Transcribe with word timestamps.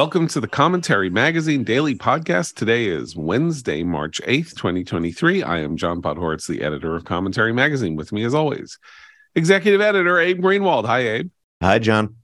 Welcome 0.00 0.28
to 0.28 0.40
the 0.40 0.48
Commentary 0.48 1.10
Magazine 1.10 1.62
Daily 1.62 1.94
Podcast. 1.94 2.54
Today 2.54 2.86
is 2.86 3.14
Wednesday, 3.14 3.82
March 3.82 4.18
8th, 4.22 4.54
2023. 4.54 5.42
I 5.42 5.58
am 5.58 5.76
John 5.76 6.00
Podhoretz, 6.00 6.48
the 6.48 6.62
editor 6.62 6.96
of 6.96 7.04
Commentary 7.04 7.52
Magazine. 7.52 7.96
With 7.96 8.10
me, 8.10 8.24
as 8.24 8.32
always, 8.32 8.78
executive 9.34 9.82
editor 9.82 10.18
Abe 10.18 10.40
Greenwald. 10.40 10.86
Hi, 10.86 11.00
Abe. 11.00 11.30
Hi, 11.60 11.78
John. 11.78 12.16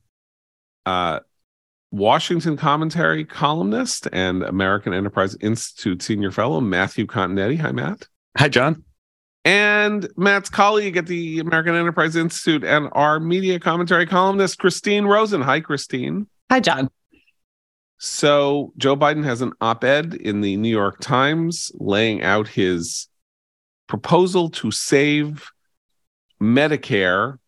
Uh, 0.86 1.20
Washington 1.90 2.56
commentary 2.56 3.26
columnist 3.26 4.08
and 4.10 4.42
American 4.42 4.94
Enterprise 4.94 5.36
Institute 5.42 6.02
senior 6.02 6.30
fellow 6.30 6.62
Matthew 6.62 7.04
Continetti. 7.04 7.58
Hi, 7.58 7.72
Matt. 7.72 8.08
Hi, 8.38 8.48
John. 8.48 8.84
And 9.44 10.08
Matt's 10.16 10.48
colleague 10.48 10.96
at 10.96 11.06
the 11.06 11.40
American 11.40 11.74
Enterprise 11.74 12.16
Institute 12.16 12.64
and 12.64 12.88
our 12.92 13.20
media 13.20 13.60
commentary 13.60 14.06
columnist, 14.06 14.58
Christine 14.58 15.04
Rosen. 15.04 15.42
Hi, 15.42 15.60
Christine. 15.60 16.26
Hi, 16.50 16.60
John. 16.60 16.88
So, 17.98 18.72
Joe 18.76 18.96
Biden 18.96 19.24
has 19.24 19.40
an 19.40 19.52
op 19.60 19.82
ed 19.82 20.14
in 20.14 20.42
the 20.42 20.56
New 20.56 20.68
York 20.70 21.00
Times 21.00 21.72
laying 21.74 22.22
out 22.22 22.46
his 22.46 23.08
proposal 23.86 24.50
to 24.50 24.70
save 24.70 25.48
Medicare. 26.40 27.38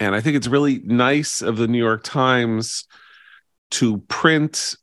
And 0.00 0.14
I 0.14 0.20
think 0.20 0.36
it's 0.36 0.46
really 0.46 0.80
nice 0.84 1.42
of 1.42 1.56
the 1.58 1.68
New 1.68 1.78
York 1.78 2.04
Times 2.04 2.86
to 3.72 3.98
print 3.98 4.76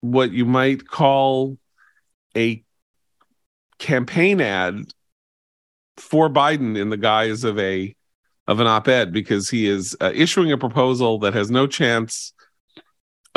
what 0.00 0.30
you 0.30 0.44
might 0.44 0.86
call 0.86 1.58
a 2.36 2.62
campaign 3.78 4.40
ad 4.40 4.84
for 5.96 6.28
Biden 6.28 6.78
in 6.78 6.90
the 6.90 6.96
guise 6.96 7.44
of 7.44 7.58
a 7.58 7.94
of 8.46 8.60
an 8.60 8.66
op-ed 8.66 9.12
because 9.12 9.50
he 9.50 9.66
is 9.66 9.94
uh, 10.00 10.10
issuing 10.14 10.50
a 10.52 10.56
proposal 10.56 11.18
that 11.18 11.34
has 11.34 11.50
no 11.50 11.66
chance 11.66 12.32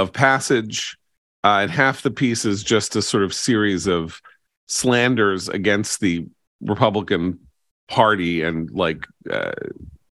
of 0.01 0.13
passage 0.13 0.97
uh, 1.43 1.59
and 1.61 1.71
half 1.71 2.01
the 2.01 2.11
piece 2.11 2.45
is 2.45 2.63
just 2.63 2.95
a 2.95 3.01
sort 3.01 3.23
of 3.23 3.33
series 3.33 3.87
of 3.87 4.21
slanders 4.67 5.49
against 5.49 5.99
the 5.99 6.27
Republican 6.61 7.39
Party 7.87 8.41
and 8.41 8.69
like 8.71 9.05
uh, 9.29 9.51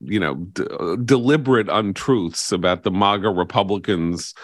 you 0.00 0.18
know 0.18 0.34
d- 0.34 0.64
deliberate 1.04 1.68
untruths 1.68 2.50
about 2.52 2.82
the 2.82 2.90
MAGA 2.90 3.28
Republicans 3.28 4.34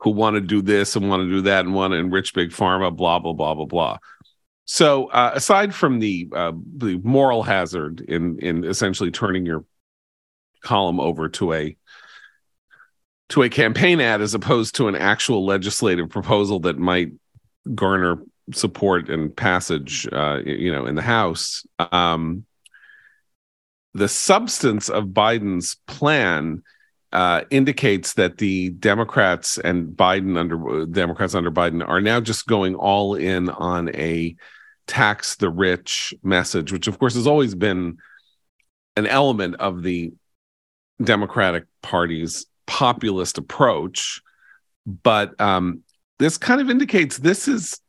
who 0.00 0.10
want 0.10 0.34
to 0.34 0.40
do 0.40 0.62
this 0.62 0.96
and 0.96 1.08
want 1.08 1.22
to 1.22 1.28
do 1.28 1.42
that 1.42 1.64
and 1.64 1.74
want 1.74 1.92
to 1.92 1.98
enrich 1.98 2.34
big 2.34 2.50
pharma, 2.50 2.94
blah 2.94 3.18
blah 3.18 3.32
blah 3.32 3.54
blah 3.54 3.66
blah. 3.66 3.98
So 4.64 5.06
uh, 5.06 5.32
aside 5.34 5.74
from 5.74 5.98
the 5.98 6.28
uh, 6.34 6.52
the 6.76 7.00
moral 7.04 7.42
hazard 7.42 8.00
in 8.00 8.38
in 8.38 8.64
essentially 8.64 9.10
turning 9.10 9.44
your 9.44 9.64
column 10.62 11.00
over 11.00 11.28
to 11.28 11.52
a 11.52 11.76
to 13.30 13.42
a 13.42 13.48
campaign 13.48 14.00
ad 14.00 14.20
as 14.20 14.34
opposed 14.34 14.74
to 14.76 14.88
an 14.88 14.96
actual 14.96 15.44
legislative 15.46 16.08
proposal 16.08 16.60
that 16.60 16.78
might 16.78 17.12
garner 17.74 18.22
support 18.52 19.08
and 19.08 19.34
passage, 19.34 20.08
uh, 20.12 20.40
you 20.44 20.72
know, 20.72 20.86
in 20.86 20.96
the 20.96 21.02
House. 21.02 21.64
Um, 21.78 22.44
the 23.94 24.08
substance 24.08 24.88
of 24.88 25.06
Biden's 25.06 25.76
plan 25.86 26.62
uh, 27.12 27.42
indicates 27.50 28.14
that 28.14 28.38
the 28.38 28.70
Democrats 28.70 29.58
and 29.58 29.88
Biden 29.88 30.38
under 30.38 30.86
Democrats 30.86 31.34
under 31.34 31.50
Biden 31.50 31.86
are 31.86 32.00
now 32.00 32.20
just 32.20 32.46
going 32.46 32.74
all 32.74 33.14
in 33.14 33.48
on 33.48 33.94
a 33.94 34.36
tax 34.86 35.36
the 35.36 35.50
rich 35.50 36.14
message, 36.22 36.72
which 36.72 36.86
of 36.86 36.98
course 36.98 37.14
has 37.14 37.26
always 37.26 37.54
been 37.54 37.98
an 38.96 39.06
element 39.06 39.56
of 39.56 39.82
the 39.82 40.12
Democratic 41.02 41.64
Party's 41.82 42.46
populist 42.66 43.38
approach. 43.38 44.20
But 44.86 45.38
um, 45.40 45.82
this 46.18 46.38
kind 46.38 46.60
of 46.60 46.70
indicates 46.70 47.18
this 47.18 47.48
is 47.48 47.80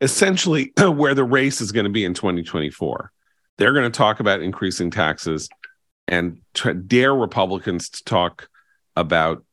essentially 0.00 0.72
where 0.78 1.14
the 1.14 1.24
race 1.24 1.60
is 1.60 1.72
going 1.72 1.84
to 1.84 1.90
be 1.90 2.04
in 2.04 2.14
2024. 2.14 3.12
They're 3.56 3.72
going 3.72 3.90
to 3.90 3.96
talk 3.96 4.20
about 4.20 4.40
increasing 4.40 4.90
taxes 4.90 5.48
and 6.06 6.40
dare 6.86 7.14
Republicans 7.14 7.90
to 7.90 8.04
talk 8.04 8.48
about 8.96 9.44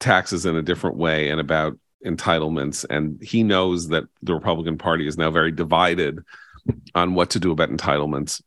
taxes 0.00 0.46
in 0.46 0.54
a 0.54 0.62
different 0.62 0.96
way 0.96 1.30
and 1.30 1.40
about 1.40 1.78
entitlements. 2.04 2.84
And 2.88 3.20
he 3.22 3.42
knows 3.42 3.88
that 3.88 4.04
the 4.22 4.34
Republican 4.34 4.78
Party 4.78 5.06
is 5.06 5.18
now 5.18 5.30
very 5.30 5.50
divided 5.50 6.20
on 6.94 7.14
what 7.14 7.30
to 7.30 7.40
do 7.40 7.50
about 7.50 7.70
entitlements. 7.70 8.42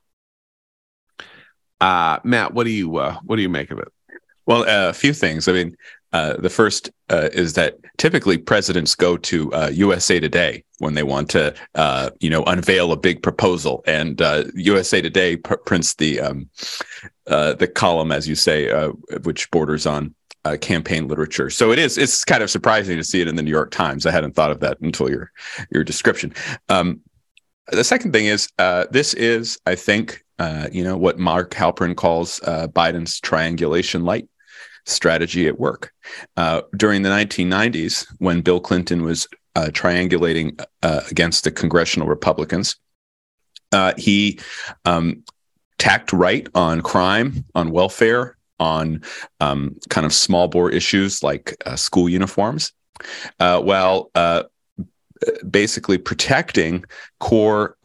Uh, 1.80 2.20
Matt, 2.24 2.53
what 2.53 2.66
do 2.66 2.72
you 2.72 2.97
uh, 2.97 3.18
what 3.24 3.38
do 3.38 3.41
you 3.41 3.50
make 3.50 3.72
of 3.72 3.80
it? 3.80 3.88
Well, 4.46 4.63
uh, 4.63 4.90
a 4.90 4.94
few 4.94 5.13
things. 5.13 5.47
I 5.47 5.53
mean, 5.53 5.75
uh, 6.13 6.35
the 6.38 6.50
first 6.50 6.90
uh, 7.09 7.29
is 7.31 7.53
that 7.53 7.78
typically 7.97 8.38
presidents 8.38 8.96
go 8.96 9.16
to 9.18 9.52
USA 9.72 10.18
uh, 10.18 10.19
Today 10.19 10.63
when 10.79 10.94
they 10.94 11.03
want 11.03 11.29
to, 11.29 11.53
uh, 11.75 12.09
you 12.19 12.29
know, 12.29 12.44
unveil 12.44 12.91
a 12.91 12.97
big 12.97 13.24
proposal, 13.24 13.84
and 13.88 14.19
USA 14.56 15.00
uh, 15.00 15.02
Today 15.02 15.38
pr- 15.38 15.56
prints 15.56 15.96
the 15.96 16.19
um, 16.19 16.50
the 17.25 17.72
column, 17.74 18.12
as 18.12 18.28
you 18.28 18.35
say, 18.35 18.72
which 19.24 19.50
borders 19.52 19.85
on 19.85 20.13
campaign 20.59 21.08
literature. 21.08 21.50
So 21.50 21.72
it 21.72 21.79
is 21.79 21.97
it's 21.97 22.25
kind 22.25 22.44
of 22.44 22.50
surprising 22.50 22.97
to 22.97 23.03
see 23.03 23.22
it 23.22 23.28
in 23.28 23.35
the 23.35 23.44
New 23.44 23.52
York 23.52 23.72
Times. 23.72 24.06
I 24.06 24.12
hadn't 24.12 24.35
thought 24.35 24.52
of 24.52 24.59
that 24.59 24.79
until 24.81 25.09
your 25.09 25.31
your 25.72 25.85
description. 25.85 26.34
Um, 26.68 27.02
the 27.67 27.83
second 27.83 28.11
thing 28.13 28.25
is 28.25 28.49
this 28.91 29.13
is, 29.13 29.59
I 29.66 29.75
think, 29.75 30.23
you 30.72 30.83
know, 30.83 30.97
what 30.97 31.19
Mark 31.19 31.51
Halperin 31.51 31.95
calls 31.95 32.39
Biden's 32.41 33.19
triangulation 33.19 34.03
light 34.03 34.27
strategy 34.85 35.47
at 35.47 35.59
work. 35.59 35.94
Uh, 36.38 36.61
during 36.75 37.01
the 37.01 37.09
1990s, 37.09 38.05
when 38.19 38.41
Bill 38.41 38.59
Clinton 38.59 39.03
was 39.03 39.27
uh, 39.55 39.69
triangulating 39.72 40.63
uh, 40.83 41.01
against 41.09 41.44
the 41.44 41.51
congressional 41.51 42.07
Republicans, 42.07 42.75
uh, 43.72 43.93
he 43.97 44.39
um, 44.85 45.23
tacked 45.78 46.13
right 46.13 46.47
on 46.55 46.81
crime, 46.81 47.45
on 47.55 47.72
welfare, 47.72 48.38
on 48.59 49.01
um, 49.39 49.75
kind 49.89 50.05
of 50.05 50.13
small 50.13 50.47
bore 50.47 50.69
issues 50.69 51.23
like 51.23 51.55
uh, 51.66 51.75
school 51.75 52.07
uniforms, 52.07 52.73
uh, 53.39 53.59
while 53.59 54.11
basically 55.50 55.98
protecting 55.98 56.84
core 57.20 57.78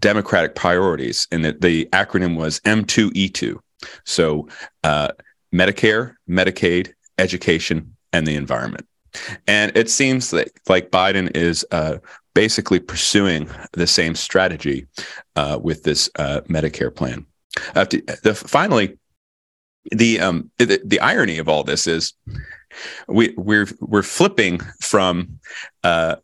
democratic 0.00 0.54
priorities. 0.54 1.26
And 1.30 1.44
the, 1.44 1.52
the 1.52 1.86
acronym 1.92 2.36
was 2.36 2.60
M2E2. 2.60 3.58
So 4.04 4.48
uh, 4.84 5.08
Medicare, 5.54 6.14
Medicaid, 6.28 6.92
education, 7.18 7.96
and 8.12 8.26
the 8.26 8.36
environment. 8.36 8.86
And 9.46 9.74
it 9.76 9.88
seems 9.90 10.32
like, 10.32 10.60
like 10.68 10.90
Biden 10.90 11.34
is 11.34 11.64
uh, 11.70 11.98
basically 12.34 12.80
pursuing 12.80 13.48
the 13.72 13.86
same 13.86 14.14
strategy 14.14 14.86
uh, 15.36 15.58
with 15.62 15.82
this 15.84 16.10
uh, 16.16 16.42
Medicare 16.48 16.94
plan. 16.94 17.24
To, 17.74 18.02
the, 18.22 18.34
finally, 18.34 18.98
the, 19.90 20.20
um, 20.20 20.50
the 20.58 20.80
the 20.84 21.00
irony 21.00 21.38
of 21.38 21.48
all 21.48 21.64
this 21.64 21.86
is 21.86 22.12
we 23.08 23.32
we're 23.36 23.68
we're 23.80 24.02
flipping 24.02 24.58
from 24.80 25.38
uh, 25.84 26.16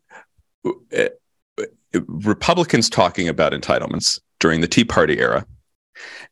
Republicans 2.07 2.89
talking 2.89 3.29
about 3.29 3.53
entitlements 3.53 4.21
during 4.41 4.61
the 4.61 4.69
Tea 4.69 4.85
Party 4.85 5.19
era 5.19 5.47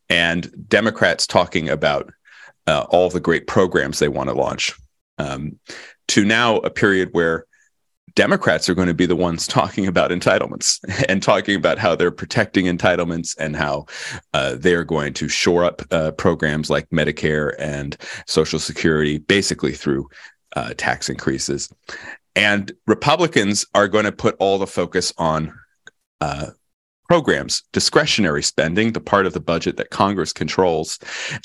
and 0.08 0.50
Democrats 0.68 1.26
talking 1.26 1.68
about 1.68 2.10
uh, 2.66 2.86
all 2.90 3.10
the 3.10 3.20
great 3.20 3.46
programs 3.46 3.98
they 3.98 4.08
want 4.08 4.28
to 4.28 4.34
launch, 4.34 4.74
um, 5.18 5.58
to 6.08 6.24
now 6.24 6.56
a 6.58 6.70
period 6.70 7.10
where 7.12 7.46
Democrats 8.14 8.68
are 8.68 8.74
going 8.74 8.88
to 8.88 8.94
be 8.94 9.06
the 9.06 9.16
ones 9.16 9.46
talking 9.46 9.86
about 9.86 10.10
entitlements 10.10 10.78
and 11.08 11.22
talking 11.22 11.54
about 11.54 11.78
how 11.78 11.94
they're 11.94 12.10
protecting 12.10 12.66
entitlements 12.66 13.36
and 13.38 13.54
how 13.56 13.86
uh, 14.34 14.56
they're 14.58 14.84
going 14.84 15.12
to 15.14 15.28
shore 15.28 15.64
up 15.64 15.82
uh, 15.90 16.10
programs 16.12 16.70
like 16.70 16.88
Medicare 16.90 17.54
and 17.58 17.96
Social 18.26 18.58
Security, 18.58 19.18
basically 19.18 19.72
through 19.72 20.08
uh, 20.56 20.74
tax 20.76 21.08
increases. 21.08 21.72
And 22.36 22.72
Republicans 22.86 23.66
are 23.74 23.88
going 23.88 24.04
to 24.04 24.12
put 24.12 24.36
all 24.38 24.58
the 24.58 24.66
focus 24.66 25.12
on 25.18 25.52
uh, 26.20 26.50
programs, 27.08 27.62
discretionary 27.72 28.42
spending, 28.42 28.92
the 28.92 29.00
part 29.00 29.26
of 29.26 29.32
the 29.32 29.40
budget 29.40 29.76
that 29.76 29.90
Congress 29.90 30.32
controls, 30.32 30.98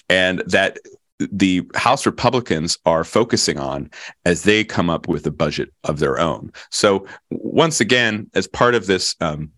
and 0.09 0.39
that 0.45 0.77
the 1.19 1.67
House 1.75 2.05
Republicans 2.05 2.77
are 2.85 3.03
focusing 3.03 3.57
on 3.57 3.89
as 4.25 4.43
they 4.43 4.63
come 4.63 4.89
up 4.89 5.07
with 5.07 5.25
a 5.25 5.31
budget 5.31 5.71
of 5.83 5.99
their 5.99 6.19
own. 6.19 6.51
So, 6.71 7.07
once 7.31 7.79
again, 7.79 8.29
as 8.33 8.47
part 8.47 8.75
of 8.75 8.85
this 8.85 9.15
um, 9.21 9.51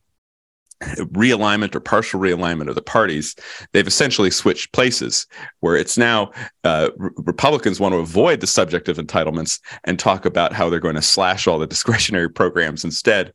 realignment 0.83 1.75
or 1.75 1.79
partial 1.79 2.19
realignment 2.19 2.69
of 2.69 2.75
the 2.75 2.81
parties, 2.81 3.35
they've 3.73 3.87
essentially 3.87 4.29
switched 4.29 4.71
places 4.73 5.25
where 5.59 5.75
it's 5.75 5.97
now 5.97 6.31
uh, 6.63 6.89
Republicans 6.97 7.79
want 7.79 7.93
to 7.93 7.99
avoid 7.99 8.39
the 8.39 8.47
subject 8.47 8.87
of 8.87 8.97
entitlements 8.97 9.59
and 9.83 9.99
talk 9.99 10.25
about 10.25 10.53
how 10.53 10.69
they're 10.69 10.79
going 10.79 10.95
to 10.95 11.01
slash 11.01 11.47
all 11.47 11.59
the 11.59 11.67
discretionary 11.77 12.29
programs 12.29 12.83
instead. 12.83 13.33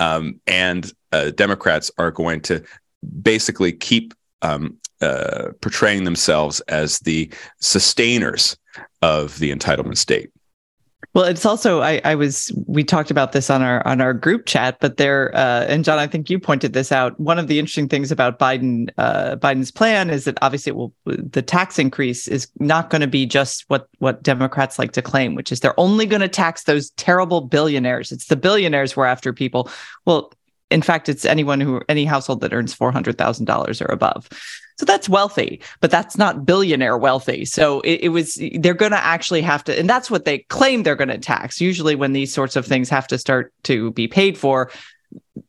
Um, 0.00 0.40
and 0.46 0.92
uh, 1.12 1.30
Democrats 1.30 1.90
are 1.98 2.10
going 2.10 2.40
to 2.42 2.62
basically 3.22 3.72
keep 3.72 4.14
um, 4.42 4.78
uh, 5.00 5.48
portraying 5.60 6.04
themselves 6.04 6.60
as 6.62 6.98
the 7.00 7.30
sustainers 7.60 8.56
of 9.02 9.38
the 9.38 9.54
entitlement 9.54 9.96
state. 9.96 10.30
Well, 11.14 11.24
it's 11.24 11.46
also 11.46 11.80
I, 11.80 12.00
I 12.04 12.14
was 12.14 12.52
we 12.66 12.84
talked 12.84 13.10
about 13.10 13.32
this 13.32 13.48
on 13.50 13.62
our 13.62 13.84
on 13.86 14.00
our 14.00 14.12
group 14.12 14.44
chat, 14.46 14.76
but 14.78 14.98
there 14.98 15.34
uh, 15.34 15.64
and 15.64 15.84
John, 15.84 15.98
I 15.98 16.06
think 16.06 16.28
you 16.28 16.38
pointed 16.38 16.74
this 16.74 16.92
out. 16.92 17.18
One 17.18 17.38
of 17.38 17.48
the 17.48 17.58
interesting 17.58 17.88
things 17.88 18.12
about 18.12 18.38
Biden 18.38 18.90
uh, 18.98 19.36
Biden's 19.36 19.70
plan 19.70 20.10
is 20.10 20.24
that 20.24 20.38
obviously 20.42 20.72
will 20.72 20.92
the 21.04 21.42
tax 21.42 21.78
increase 21.78 22.28
is 22.28 22.48
not 22.60 22.90
going 22.90 23.00
to 23.00 23.08
be 23.08 23.24
just 23.26 23.64
what 23.68 23.88
what 23.98 24.22
Democrats 24.22 24.78
like 24.78 24.92
to 24.92 25.02
claim, 25.02 25.34
which 25.34 25.50
is 25.50 25.60
they're 25.60 25.80
only 25.80 26.04
going 26.04 26.20
to 26.20 26.28
tax 26.28 26.64
those 26.64 26.90
terrible 26.90 27.40
billionaires. 27.40 28.12
It's 28.12 28.26
the 28.26 28.36
billionaires 28.36 28.94
we're 28.94 29.06
after 29.06 29.32
people. 29.32 29.70
Well, 30.04 30.32
in 30.70 30.82
fact, 30.82 31.08
it's 31.08 31.24
anyone 31.24 31.60
who 31.60 31.80
any 31.88 32.04
household 32.04 32.42
that 32.42 32.52
earns 32.52 32.74
four 32.74 32.92
hundred 32.92 33.16
thousand 33.16 33.46
dollars 33.46 33.80
or 33.80 33.86
above. 33.86 34.28
So 34.78 34.86
that's 34.86 35.08
wealthy, 35.08 35.60
but 35.80 35.90
that's 35.90 36.16
not 36.16 36.46
billionaire 36.46 36.96
wealthy. 36.96 37.44
So 37.44 37.80
it, 37.80 38.00
it 38.02 38.08
was, 38.10 38.40
they're 38.60 38.74
going 38.74 38.92
to 38.92 39.04
actually 39.04 39.42
have 39.42 39.64
to, 39.64 39.76
and 39.76 39.90
that's 39.90 40.08
what 40.10 40.24
they 40.24 40.38
claim 40.38 40.84
they're 40.84 40.94
going 40.94 41.08
to 41.08 41.18
tax. 41.18 41.60
Usually, 41.60 41.96
when 41.96 42.12
these 42.12 42.32
sorts 42.32 42.54
of 42.54 42.64
things 42.64 42.88
have 42.88 43.08
to 43.08 43.18
start 43.18 43.52
to 43.64 43.90
be 43.90 44.06
paid 44.06 44.38
for, 44.38 44.70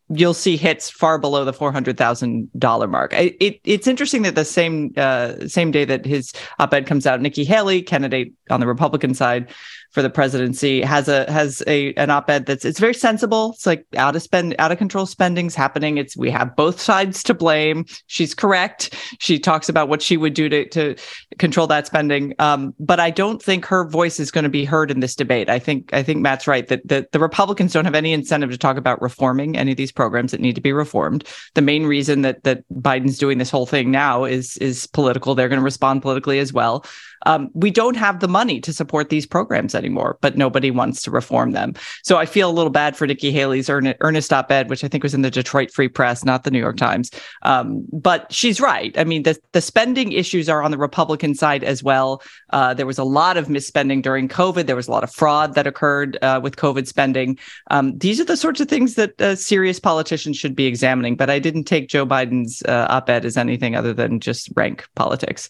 you'll 0.10 0.34
see 0.34 0.58
hits 0.58 0.90
far 0.90 1.20
below 1.20 1.46
the 1.46 1.54
four 1.54 1.72
hundred 1.72 1.98
thousand 1.98 2.50
dollar 2.58 2.88
mark. 2.88 3.14
It, 3.14 3.36
it, 3.40 3.60
it's 3.64 3.86
interesting 3.86 4.24
that 4.24 4.34
the 4.34 4.46
same 4.46 4.94
uh, 4.98 5.48
same 5.48 5.70
day 5.70 5.86
that 5.86 6.06
his 6.06 6.34
op-ed 6.58 6.88
comes 6.88 7.06
out, 7.06 7.22
Nikki 7.22 7.44
Haley, 7.44 7.84
candidate 7.84 8.34
on 8.50 8.60
the 8.60 8.68
Republican 8.68 9.14
side, 9.14 9.50
for 9.92 10.02
the 10.02 10.10
presidency 10.10 10.82
has 10.82 11.08
a 11.08 11.30
has 11.32 11.64
a 11.66 11.94
an 11.96 12.10
op-ed 12.10 12.46
that's 12.46 12.64
it's 12.64 12.80
very 12.80 12.94
sensible. 12.94 13.52
It's 13.54 13.66
like 13.66 13.86
out 13.98 14.16
of 14.16 14.22
spend 14.22 14.56
out 14.60 14.72
of 14.72 14.78
control 14.78 15.06
spending's 15.06 15.56
happening. 15.56 15.98
It's 15.98 16.16
we 16.16 16.30
have 16.30 16.56
both 16.56 16.80
sides 16.80 17.24
to 17.24 17.34
blame. 17.34 17.86
She's 18.08 18.36
correct. 18.36 18.94
She 19.20 19.40
talks 19.40 19.70
about 19.70 19.90
what 19.90 20.02
she 20.02 20.18
would 20.18 20.34
do 20.34 20.48
to 20.50 20.68
to 20.70 20.96
control 21.38 21.68
that 21.68 21.88
spending. 21.88 22.36
Um, 22.40 22.76
but 22.80 23.00
I 23.00 23.10
don't 23.10 23.42
think 23.42 23.66
her 23.66 23.88
voice 23.88 24.20
is 24.20 24.32
going 24.32 24.44
to 24.44 24.50
be 24.50 24.66
heard 24.66 24.92
in 24.92 25.00
this 25.00 25.16
debate. 25.16 25.50
I 25.50 25.60
think 25.60 25.92
I 25.94 26.04
think 26.04 26.20
Matt's 26.20 26.48
right 26.48 26.68
that 26.68 26.88
the, 26.88 27.08
the 27.12 27.20
Republicans 27.20 27.74
don't 27.74 27.86
have 27.86 27.96
any 27.96 28.14
incentive 28.14 28.52
to 28.52 28.58
talk 28.58 28.78
about 28.78 29.02
reforming 29.02 29.58
any 29.58 29.72
of 29.72 29.78
these 29.78 29.92
programs 29.92 30.32
that 30.32 30.42
need 30.42 30.56
to 30.56 30.62
be 30.62 30.74
reformed. 30.74 31.24
The 31.56 31.62
main 31.62 31.86
reason 31.86 32.22
that 32.22 32.44
that 32.44 32.64
Biden's 32.72 33.18
doing 33.18 33.40
this 33.40 33.50
whole 33.50 33.66
thing 33.66 33.90
now 33.90 34.24
is 34.26 34.58
is 34.58 34.86
political. 34.88 35.34
They're 35.34 35.50
going 35.50 35.60
to 35.60 35.64
respond 35.64 36.04
politically 36.04 36.40
as 36.40 36.54
well 36.54 36.86
um, 37.26 37.50
we 37.54 37.72
don't 37.72 37.96
have 37.96 38.20
the 38.20 38.28
money 38.28 38.60
to 38.62 38.74
support 38.74 39.10
these 39.10 39.26
programs 39.26 39.76
anymore, 39.76 40.18
but 40.22 40.38
nobody 40.38 40.72
wants 40.72 41.02
to 41.04 41.12
reform 41.12 41.52
them. 41.52 41.74
So 42.04 42.18
I 42.18 42.26
feel 42.26 42.50
a 42.50 42.52
little 42.52 42.72
bad 42.72 42.96
for 42.96 43.08
Nikki 43.08 43.32
Haley's 43.32 43.70
earnest 43.70 44.34
op 44.34 44.52
ed, 44.52 44.70
which 44.70 44.84
I 44.84 44.88
think 44.88 45.04
was 45.04 45.14
in 45.14 45.22
the 45.22 45.32
Detroit 45.32 45.72
Free 45.72 45.88
Press, 45.88 46.24
not 46.24 46.44
the 46.44 46.52
New 46.52 46.60
York 46.60 46.78
Times. 46.78 47.12
Um, 47.44 47.86
but 47.92 48.32
she's 48.32 48.60
right. 48.62 48.98
I 48.98 49.04
mean, 49.04 49.24
the, 49.24 49.38
the 49.52 49.62
spending 49.62 50.12
issues 50.12 50.50
are 50.50 50.62
on 50.62 50.72
the 50.72 50.78
Republican 50.78 51.36
side 51.36 51.64
as 51.64 51.84
well. 51.84 52.22
Uh, 52.52 52.74
there 52.74 52.86
was 52.86 52.98
a 52.98 53.04
lot 53.04 53.38
of 53.38 53.48
misspending 53.48 54.02
during 54.02 54.28
COVID, 54.28 54.66
there 54.66 54.76
was 54.76 54.88
a 54.88 54.92
lot 54.92 55.04
of 55.04 55.14
fraud 55.14 55.56
that 55.56 55.68
occurred 55.68 56.18
uh, 56.22 56.40
with 56.42 56.56
COVID 56.56 56.88
spending. 56.88 57.38
Um, 57.72 57.98
these 57.98 58.20
are 58.20 58.26
the 58.26 58.38
sorts 58.38 58.62
of 58.62 58.68
things 58.68 58.96
that 58.96 59.20
uh, 59.22 59.36
serious 59.36 59.80
politicians 59.80 60.38
should 60.38 60.56
be 60.56 60.66
examining. 60.66 61.16
But 61.16 61.30
I 61.30 61.40
didn't 61.40 61.66
take 61.66 61.90
Joe 61.90 62.06
Biden's 62.06 62.64
uh, 62.64 62.88
op 62.90 63.10
ed 63.10 63.26
as 63.26 63.38
anything 63.38 63.76
other 63.76 63.94
than 63.94 64.20
just 64.20 64.50
rank 64.56 64.88
politics. 64.96 65.50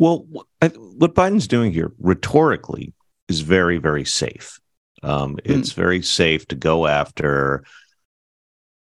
Well, 0.00 0.26
what 0.62 1.14
Biden's 1.14 1.46
doing 1.46 1.72
here 1.72 1.92
rhetorically 1.98 2.94
is 3.28 3.42
very, 3.42 3.76
very 3.76 4.06
safe. 4.06 4.58
Um, 5.02 5.32
hmm. 5.32 5.38
it's 5.44 5.74
mm. 5.74 5.76
very 5.76 6.00
safe 6.00 6.48
to 6.48 6.56
go 6.56 6.86
after 6.86 7.64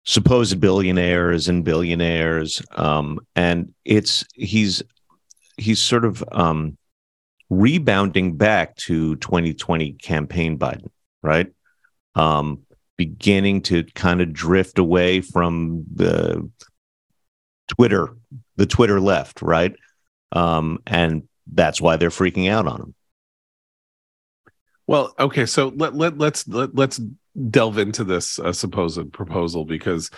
supposed 0.05 0.59
billionaires 0.59 1.49
and 1.49 1.64
billionaires, 1.64 2.62
um, 2.76 3.20
and 3.37 3.75
it's 3.85 4.25
he's 4.35 4.82
he's 5.59 5.81
sort 5.81 6.06
of 6.06 6.25
um, 6.32 6.79
rebounding 7.50 8.38
back 8.38 8.75
to 8.76 9.17
2020 9.17 9.93
campaign 9.93 10.58
Biden, 10.58 10.88
right? 11.23 11.53
Um, 12.15 12.62
beginning 12.97 13.61
to 13.62 13.85
kind 13.94 14.23
of 14.23 14.32
drift 14.32 14.79
away 14.79 15.20
from 15.20 15.85
the 15.93 16.50
Twitter, 17.69 18.17
the 18.56 18.67
Twitter 18.67 18.99
left, 18.99 19.43
right? 19.43 19.76
Um, 20.32 20.79
and 20.87 21.29
that's 21.52 21.81
why 21.81 21.96
they're 21.96 22.11
freaking 22.11 22.50
out 22.50 22.67
on 22.67 22.81
him. 22.81 22.94
Well, 24.87 25.14
okay, 25.19 25.46
so 25.46 25.73
let 25.76 25.94
let 25.94 26.19
let's 26.19 26.46
let, 26.49 26.75
let's 26.75 27.00
delve 27.50 27.79
into 27.79 28.05
this 28.05 28.38
uh, 28.38 28.52
supposed 28.52 29.12
proposal 29.12 29.64
because 29.64 30.11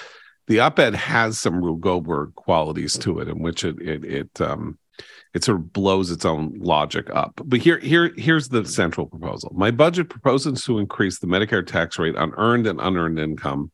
the 0.46 0.60
op-ed 0.60 0.94
has 0.94 1.38
some 1.38 1.62
Rube 1.62 1.80
Goldberg 1.80 2.34
qualities 2.34 2.98
to 2.98 3.20
it, 3.20 3.28
in 3.28 3.40
which 3.40 3.64
it 3.64 3.80
it 3.80 4.04
it 4.04 4.40
um 4.40 4.78
it 5.34 5.44
sort 5.44 5.58
of 5.58 5.72
blows 5.72 6.10
its 6.10 6.24
own 6.24 6.54
logic 6.58 7.10
up. 7.14 7.40
But 7.44 7.60
here 7.60 7.78
here 7.78 8.12
here's 8.16 8.48
the 8.48 8.64
central 8.64 9.06
proposal. 9.06 9.52
My 9.54 9.70
budget 9.70 10.08
proposes 10.08 10.64
to 10.64 10.78
increase 10.78 11.18
the 11.18 11.26
Medicare 11.26 11.66
tax 11.66 11.98
rate 11.98 12.16
on 12.16 12.32
earned 12.36 12.66
and 12.66 12.80
unearned 12.80 13.18
income 13.18 13.70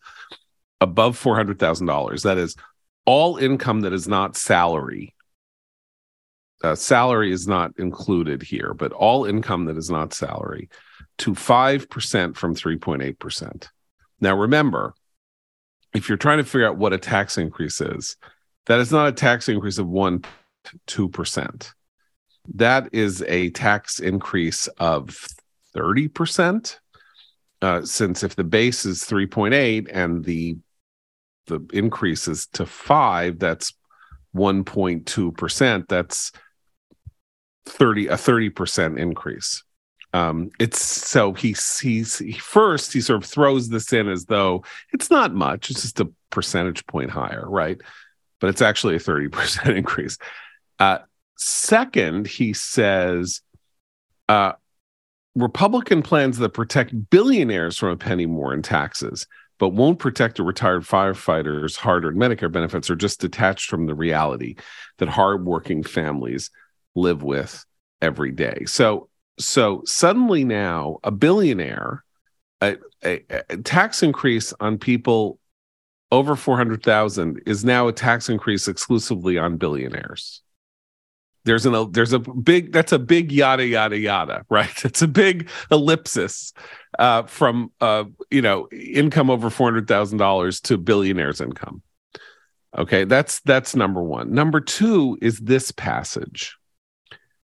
above 0.80 1.16
four 1.16 1.36
hundred 1.36 1.58
thousand 1.58 1.86
dollars. 1.86 2.24
That 2.24 2.38
is 2.38 2.56
all 3.06 3.36
income 3.36 3.82
that 3.82 3.92
is 3.92 4.08
not 4.08 4.36
salary 4.36 5.14
uh, 6.62 6.74
salary 6.74 7.32
is 7.32 7.46
not 7.48 7.72
included 7.78 8.42
here, 8.42 8.74
but 8.74 8.92
all 8.92 9.24
income 9.24 9.64
that 9.66 9.76
is 9.76 9.90
not 9.90 10.12
salary 10.12 10.68
to 11.18 11.32
5% 11.32 12.36
from 12.36 12.54
3.8%. 12.54 13.68
Now, 14.20 14.36
remember, 14.36 14.94
if 15.94 16.08
you're 16.08 16.18
trying 16.18 16.38
to 16.38 16.44
figure 16.44 16.68
out 16.68 16.76
what 16.76 16.92
a 16.92 16.98
tax 16.98 17.38
increase 17.38 17.80
is, 17.80 18.16
that 18.66 18.80
is 18.80 18.92
not 18.92 19.08
a 19.08 19.12
tax 19.12 19.48
increase 19.48 19.78
of 19.78 19.88
1 19.88 20.24
2%. 20.86 21.72
That 22.54 22.88
is 22.92 23.22
a 23.22 23.50
tax 23.50 23.98
increase 23.98 24.66
of 24.78 25.26
30%. 25.74 26.78
Uh, 27.62 27.82
since 27.84 28.22
if 28.22 28.36
the 28.36 28.44
base 28.44 28.86
is 28.86 29.04
3.8 29.04 29.88
and 29.92 30.24
the 30.24 30.56
the 31.46 31.60
increase 31.72 32.28
is 32.28 32.46
to 32.46 32.64
5, 32.64 33.38
that's 33.38 33.74
1.2%. 34.36 35.88
That's 35.88 36.32
30 37.70 38.08
a 38.08 38.14
30% 38.14 38.98
increase. 38.98 39.62
Um 40.12 40.50
it's 40.58 40.80
so 40.80 41.32
he's 41.34 41.78
he's 41.78 42.18
he 42.18 42.32
first 42.32 42.92
he 42.92 43.00
sort 43.00 43.22
of 43.22 43.30
throws 43.30 43.68
this 43.68 43.92
in 43.92 44.08
as 44.08 44.26
though 44.26 44.64
it's 44.92 45.10
not 45.10 45.34
much 45.34 45.70
it's 45.70 45.82
just 45.82 46.00
a 46.00 46.10
percentage 46.30 46.86
point 46.86 47.10
higher 47.10 47.48
right? 47.48 47.80
But 48.40 48.50
it's 48.50 48.62
actually 48.62 48.96
a 48.96 49.00
30% 49.00 49.76
increase. 49.76 50.18
Uh 50.78 50.98
second 51.36 52.26
he 52.26 52.52
says 52.52 53.40
uh 54.28 54.52
republican 55.34 56.02
plans 56.02 56.38
that 56.38 56.50
protect 56.50 57.08
billionaires 57.08 57.78
from 57.78 57.90
a 57.90 57.96
penny 57.96 58.26
more 58.26 58.52
in 58.52 58.60
taxes 58.62 59.26
but 59.60 59.74
won't 59.74 59.98
protect 59.98 60.38
a 60.38 60.42
retired 60.42 60.82
firefighter's 60.82 61.76
hard-earned 61.76 62.18
medicare 62.18 62.50
benefits 62.50 62.90
are 62.90 62.96
just 62.96 63.20
detached 63.20 63.70
from 63.70 63.86
the 63.86 63.94
reality 63.94 64.56
that 64.98 65.08
hardworking 65.08 65.82
families 65.82 66.50
live 66.94 67.22
with 67.22 67.64
every 68.00 68.32
day. 68.32 68.64
So 68.66 69.08
so 69.38 69.82
suddenly 69.86 70.44
now 70.44 70.98
a 71.02 71.10
billionaire 71.10 72.04
a, 72.60 72.76
a, 73.04 73.24
a 73.48 73.56
tax 73.58 74.02
increase 74.02 74.52
on 74.60 74.78
people 74.78 75.38
over 76.12 76.36
400,000 76.36 77.42
is 77.46 77.64
now 77.64 77.88
a 77.88 77.92
tax 77.92 78.28
increase 78.28 78.68
exclusively 78.68 79.38
on 79.38 79.56
billionaires. 79.56 80.42
There's 81.44 81.64
an 81.64 81.92
there's 81.92 82.12
a 82.12 82.18
big 82.18 82.70
that's 82.70 82.92
a 82.92 82.98
big 82.98 83.32
yada 83.32 83.66
yada 83.66 83.96
yada 83.96 84.44
right. 84.50 84.70
It's 84.84 85.00
a 85.00 85.08
big 85.08 85.48
ellipsis 85.70 86.52
uh, 86.98 87.22
from 87.22 87.72
uh, 87.80 88.04
you 88.30 88.42
know 88.42 88.68
income 88.70 89.30
over 89.30 89.48
four 89.48 89.66
hundred 89.66 89.88
thousand 89.88 90.18
dollars 90.18 90.60
to 90.62 90.76
billionaires 90.76 91.40
income. 91.40 91.80
Okay, 92.76 93.04
that's 93.04 93.40
that's 93.40 93.74
number 93.74 94.02
one. 94.02 94.34
Number 94.34 94.60
two 94.60 95.16
is 95.22 95.38
this 95.38 95.72
passage 95.72 96.58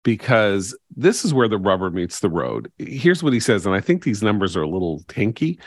because 0.03 0.77
this 0.97 1.25
is 1.25 1.33
where 1.33 1.49
the 1.49 1.59
rubber 1.59 1.91
meets 1.91 2.21
the 2.21 2.31
road. 2.31 2.71
Here's 2.79 3.23
what 3.23 3.33
he 3.33 3.41
says, 3.41 3.67
and 3.67 3.75
I 3.75 3.81
think 3.81 4.03
these 4.03 4.23
numbers 4.23 4.57
are 4.57 4.63
a 4.63 4.69
little 4.69 5.03
tinky. 5.09 5.59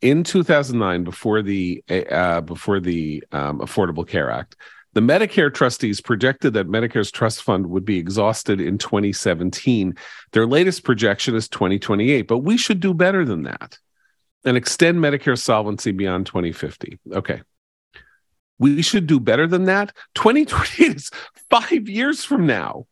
In 0.00 0.24
2009, 0.24 1.04
before 1.04 1.42
the 1.42 1.82
uh, 1.88 2.40
before 2.42 2.80
the 2.80 3.24
um, 3.32 3.60
Affordable 3.60 4.06
Care 4.06 4.30
Act, 4.30 4.56
the 4.92 5.00
Medicare 5.00 5.52
trustees 5.52 6.00
projected 6.00 6.54
that 6.54 6.68
Medicare's 6.68 7.10
trust 7.10 7.42
fund 7.42 7.66
would 7.66 7.84
be 7.84 7.98
exhausted 7.98 8.60
in 8.60 8.78
2017. 8.78 9.96
Their 10.32 10.46
latest 10.46 10.84
projection 10.84 11.34
is 11.34 11.48
2028, 11.48 12.22
but 12.22 12.38
we 12.38 12.56
should 12.56 12.80
do 12.80 12.94
better 12.94 13.24
than 13.24 13.42
that 13.44 13.78
and 14.44 14.56
extend 14.56 14.98
Medicare 14.98 15.38
solvency 15.38 15.90
beyond 15.90 16.26
2050. 16.26 16.98
Okay. 17.12 17.42
We 18.58 18.82
should 18.82 19.06
do 19.06 19.18
better 19.18 19.46
than 19.46 19.64
that. 19.64 19.92
2028 20.14 20.96
is 20.96 21.10
five 21.50 21.88
years 21.88 22.24
from 22.24 22.46
now. 22.46 22.86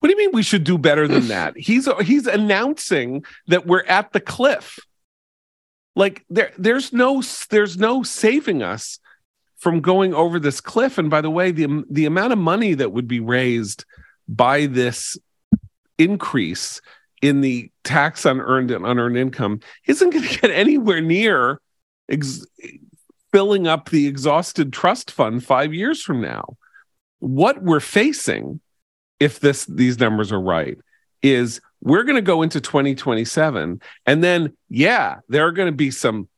What 0.00 0.08
do 0.08 0.12
you 0.12 0.18
mean 0.18 0.32
we 0.32 0.42
should 0.42 0.64
do 0.64 0.78
better 0.78 1.06
than 1.06 1.28
that? 1.28 1.56
He's 1.56 1.88
he's 2.02 2.26
announcing 2.26 3.24
that 3.46 3.66
we're 3.66 3.84
at 3.84 4.12
the 4.12 4.20
cliff. 4.20 4.78
Like 5.96 6.24
there 6.28 6.52
there's 6.58 6.92
no 6.92 7.22
there's 7.50 7.78
no 7.78 8.02
saving 8.02 8.62
us 8.62 8.98
from 9.58 9.80
going 9.80 10.14
over 10.14 10.40
this 10.40 10.60
cliff 10.60 10.96
and 10.96 11.10
by 11.10 11.20
the 11.20 11.30
way 11.30 11.50
the 11.50 11.84
the 11.90 12.06
amount 12.06 12.32
of 12.32 12.38
money 12.38 12.74
that 12.74 12.92
would 12.92 13.06
be 13.06 13.20
raised 13.20 13.84
by 14.26 14.64
this 14.66 15.18
increase 15.98 16.80
in 17.20 17.42
the 17.42 17.70
tax 17.84 18.24
on 18.24 18.40
earned 18.40 18.70
and 18.70 18.86
unearned 18.86 19.18
income 19.18 19.60
isn't 19.86 20.10
going 20.10 20.24
to 20.28 20.40
get 20.40 20.50
anywhere 20.50 21.00
near 21.00 21.60
ex- 22.08 22.46
filling 23.32 23.66
up 23.66 23.90
the 23.90 24.06
exhausted 24.06 24.72
trust 24.72 25.10
fund 25.10 25.44
five 25.44 25.72
years 25.72 26.02
from 26.02 26.20
now. 26.20 26.56
What 27.18 27.62
we're 27.62 27.80
facing, 27.80 28.60
if 29.20 29.40
this 29.40 29.66
these 29.66 30.00
numbers 30.00 30.32
are 30.32 30.40
right, 30.40 30.78
is 31.22 31.60
we're 31.82 32.04
going 32.04 32.16
to 32.16 32.22
go 32.22 32.42
into 32.42 32.60
2027 32.60 33.80
and 34.06 34.24
then 34.24 34.54
yeah 34.68 35.16
there 35.28 35.46
are 35.46 35.52
going 35.52 35.68
to 35.68 35.76
be 35.76 35.90
some 35.90 36.28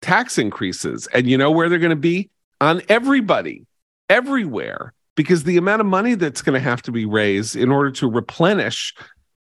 tax 0.00 0.38
increases 0.38 1.08
and 1.12 1.28
you 1.28 1.36
know 1.36 1.50
where 1.50 1.68
they're 1.68 1.78
going 1.78 1.90
to 1.90 1.96
be 1.96 2.30
on 2.60 2.80
everybody 2.88 3.66
everywhere 4.08 4.92
because 5.16 5.44
the 5.44 5.56
amount 5.56 5.80
of 5.80 5.86
money 5.86 6.14
that's 6.14 6.42
going 6.42 6.54
to 6.54 6.60
have 6.60 6.82
to 6.82 6.92
be 6.92 7.06
raised 7.06 7.56
in 7.56 7.70
order 7.70 7.90
to 7.90 8.08
replenish 8.08 8.94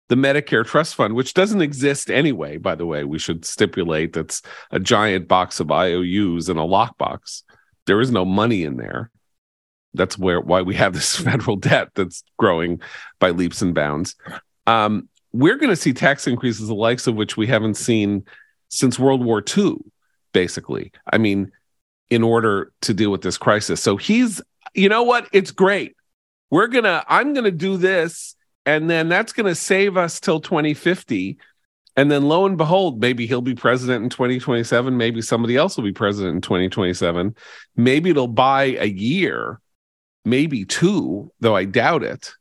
the 0.10 0.16
Medicare 0.16 0.66
trust 0.66 0.96
fund, 0.96 1.14
which 1.14 1.36
doesn't 1.36 1.62
exist 1.62 2.10
anyway, 2.10 2.58
by 2.58 2.74
the 2.74 2.86
way, 2.86 3.04
we 3.04 3.20
should 3.20 3.46
stipulate 3.46 4.14
that's 4.14 4.42
a 4.72 4.80
giant 4.80 5.28
box 5.28 5.60
of 5.60 5.72
IOUs 5.72 6.50
in 6.50 6.58
a 6.58 6.66
lockbox. 6.66 7.44
There 7.86 8.02
is 8.02 8.12
no 8.12 8.26
money 8.26 8.64
in 8.64 8.78
there. 8.78 9.12
That's 9.94 10.18
where 10.18 10.40
why 10.40 10.62
we 10.62 10.76
have 10.76 10.94
this 10.94 11.16
federal 11.24 11.56
debt 11.56 11.90
that's 11.96 12.24
growing 12.38 12.82
by 13.20 13.32
leaps 13.32 13.62
and 13.62 13.74
bounds. 13.74 14.16
Um, 14.68 15.10
we're 15.32 15.58
going 15.58 15.70
to 15.70 15.76
see 15.76 15.94
tax 15.94 16.28
increases 16.28 16.68
the 16.68 16.76
likes 16.76 17.08
of 17.08 17.16
which 17.16 17.38
we 17.38 17.48
haven't 17.48 17.76
seen 17.76 18.26
since 18.70 18.98
World 18.98 19.24
War 19.24 19.44
II, 19.58 19.76
basically. 20.34 20.92
I 21.12 21.18
mean, 21.18 21.52
in 22.10 22.24
order 22.24 22.72
to 22.82 22.94
deal 22.94 23.12
with 23.12 23.22
this 23.22 23.38
crisis. 23.38 23.82
So 23.82 23.98
he's, 23.98 24.42
you 24.74 24.90
know 24.90 25.04
what? 25.04 25.28
It's 25.32 25.52
great. 25.52 25.96
We're 26.50 26.68
going 26.68 26.86
to, 26.86 27.04
I'm 27.08 27.34
going 27.34 27.44
to 27.44 27.52
do 27.52 27.78
this 27.78 28.36
and 28.66 28.90
then 28.90 29.10
that's 29.10 29.34
going 29.34 29.48
to 29.48 29.56
save 29.56 29.98
us 29.98 30.20
till 30.20 30.40
2050 30.40 31.38
and 31.96 32.12
then 32.12 32.28
lo 32.28 32.46
and 32.46 32.58
behold 32.58 33.02
maybe 33.02 33.26
he'll 33.26 33.42
be 33.42 33.56
president 33.56 34.04
in 34.04 34.10
2027 34.10 34.96
maybe 34.96 35.22
somebody 35.22 35.56
else 35.56 35.76
will 35.76 35.84
be 35.84 35.92
president 35.92 36.36
in 36.36 36.42
2027 36.42 37.36
maybe 37.76 38.12
it'll 38.12 38.28
buy 38.28 38.78
a 38.80 38.88
year 38.88 39.60
maybe 40.26 40.66
two 40.66 41.32
though 41.40 41.56
i 41.56 41.66
doubt 41.66 42.04
it 42.04 42.34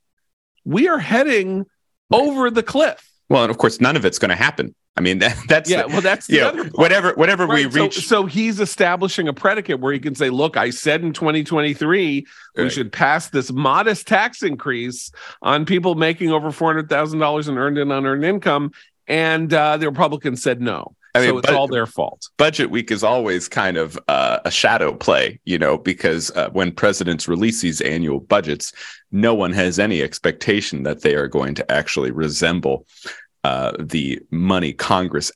we 0.65 0.87
are 0.87 0.99
heading 0.99 1.65
over 2.11 2.49
the 2.49 2.63
cliff 2.63 3.09
well 3.29 3.43
and 3.43 3.51
of 3.51 3.57
course 3.57 3.79
none 3.79 3.95
of 3.95 4.05
it's 4.05 4.19
going 4.19 4.29
to 4.29 4.35
happen 4.35 4.75
I 4.99 5.01
mean, 5.01 5.19
that, 5.19 5.37
that's 5.47 5.69
yeah. 5.69 5.85
Well, 5.85 6.01
that's 6.01 6.27
the 6.27 6.41
part. 6.41 6.77
whatever 6.77 7.13
whatever 7.13 7.47
Right, 7.47 7.73
we 7.73 7.81
reach. 7.81 8.05
So, 8.05 8.25
he's 8.25 8.59
establishing 8.59 9.29
a 9.29 9.33
predicate 9.33 9.79
where 9.79 9.93
he 9.93 9.99
can 9.99 10.13
say, 10.13 10.29
"Look, 10.29 10.57
I 10.57 10.71
said 10.71 11.01
in 11.01 11.13
2023 11.13 12.27
we 12.57 12.69
should 12.69 12.91
pass 12.91 13.29
this 13.29 13.51
modest 13.51 14.07
tax 14.07 14.43
increase 14.43 15.11
on 15.41 15.65
people 15.65 15.95
making 15.95 16.31
over 16.31 16.51
four 16.51 16.67
hundred 16.67 16.89
thousand 16.89 17.19
dollars 17.19 17.47
in 17.47 17.57
earned 17.57 17.77
and 17.77 17.93
unearned 17.93 18.25
income," 18.25 18.71
and 19.07 19.53
uh, 19.53 19.77
the 19.77 19.89
Republicans 19.89 20.43
said 20.43 20.59
no. 20.59 20.95
I 21.15 21.19
mean, 21.19 21.29
so 21.29 21.37
it's 21.39 21.47
but- 21.47 21.55
all 21.55 21.67
their 21.67 21.85
fault. 21.85 22.29
budget 22.37 22.69
week 22.69 22.91
is 22.91 23.03
always 23.03 23.47
kind 23.47 23.77
of 23.77 23.97
uh, 24.07 24.39
a 24.45 24.51
shadow 24.51 24.93
play, 24.93 25.39
you 25.45 25.57
know, 25.57 25.77
because 25.77 26.31
uh, 26.31 26.49
when 26.51 26.71
presidents 26.71 27.27
release 27.27 27.61
these 27.61 27.81
annual 27.81 28.19
budgets, 28.19 28.73
no 29.11 29.33
one 29.33 29.51
has 29.53 29.79
any 29.79 30.01
expectation 30.01 30.83
that 30.83 31.01
they 31.01 31.15
are 31.15 31.27
going 31.27 31.55
to 31.55 31.71
actually 31.71 32.11
resemble 32.11 32.85
uh, 33.43 33.71
the 33.79 34.19
money 34.31 34.73
Congress 34.73 35.31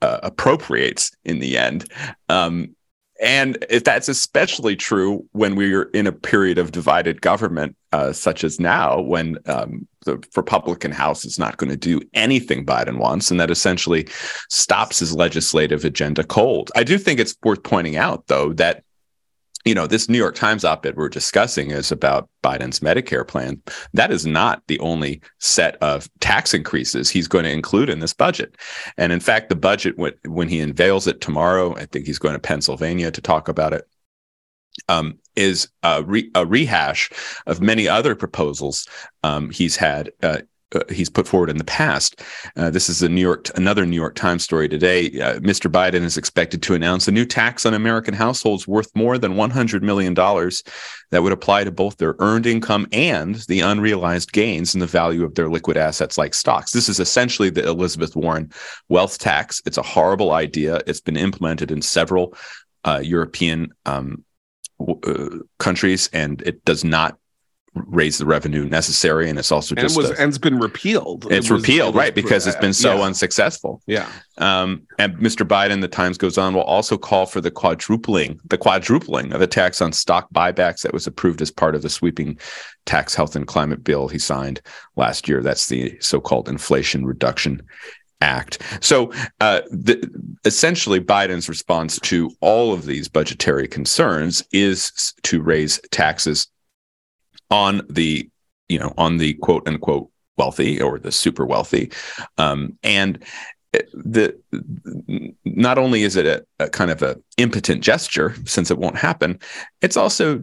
uh, 0.00 0.20
appropriates 0.22 1.10
in 1.24 1.40
the 1.40 1.58
end. 1.58 1.90
Um, 2.28 2.74
and 3.20 3.64
if 3.68 3.84
that's 3.84 4.08
especially 4.08 4.76
true 4.76 5.24
when 5.32 5.56
we're 5.56 5.84
in 5.90 6.06
a 6.06 6.12
period 6.12 6.58
of 6.58 6.72
divided 6.72 7.20
government, 7.20 7.76
uh, 7.92 8.12
such 8.12 8.44
as 8.44 8.60
now, 8.60 9.00
when 9.00 9.38
um, 9.46 9.88
the 10.04 10.22
Republican 10.36 10.92
House 10.92 11.24
is 11.24 11.38
not 11.38 11.56
going 11.56 11.70
to 11.70 11.76
do 11.76 12.00
anything 12.14 12.64
Biden 12.64 12.98
wants, 12.98 13.30
and 13.30 13.40
that 13.40 13.50
essentially 13.50 14.06
stops 14.50 15.00
his 15.00 15.14
legislative 15.14 15.84
agenda 15.84 16.22
cold. 16.22 16.70
I 16.76 16.84
do 16.84 16.96
think 16.96 17.18
it's 17.18 17.34
worth 17.42 17.62
pointing 17.62 17.96
out, 17.96 18.26
though, 18.28 18.52
that 18.54 18.84
you 19.68 19.74
know 19.74 19.86
this 19.86 20.08
New 20.08 20.16
York 20.16 20.34
Times 20.34 20.64
op-ed 20.64 20.96
we're 20.96 21.10
discussing 21.10 21.70
is 21.70 21.92
about 21.92 22.30
Biden's 22.42 22.80
Medicare 22.80 23.28
plan. 23.28 23.60
That 23.92 24.10
is 24.10 24.24
not 24.24 24.62
the 24.66 24.78
only 24.78 25.20
set 25.40 25.76
of 25.82 26.08
tax 26.20 26.54
increases 26.54 27.10
he's 27.10 27.28
going 27.28 27.44
to 27.44 27.50
include 27.50 27.90
in 27.90 27.98
this 27.98 28.14
budget. 28.14 28.56
And 28.96 29.12
in 29.12 29.20
fact, 29.20 29.50
the 29.50 29.56
budget 29.56 29.98
when, 29.98 30.14
when 30.24 30.48
he 30.48 30.60
unveils 30.60 31.06
it 31.06 31.20
tomorrow, 31.20 31.76
I 31.76 31.84
think 31.84 32.06
he's 32.06 32.18
going 32.18 32.32
to 32.32 32.40
Pennsylvania 32.40 33.10
to 33.10 33.20
talk 33.20 33.48
about 33.48 33.74
it. 33.74 33.86
Um, 34.88 35.18
is 35.34 35.68
a, 35.82 36.02
re- 36.04 36.30
a 36.34 36.46
rehash 36.46 37.10
of 37.46 37.60
many 37.60 37.88
other 37.88 38.14
proposals 38.14 38.88
um, 39.24 39.50
he's 39.50 39.76
had 39.76 40.10
uh, 40.22 40.38
uh, 40.74 40.80
he's 40.90 41.08
put 41.08 41.26
forward 41.26 41.50
in 41.50 41.56
the 41.56 41.64
past. 41.64 42.22
Uh, 42.56 42.70
this 42.70 42.88
is 42.88 43.02
a 43.02 43.08
New 43.08 43.20
York, 43.20 43.48
another 43.56 43.86
New 43.86 43.96
York 43.96 44.14
Times 44.14 44.44
story 44.44 44.68
today. 44.68 45.06
Uh, 45.20 45.38
Mr. 45.40 45.70
Biden 45.70 46.02
is 46.02 46.16
expected 46.16 46.62
to 46.62 46.74
announce 46.74 47.08
a 47.08 47.12
new 47.12 47.24
tax 47.24 47.64
on 47.64 47.74
American 47.74 48.14
households 48.14 48.68
worth 48.68 48.94
more 48.94 49.18
than 49.18 49.36
100 49.36 49.82
million 49.82 50.14
dollars 50.14 50.62
that 51.10 51.22
would 51.22 51.32
apply 51.32 51.64
to 51.64 51.70
both 51.70 51.96
their 51.96 52.16
earned 52.18 52.46
income 52.46 52.86
and 52.92 53.36
the 53.48 53.60
unrealized 53.60 54.32
gains 54.32 54.74
in 54.74 54.80
the 54.80 54.86
value 54.86 55.24
of 55.24 55.34
their 55.34 55.48
liquid 55.48 55.76
assets 55.76 56.18
like 56.18 56.34
stocks. 56.34 56.72
This 56.72 56.88
is 56.88 57.00
essentially 57.00 57.50
the 57.50 57.66
Elizabeth 57.66 58.14
Warren 58.14 58.52
wealth 58.88 59.18
tax. 59.18 59.62
It's 59.64 59.78
a 59.78 59.82
horrible 59.82 60.32
idea. 60.32 60.80
It's 60.86 61.00
been 61.00 61.16
implemented 61.16 61.70
in 61.70 61.80
several 61.80 62.34
uh, 62.84 63.00
European 63.02 63.72
um, 63.86 64.24
uh, 64.80 65.38
countries, 65.58 66.08
and 66.12 66.42
it 66.42 66.64
does 66.64 66.84
not 66.84 67.18
raise 67.86 68.18
the 68.18 68.26
revenue 68.26 68.64
necessary. 68.68 69.28
And 69.30 69.38
it's 69.38 69.52
also 69.52 69.74
And 69.74 69.78
it 69.80 69.82
just 69.82 69.96
was 69.96 70.10
a- 70.10 70.20
and 70.20 70.28
it's 70.28 70.38
been 70.38 70.58
repealed. 70.58 71.26
It 71.26 71.32
it's 71.38 71.50
was- 71.50 71.62
repealed, 71.62 71.94
it 71.94 71.98
right? 71.98 72.14
Because 72.14 72.46
it's 72.46 72.56
been 72.56 72.72
so 72.72 72.96
yeah. 72.98 73.04
unsuccessful. 73.04 73.82
yeah. 73.86 74.08
Um, 74.38 74.82
and 74.98 75.16
Mr. 75.16 75.46
Biden, 75.46 75.80
the 75.80 75.88
Times 75.88 76.16
goes 76.16 76.38
on, 76.38 76.54
will 76.54 76.62
also 76.62 76.96
call 76.96 77.26
for 77.26 77.40
the 77.40 77.50
quadrupling, 77.50 78.38
the 78.44 78.58
quadrupling 78.58 79.32
of 79.32 79.40
the 79.40 79.46
tax 79.46 79.80
on 79.80 79.92
stock 79.92 80.28
buybacks 80.32 80.82
that 80.82 80.92
was 80.92 81.06
approved 81.06 81.42
as 81.42 81.50
part 81.50 81.74
of 81.74 81.82
the 81.82 81.90
sweeping 81.90 82.38
tax, 82.86 83.14
health, 83.14 83.34
and 83.36 83.46
climate 83.46 83.82
bill 83.82 84.08
he 84.08 84.18
signed 84.18 84.60
last 84.96 85.28
year. 85.28 85.42
That's 85.42 85.66
the 85.66 85.96
so-called 86.00 86.48
Inflation 86.48 87.04
Reduction 87.04 87.62
Act. 88.20 88.62
So, 88.80 89.12
uh, 89.40 89.60
the, 89.70 90.08
essentially, 90.44 91.00
Biden's 91.00 91.48
response 91.48 92.00
to 92.00 92.30
all 92.40 92.72
of 92.72 92.84
these 92.84 93.08
budgetary 93.08 93.68
concerns 93.68 94.42
is 94.52 95.12
to 95.24 95.40
raise 95.40 95.80
taxes 95.90 96.48
on 97.50 97.82
the, 97.88 98.28
you 98.68 98.78
know, 98.78 98.92
on 98.98 99.18
the 99.18 99.34
quote 99.34 99.66
unquote 99.66 100.10
wealthy 100.36 100.80
or 100.80 100.98
the 100.98 101.12
super 101.12 101.44
wealthy, 101.44 101.90
um, 102.36 102.78
and 102.82 103.24
the 103.92 104.38
not 105.44 105.78
only 105.78 106.02
is 106.02 106.16
it 106.16 106.26
a, 106.26 106.44
a 106.58 106.70
kind 106.70 106.90
of 106.90 107.02
a 107.02 107.16
impotent 107.36 107.82
gesture 107.82 108.34
since 108.46 108.70
it 108.70 108.78
won't 108.78 108.96
happen, 108.96 109.38
it's 109.82 109.96
also 109.96 110.42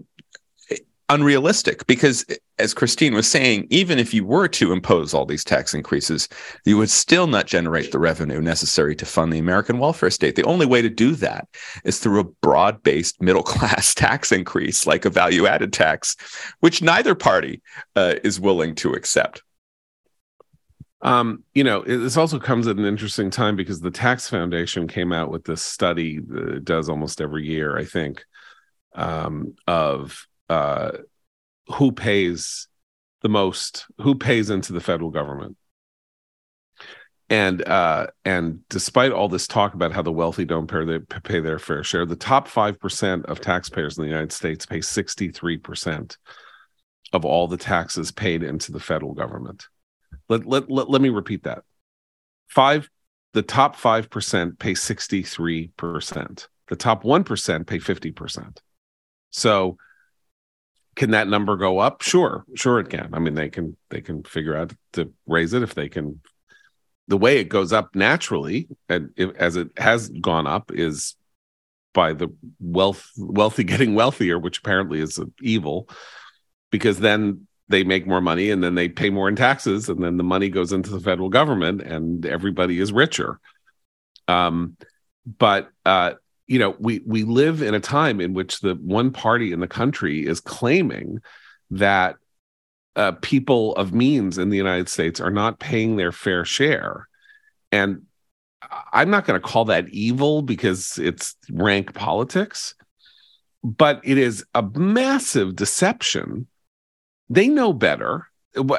unrealistic 1.10 1.86
because 1.88 2.26
as 2.58 2.74
Christine 2.74 3.14
was 3.14 3.30
saying, 3.30 3.68
even 3.70 4.00
if 4.00 4.14
you 4.14 4.26
were 4.26 4.48
to 4.48 4.72
impose 4.72 5.14
all 5.14 5.26
these 5.26 5.44
tax 5.44 5.74
increases, 5.74 6.28
you 6.66 6.78
would 6.78 6.90
still 6.90 7.28
not 7.28 7.48
generate 7.48 7.92
the 7.92 8.00
revenue 8.00 8.42
necessary 8.42 8.96
to 8.96 9.06
fund 9.06 9.32
the 9.32 9.40
American 9.40 9.78
welfare 9.78 10.10
state. 10.10 10.36
The 10.36 10.44
only 10.46 10.66
way 10.66 10.82
to 10.82 10.90
do 10.90 11.16
that 11.16 11.48
is 11.84 12.00
through 12.00 12.22
a 12.22 12.24
broad 12.24 12.82
based 12.82 13.22
middle 13.22 13.44
class 13.44 13.94
tax 13.96 14.32
increase, 14.32 14.88
like 14.88 15.06
a 15.06 15.10
value 15.10 15.46
added 15.48 15.74
tax, 15.74 16.16
which 16.62 16.82
neither 16.82 17.14
party 17.14 17.62
uh, 17.96 18.16
is 18.24 18.40
willing 18.40 18.76
to 18.76 18.94
accept. 18.94 19.44
Um, 21.02 21.44
you 21.54 21.64
know, 21.64 21.82
this 21.82 22.18
also 22.18 22.40
comes 22.40 22.68
at 22.68 22.78
an 22.78 22.86
interesting 22.86 23.30
time 23.30 23.56
because 23.56 23.80
the 23.80 23.92
Tax 23.92 24.28
Foundation 24.28 24.88
came 24.88 25.14
out 25.14 25.30
with 25.30 25.44
this 25.44 25.62
study 25.62 26.20
that 26.20 26.50
it 26.50 26.66
does 26.66 26.90
almost 26.90 27.22
every 27.22 27.46
year, 27.46 27.78
I 27.78 27.86
think, 27.86 28.26
um, 28.96 29.54
of 29.68 30.26
uh, 30.50 30.92
who 31.68 31.92
pays 31.92 32.68
the 33.22 33.30
most, 33.30 33.86
who 34.00 34.16
pays 34.16 34.50
into 34.50 34.74
the 34.74 34.80
federal 34.80 35.10
government. 35.10 35.58
And 37.28 37.68
uh, 37.68 38.08
and 38.24 38.60
despite 38.70 39.12
all 39.12 39.28
this 39.28 39.48
talk 39.48 39.74
about 39.74 39.92
how 39.92 40.04
the 40.04 40.12
wealthy 40.12 40.46
don't 40.46 40.68
pay 40.68 40.86
their, 40.86 41.00
pay 41.00 41.40
their 41.40 41.58
fair 41.58 41.84
share, 41.84 42.06
the 42.06 42.16
top 42.16 42.48
five 42.48 42.80
percent 42.80 43.26
of 43.26 43.42
taxpayers 43.42 43.98
in 43.98 44.04
the 44.04 44.10
United 44.10 44.32
States 44.32 44.66
pay 44.68 44.82
sixty 44.82 45.30
three 45.30 45.58
percent 45.58 46.18
of 47.14 47.26
all 47.26 47.48
the 47.48 47.58
taxes 47.58 48.12
paid 48.12 48.44
into 48.44 48.72
the 48.72 48.80
federal 48.80 49.14
government. 49.14 49.68
Let, 50.30 50.46
let, 50.46 50.70
let, 50.70 50.90
let 50.90 51.02
me 51.02 51.10
repeat 51.10 51.44
that. 51.44 51.64
Five, 52.48 52.90
the 53.34 53.42
top 53.42 53.76
5% 53.76 54.60
pay 54.60 54.74
63%. 54.74 56.48
The 56.68 56.76
top 56.76 57.04
1% 57.04 57.68
pay 57.68 57.80
50%. 57.80 58.58
So 59.32 59.78
can 60.96 61.12
that 61.12 61.28
number 61.28 61.58
go 61.58 61.80
up? 61.80 62.02
Sure, 62.02 62.46
sure 62.56 62.80
it 62.80 62.90
can. 62.90 63.10
I 63.14 63.20
mean, 63.20 63.36
they 63.36 63.50
can 63.50 63.76
they 63.90 64.02
can 64.02 64.24
figure 64.24 64.56
out 64.56 64.74
to 64.94 65.12
raise 65.28 65.54
it 65.54 65.64
if 65.64 65.74
they 65.76 65.90
can. 65.90 66.22
The 67.08 67.18
way 67.18 67.38
it 67.38 67.50
goes 67.50 67.72
up 67.72 67.96
naturally, 67.96 68.68
and 68.90 69.12
if, 69.16 69.36
as 69.36 69.58
it 69.58 69.70
has 69.78 70.10
gone 70.10 70.48
up, 70.48 70.72
is 70.74 71.16
by 71.94 72.14
the 72.14 72.30
wealth 72.60 73.10
wealthy 73.18 73.64
getting 73.72 73.96
wealthier, 73.96 74.40
which 74.40 74.60
apparently 74.60 75.00
is 75.00 75.20
evil, 75.42 75.90
because 76.72 77.00
then 77.00 77.48
they 77.68 77.84
make 77.84 78.06
more 78.06 78.22
money 78.22 78.52
and 78.52 78.64
then 78.64 78.76
they 78.76 78.88
pay 78.88 79.10
more 79.10 79.28
in 79.28 79.36
taxes 79.36 79.90
and 79.90 80.04
then 80.04 80.18
the 80.18 80.24
money 80.24 80.50
goes 80.50 80.72
into 80.72 80.92
the 80.92 81.00
federal 81.00 81.30
government 81.30 81.82
and 81.82 82.24
everybody 82.24 82.80
is 82.80 82.94
richer 82.94 83.40
um, 84.28 84.78
but 85.26 85.70
uh, 85.86 86.14
you 86.48 86.60
know 86.60 86.76
we 86.80 87.02
we 87.06 87.24
live 87.24 87.62
in 87.62 87.74
a 87.74 87.80
time 87.80 88.22
in 88.22 88.34
which 88.34 88.60
the 88.62 88.76
one 88.76 89.12
party 89.12 89.52
in 89.52 89.60
the 89.60 89.68
country 89.68 90.26
is 90.26 90.40
claiming 90.40 91.20
that 91.72 92.16
uh, 92.96 93.12
people 93.22 93.76
of 93.76 93.94
means 93.94 94.38
in 94.38 94.50
the 94.50 94.58
United 94.58 94.88
States 94.88 95.20
are 95.20 95.32
not 95.32 95.60
paying 95.60 95.98
their 95.98 96.12
fair 96.12 96.46
share. 96.46 97.08
And 97.72 98.04
I'm 98.94 99.10
not 99.10 99.26
going 99.26 99.40
to 99.40 99.46
call 99.46 99.66
that 99.66 99.90
evil 99.90 100.42
because 100.42 100.98
it's 100.98 101.36
rank 101.52 101.94
politics 101.94 102.74
but 103.66 104.00
it 104.04 104.20
is 104.20 104.46
a 104.54 104.62
massive 104.62 105.56
deception. 105.56 106.46
They 107.30 107.48
know 107.48 107.74
better. 107.74 108.28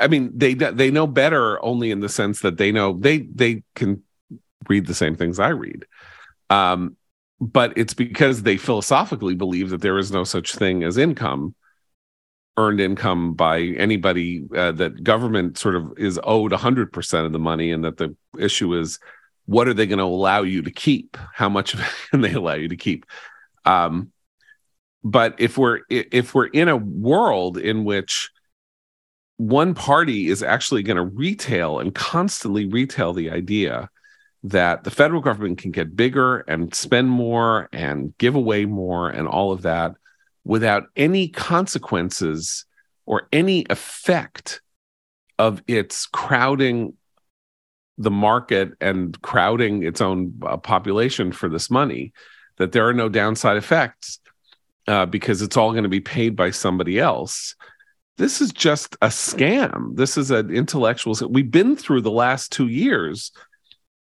I 0.01 0.07
mean 0.07 0.31
they 0.35 0.55
they 0.55 0.91
know 0.91 1.09
better 1.09 1.63
only 1.63 1.91
in 1.91 2.01
the 2.01 2.09
sense 2.09 2.41
that 2.41 2.57
they 2.57 2.71
know 2.71 2.93
they 2.93 3.19
they 3.19 3.65
can 3.75 4.03
read 4.69 4.87
the 4.87 4.95
same 4.95 5.17
things 5.17 5.39
i 5.39 5.49
read. 5.49 5.85
Um, 6.49 6.97
but 7.41 7.77
it's 7.77 7.95
because 7.95 8.43
they 8.43 8.57
philosophically 8.57 9.35
believe 9.35 9.71
that 9.71 9.83
there 9.83 9.99
is 9.99 10.11
no 10.11 10.25
such 10.25 10.55
thing 10.55 10.83
as 10.83 10.97
income 10.97 11.55
earned 12.57 12.81
income 12.81 13.35
by 13.35 13.61
anybody 13.61 14.45
uh, 14.57 14.73
that 14.73 15.05
government 15.05 15.59
sort 15.59 15.77
of 15.77 15.93
is 15.99 16.19
owed 16.25 16.53
100% 16.53 17.27
of 17.27 17.33
the 17.33 17.39
money 17.39 17.71
and 17.71 17.85
that 17.85 17.99
the 17.99 18.17
issue 18.39 18.75
is 18.75 18.99
what 19.45 19.69
are 19.69 19.75
they 19.75 19.87
going 19.87 19.99
to 19.99 20.05
allow 20.05 20.43
you 20.43 20.63
to 20.63 20.71
keep? 20.71 21.17
How 21.35 21.49
much 21.49 21.75
of 21.75 21.81
it 21.81 21.87
can 22.11 22.21
they 22.21 22.33
allow 22.33 22.55
you 22.55 22.69
to 22.69 22.77
keep? 22.77 23.07
Um, 23.65 24.13
but 25.05 25.37
if 25.39 25.57
we're 25.57 25.81
if 25.89 26.35
we're 26.35 26.47
in 26.47 26.69
a 26.69 26.77
world 26.77 27.59
in 27.59 27.85
which 27.85 28.31
one 29.37 29.75
party 29.75 30.29
is 30.29 30.43
actually 30.43 30.83
going 30.83 30.97
to 30.97 31.05
retail 31.05 31.79
and 31.79 31.95
constantly 31.95 32.67
retail 32.67 33.13
the 33.13 33.31
idea 33.31 33.89
that 34.45 34.85
the 34.85 34.91
federal 34.91 35.21
government 35.21 35.59
can 35.59 35.71
get 35.71 35.97
bigger 35.97 36.39
and 36.41 36.75
spend 36.75 37.09
more 37.09 37.69
and 37.73 38.17
give 38.19 38.35
away 38.35 38.65
more 38.65 39.09
and 39.09 39.27
all 39.27 39.53
of 39.53 39.63
that 39.63 39.95
without 40.45 40.85
any 40.95 41.29
consequences 41.29 42.65
or 43.07 43.29
any 43.33 43.67
effect 43.71 44.61
of 45.39 45.63
its 45.67 46.07
crowding 46.07 46.95
the 47.99 48.11
market 48.11 48.73
and 48.81 49.21
crowding 49.23 49.83
its 49.83 50.01
own 50.01 50.39
uh, 50.43 50.57
population 50.57 51.33
for 51.33 51.49
this 51.49 51.71
money 51.71 52.13
that 52.59 52.73
there 52.73 52.87
are 52.87 52.95
no 52.95 53.09
downside 53.09 53.57
effects 53.57 54.21
uh, 54.87 55.07
because 55.07 55.43
it's 55.43 55.57
all 55.57 55.73
going 55.73 55.83
to 55.83 55.89
be 55.89 56.01
paid 56.01 56.37
by 56.37 56.51
somebody 56.51 56.99
else. 56.99 57.55
This 58.19 58.41
is 58.41 58.53
just 58.53 58.95
a 59.03 59.09
scam. 59.09 59.97
This 59.97 60.17
is 60.17 60.31
an 60.31 60.51
intellectual. 60.51 61.15
We've 61.29 61.51
been 61.51 61.77
through 61.77 62.03
the 62.03 62.11
last 62.11 62.53
two 62.53 62.69
years 62.69 63.33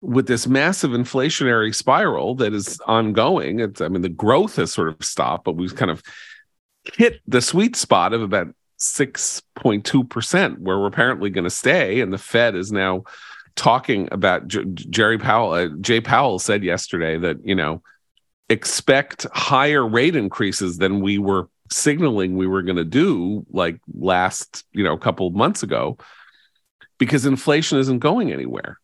with 0.01 0.27
this 0.27 0.47
massive 0.47 0.91
inflationary 0.91 1.73
spiral 1.73 2.35
that 2.35 2.53
is 2.53 2.79
ongoing. 2.85 3.59
It's, 3.59 3.81
I 3.81 3.87
mean, 3.87 4.01
the 4.01 4.09
growth 4.09 4.57
has 4.57 4.71
sort 4.71 4.89
of 4.89 5.03
stopped, 5.05 5.45
but 5.45 5.55
we've 5.55 5.75
kind 5.75 5.91
of 5.91 6.03
hit 6.93 7.21
the 7.27 7.41
sweet 7.41 7.75
spot 7.75 8.13
of 8.13 8.21
about 8.21 8.47
6.2%, 8.79 10.59
where 10.59 10.79
we're 10.79 10.87
apparently 10.87 11.29
going 11.29 11.45
to 11.45 11.49
stay. 11.49 12.01
And 12.01 12.13
the 12.13 12.17
Fed 12.17 12.55
is 12.55 12.71
now 12.71 13.03
talking 13.55 14.09
about 14.11 14.48
J- 14.48 14.65
Jerry 14.65 15.17
Powell. 15.17 15.51
Uh, 15.51 15.70
Jay 15.81 16.01
Powell 16.01 16.39
said 16.39 16.63
yesterday 16.63 17.17
that, 17.17 17.37
you 17.46 17.55
know, 17.55 17.81
expect 18.50 19.25
higher 19.33 19.87
rate 19.87 20.15
increases 20.15 20.77
than 20.77 21.01
we 21.01 21.17
were 21.17 21.50
signaling 21.72 22.37
we 22.37 22.48
were 22.48 22.61
going 22.61 22.75
to 22.75 22.85
do 22.85 23.46
like 23.50 23.79
last 23.93 24.63
you 24.72 24.83
know 24.83 24.93
a 24.93 25.00
couple 25.00 25.25
of 25.25 25.33
months 25.33 25.63
ago 25.63 25.98
because 27.00 27.25
inflation 27.25 27.79
isn't 27.79 28.00
going 28.00 28.31
anywhere 28.31 28.79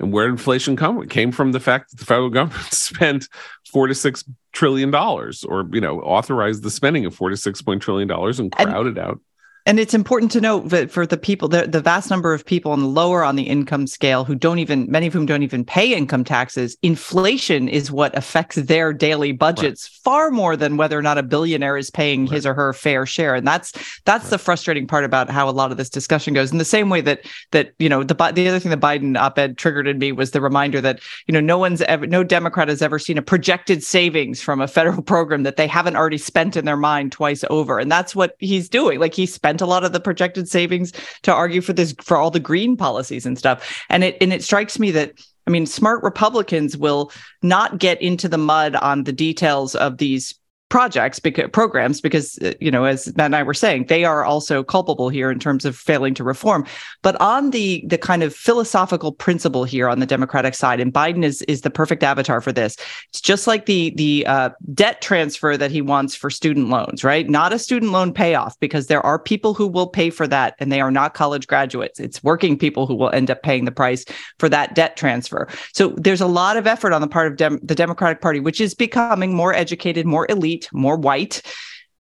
and 0.00 0.12
where 0.12 0.28
inflation 0.28 0.76
come? 0.76 1.02
It 1.02 1.10
came 1.10 1.32
from 1.32 1.52
the 1.52 1.60
fact 1.60 1.90
that 1.90 1.98
the 1.98 2.04
federal 2.04 2.30
government 2.30 2.64
spent 2.72 3.28
four 3.70 3.86
to 3.86 3.94
six 3.94 4.24
trillion 4.52 4.90
dollars 4.90 5.44
or 5.44 5.68
you 5.72 5.80
know 5.80 6.00
authorized 6.00 6.62
the 6.62 6.70
spending 6.70 7.04
of 7.06 7.14
four 7.14 7.30
to 7.30 7.36
six 7.36 7.60
point 7.60 7.82
trillion 7.82 8.08
dollars 8.08 8.38
and 8.38 8.52
crowded 8.52 8.96
and, 8.96 8.98
out 8.98 9.20
and 9.66 9.80
it's 9.80 9.94
important 9.94 10.30
to 10.32 10.42
note 10.42 10.68
that 10.68 10.90
for 10.90 11.06
the 11.06 11.16
people, 11.16 11.48
the, 11.48 11.66
the 11.66 11.80
vast 11.80 12.10
number 12.10 12.34
of 12.34 12.44
people 12.44 12.72
on 12.72 12.80
the 12.80 12.86
lower 12.86 13.24
on 13.24 13.34
the 13.34 13.44
income 13.44 13.86
scale 13.86 14.22
who 14.24 14.34
don't 14.34 14.58
even, 14.58 14.90
many 14.90 15.06
of 15.06 15.14
whom 15.14 15.24
don't 15.24 15.42
even 15.42 15.64
pay 15.64 15.94
income 15.94 16.22
taxes, 16.22 16.76
inflation 16.82 17.66
is 17.66 17.90
what 17.90 18.14
affects 18.14 18.56
their 18.56 18.92
daily 18.92 19.32
budgets 19.32 19.88
right. 19.88 20.00
far 20.04 20.30
more 20.30 20.54
than 20.54 20.76
whether 20.76 20.98
or 20.98 21.02
not 21.02 21.16
a 21.16 21.22
billionaire 21.22 21.78
is 21.78 21.90
paying 21.90 22.26
right. 22.26 22.34
his 22.34 22.44
or 22.44 22.52
her 22.52 22.74
fair 22.74 23.06
share. 23.06 23.34
And 23.34 23.46
that's 23.46 23.72
that's 24.04 24.24
right. 24.24 24.30
the 24.30 24.38
frustrating 24.38 24.86
part 24.86 25.04
about 25.04 25.30
how 25.30 25.48
a 25.48 25.50
lot 25.50 25.70
of 25.70 25.78
this 25.78 25.88
discussion 25.88 26.34
goes. 26.34 26.52
In 26.52 26.58
the 26.58 26.64
same 26.64 26.90
way 26.90 27.00
that 27.00 27.24
that 27.52 27.72
you 27.78 27.88
know 27.88 28.04
the 28.04 28.14
the 28.14 28.46
other 28.46 28.58
thing 28.58 28.70
the 28.70 28.76
Biden 28.76 29.16
op-ed 29.16 29.56
triggered 29.56 29.88
in 29.88 29.98
me 29.98 30.12
was 30.12 30.32
the 30.32 30.42
reminder 30.42 30.82
that 30.82 31.00
you 31.26 31.32
know 31.32 31.40
no 31.40 31.56
one's 31.56 31.80
ever, 31.82 32.06
no 32.06 32.22
Democrat 32.22 32.68
has 32.68 32.82
ever 32.82 32.98
seen 32.98 33.16
a 33.16 33.22
projected 33.22 33.82
savings 33.82 34.42
from 34.42 34.60
a 34.60 34.68
federal 34.68 35.02
program 35.14 35.42
that 35.44 35.56
they 35.56 35.66
haven't 35.66 35.96
already 35.96 36.18
spent 36.18 36.54
in 36.54 36.66
their 36.66 36.76
mind 36.76 37.12
twice 37.12 37.44
over, 37.48 37.78
and 37.78 37.90
that's 37.90 38.14
what 38.14 38.36
he's 38.40 38.68
doing. 38.68 39.00
Like 39.00 39.14
he 39.14 39.24
spent 39.24 39.53
spent 39.54 39.68
a 39.68 39.70
lot 39.70 39.84
of 39.84 39.92
the 39.92 40.00
projected 40.00 40.48
savings 40.48 40.92
to 41.22 41.32
argue 41.32 41.60
for 41.60 41.72
this 41.72 41.94
for 42.02 42.16
all 42.16 42.30
the 42.30 42.40
green 42.40 42.76
policies 42.76 43.24
and 43.24 43.38
stuff. 43.38 43.84
And 43.88 44.02
it 44.02 44.16
and 44.20 44.32
it 44.32 44.42
strikes 44.42 44.78
me 44.80 44.90
that 44.92 45.12
I 45.46 45.50
mean, 45.50 45.66
smart 45.66 46.02
Republicans 46.02 46.76
will 46.76 47.12
not 47.42 47.78
get 47.78 48.00
into 48.00 48.28
the 48.28 48.38
mud 48.38 48.74
on 48.76 49.04
the 49.04 49.12
details 49.12 49.76
of 49.76 49.98
these 49.98 50.34
projects 50.68 51.20
because 51.20 51.48
programs 51.52 52.00
because 52.00 52.38
uh, 52.38 52.52
you 52.60 52.70
know 52.70 52.84
as 52.84 53.14
Matt 53.16 53.26
and 53.26 53.36
I 53.36 53.42
were 53.42 53.54
saying 53.54 53.86
they 53.86 54.04
are 54.04 54.24
also 54.24 54.64
culpable 54.64 55.08
here 55.08 55.30
in 55.30 55.38
terms 55.38 55.64
of 55.64 55.76
failing 55.76 56.14
to 56.14 56.24
reform. 56.24 56.66
But 57.02 57.20
on 57.20 57.50
the 57.50 57.84
the 57.86 57.98
kind 57.98 58.22
of 58.22 58.34
philosophical 58.34 59.12
principle 59.12 59.64
here 59.64 59.88
on 59.88 60.00
the 60.00 60.06
democratic 60.06 60.54
side 60.54 60.80
and 60.80 60.92
Biden 60.92 61.22
is 61.22 61.42
is 61.42 61.60
the 61.60 61.70
perfect 61.70 62.02
avatar 62.02 62.40
for 62.40 62.50
this 62.50 62.76
it's 63.10 63.20
just 63.20 63.46
like 63.46 63.66
the 63.66 63.92
the 63.96 64.26
uh, 64.26 64.50
debt 64.72 65.00
transfer 65.00 65.56
that 65.56 65.70
he 65.70 65.80
wants 65.80 66.14
for 66.14 66.30
student 66.30 66.68
loans 66.70 67.04
right? 67.04 67.28
Not 67.28 67.52
a 67.52 67.58
student 67.58 67.92
loan 67.92 68.12
payoff 68.12 68.58
because 68.58 68.86
there 68.86 69.04
are 69.04 69.18
people 69.18 69.54
who 69.54 69.68
will 69.68 69.88
pay 69.88 70.10
for 70.10 70.26
that 70.26 70.54
and 70.58 70.72
they 70.72 70.80
are 70.80 70.90
not 70.90 71.14
college 71.14 71.46
graduates. 71.46 72.00
It's 72.00 72.22
working 72.24 72.58
people 72.58 72.86
who 72.86 72.94
will 72.94 73.10
end 73.10 73.30
up 73.30 73.42
paying 73.42 73.64
the 73.64 73.72
price 73.72 74.04
for 74.38 74.48
that 74.48 74.74
debt 74.74 74.96
transfer. 74.96 75.46
So 75.72 75.88
there's 75.96 76.20
a 76.20 76.26
lot 76.26 76.56
of 76.56 76.66
effort 76.66 76.92
on 76.92 77.00
the 77.00 77.08
part 77.08 77.30
of 77.30 77.36
Dem- 77.36 77.60
the 77.62 77.74
Democratic 77.74 78.20
Party 78.20 78.40
which 78.40 78.60
is 78.60 78.74
becoming 78.74 79.34
more 79.34 79.54
educated 79.54 80.06
more 80.06 80.26
elite 80.30 80.53
more 80.72 80.96
white, 80.96 81.42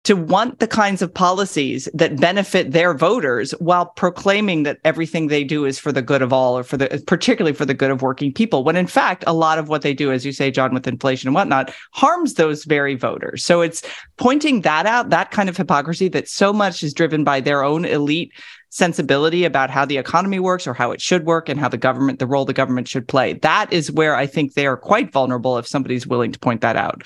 to 0.09 0.17
want 0.17 0.59
the 0.59 0.67
kinds 0.67 1.03
of 1.03 1.13
policies 1.13 1.87
that 1.93 2.19
benefit 2.19 2.73
their 2.73 2.95
voters 2.95 3.51
while 3.59 3.85
proclaiming 3.85 4.63
that 4.63 4.79
everything 4.83 5.27
they 5.27 5.45
do 5.45 5.67
is 5.67 5.79
for 5.79 5.93
the 5.93 6.01
good 6.01 6.23
of 6.23 6.33
all 6.33 6.57
or 6.57 6.63
for 6.63 6.79
the 6.79 7.03
particularly 7.07 7.55
for 7.55 7.67
the 7.67 7.75
good 7.75 7.91
of 7.91 8.01
working 8.01 8.33
people 8.33 8.65
when 8.65 8.75
in 8.75 8.87
fact 8.87 9.23
a 9.27 9.35
lot 9.35 9.59
of 9.59 9.69
what 9.69 9.83
they 9.83 9.93
do 9.93 10.11
as 10.11 10.25
you 10.25 10.33
say 10.33 10.51
john 10.51 10.73
with 10.73 10.87
inflation 10.87 11.29
and 11.29 11.35
whatnot 11.35 11.75
harms 11.93 12.35
those 12.35 12.65
very 12.65 12.95
voters. 12.95 13.45
So 13.45 13.61
it's 13.61 13.83
pointing 14.17 14.63
that 14.63 14.87
out 14.87 15.11
that 15.11 15.31
kind 15.31 15.51
of 15.51 15.59
hypocrisy 15.59 16.09
that 16.09 16.27
so 16.27 16.55
much 16.55 16.83
is 16.83 16.95
driven 16.95 17.23
by 17.23 17.41
their 17.41 17.63
own 17.63 17.85
elite 17.85 18.33
sensibility 18.71 19.45
about 19.45 19.69
how 19.69 19.85
the 19.85 19.99
economy 19.99 20.39
works 20.39 20.67
or 20.67 20.73
how 20.73 20.91
it 20.91 21.03
should 21.03 21.27
work 21.27 21.51
and 21.51 21.61
how 21.61 21.69
the 21.69 21.77
government 21.77 22.19
the 22.19 22.27
role 22.27 22.47
the 22.47 22.55
government 22.55 22.89
should 22.89 23.09
play. 23.09 23.35
That 23.35 23.71
is 23.75 23.93
where 23.93 24.17
i 24.17 24.27
think 24.27 24.55
they 24.55 24.67
are 24.67 24.79
quite 24.79 25.13
vulnerable 25.13 25.59
if 25.59 25.67
somebody's 25.67 26.07
willing 26.07 26.33
to 26.33 26.39
point 26.39 26.63
that 26.63 26.77
out 26.77 27.03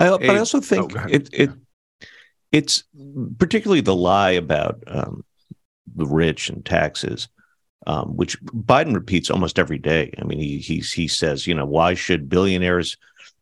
I, 0.00 0.10
but 0.10 0.30
I 0.30 0.38
also 0.38 0.60
think 0.60 0.96
oh, 0.96 1.06
it 1.08 1.28
it 1.32 1.50
it's 2.52 2.84
particularly 3.38 3.80
the 3.80 3.94
lie 3.94 4.30
about 4.30 4.82
um, 4.86 5.24
the 5.96 6.06
rich 6.06 6.48
and 6.48 6.64
taxes, 6.64 7.28
um, 7.86 8.16
which 8.16 8.40
Biden 8.44 8.94
repeats 8.94 9.30
almost 9.30 9.58
every 9.58 9.78
day. 9.78 10.12
I 10.18 10.24
mean, 10.24 10.38
he 10.38 10.58
he 10.58 10.78
he 10.80 11.08
says, 11.08 11.46
you 11.46 11.54
know, 11.54 11.66
why 11.66 11.94
should 11.94 12.28
billionaires 12.28 12.96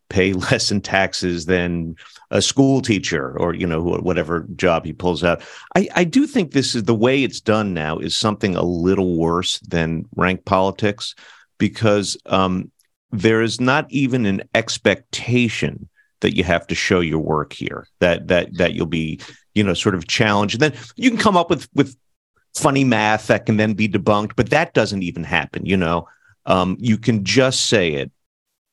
pay 0.08 0.32
less 0.50 0.70
in 0.70 0.80
taxes 0.80 1.46
than 1.46 1.96
a 2.30 2.40
school 2.42 2.80
teacher 2.80 3.38
or 3.38 3.54
you 3.54 3.66
know 3.66 3.82
whatever 3.82 4.46
job 4.56 4.84
he 4.84 4.92
pulls 4.92 5.22
out? 5.22 5.42
I, 5.76 5.88
I 5.94 6.04
do 6.04 6.26
think 6.26 6.52
this 6.52 6.74
is 6.74 6.84
the 6.84 6.94
way 6.94 7.22
it's 7.22 7.40
done 7.40 7.74
now 7.74 7.98
is 7.98 8.16
something 8.16 8.56
a 8.56 8.62
little 8.62 9.16
worse 9.16 9.58
than 9.60 10.06
rank 10.16 10.44
politics 10.46 11.14
because 11.58 12.16
um, 12.26 12.70
there 13.12 13.42
is 13.42 13.60
not 13.60 13.90
even 13.90 14.26
an 14.26 14.42
expectation 14.54 15.88
that 16.26 16.36
you 16.36 16.42
have 16.42 16.66
to 16.66 16.74
show 16.74 16.98
your 16.98 17.20
work 17.20 17.52
here 17.52 17.86
that 18.00 18.26
that 18.26 18.52
that 18.56 18.74
you'll 18.74 18.84
be 18.84 19.20
you 19.54 19.62
know 19.62 19.74
sort 19.74 19.94
of 19.94 20.08
challenged 20.08 20.60
and 20.60 20.72
then 20.72 20.82
you 20.96 21.08
can 21.08 21.18
come 21.20 21.36
up 21.36 21.48
with 21.48 21.68
with 21.72 21.96
funny 22.56 22.82
math 22.82 23.28
that 23.28 23.46
can 23.46 23.58
then 23.58 23.74
be 23.74 23.88
debunked 23.88 24.32
but 24.34 24.50
that 24.50 24.74
doesn't 24.74 25.04
even 25.04 25.22
happen 25.22 25.64
you 25.64 25.76
know 25.76 26.08
um, 26.46 26.76
you 26.80 26.98
can 26.98 27.24
just 27.24 27.66
say 27.66 27.92
it 27.92 28.10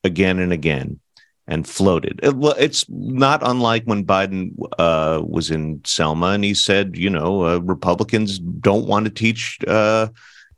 again 0.04 0.40
and 0.40 0.52
again 0.52 1.00
and 1.46 1.68
floated. 1.68 2.20
it. 2.24 2.34
it's 2.58 2.86
not 2.90 3.42
unlike 3.44 3.84
when 3.84 4.04
Biden 4.04 4.56
uh, 4.80 5.22
was 5.24 5.52
in 5.52 5.82
Selma 5.86 6.28
and 6.30 6.44
he 6.44 6.56
said, 6.56 6.98
you 6.98 7.10
know, 7.10 7.46
uh, 7.46 7.58
Republicans 7.60 8.40
don't 8.40 8.88
want 8.88 9.06
to 9.06 9.12
teach 9.12 9.60
uh, 9.68 10.08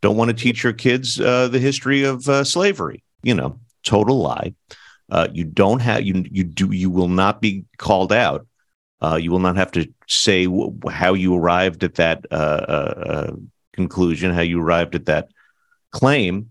don't 0.02 0.18
want 0.18 0.30
to 0.30 0.36
teach 0.36 0.64
your 0.64 0.74
kids 0.74 1.20
uh, 1.20 1.48
the 1.48 1.60
history 1.60 2.04
of 2.04 2.30
uh, 2.30 2.44
slavery. 2.44 3.04
You 3.24 3.34
know, 3.34 3.60
total 3.84 4.20
lie. 4.20 4.54
Uh, 5.10 5.28
you 5.34 5.44
don't 5.46 5.82
have 5.82 6.04
you 6.04 6.24
you 6.32 6.44
do 6.44 6.72
you 6.72 6.90
will 6.90 7.08
not 7.10 7.42
be 7.42 7.66
called 7.78 8.12
out 8.12 8.46
Uh, 9.02 9.18
you 9.22 9.30
will 9.32 9.44
not 9.44 9.58
have 9.58 9.72
to 9.72 9.86
say 10.08 10.46
w- 10.46 10.74
how 10.90 11.14
you 11.14 11.36
arrived 11.36 11.84
at 11.84 11.96
that 11.96 12.26
uh, 12.32 12.66
uh, 12.68 12.94
uh, 13.12 13.32
conclusion, 13.74 14.34
how 14.34 14.42
you 14.42 14.60
arrived 14.62 14.96
at 14.96 15.06
that 15.06 15.28
claim. 15.92 16.50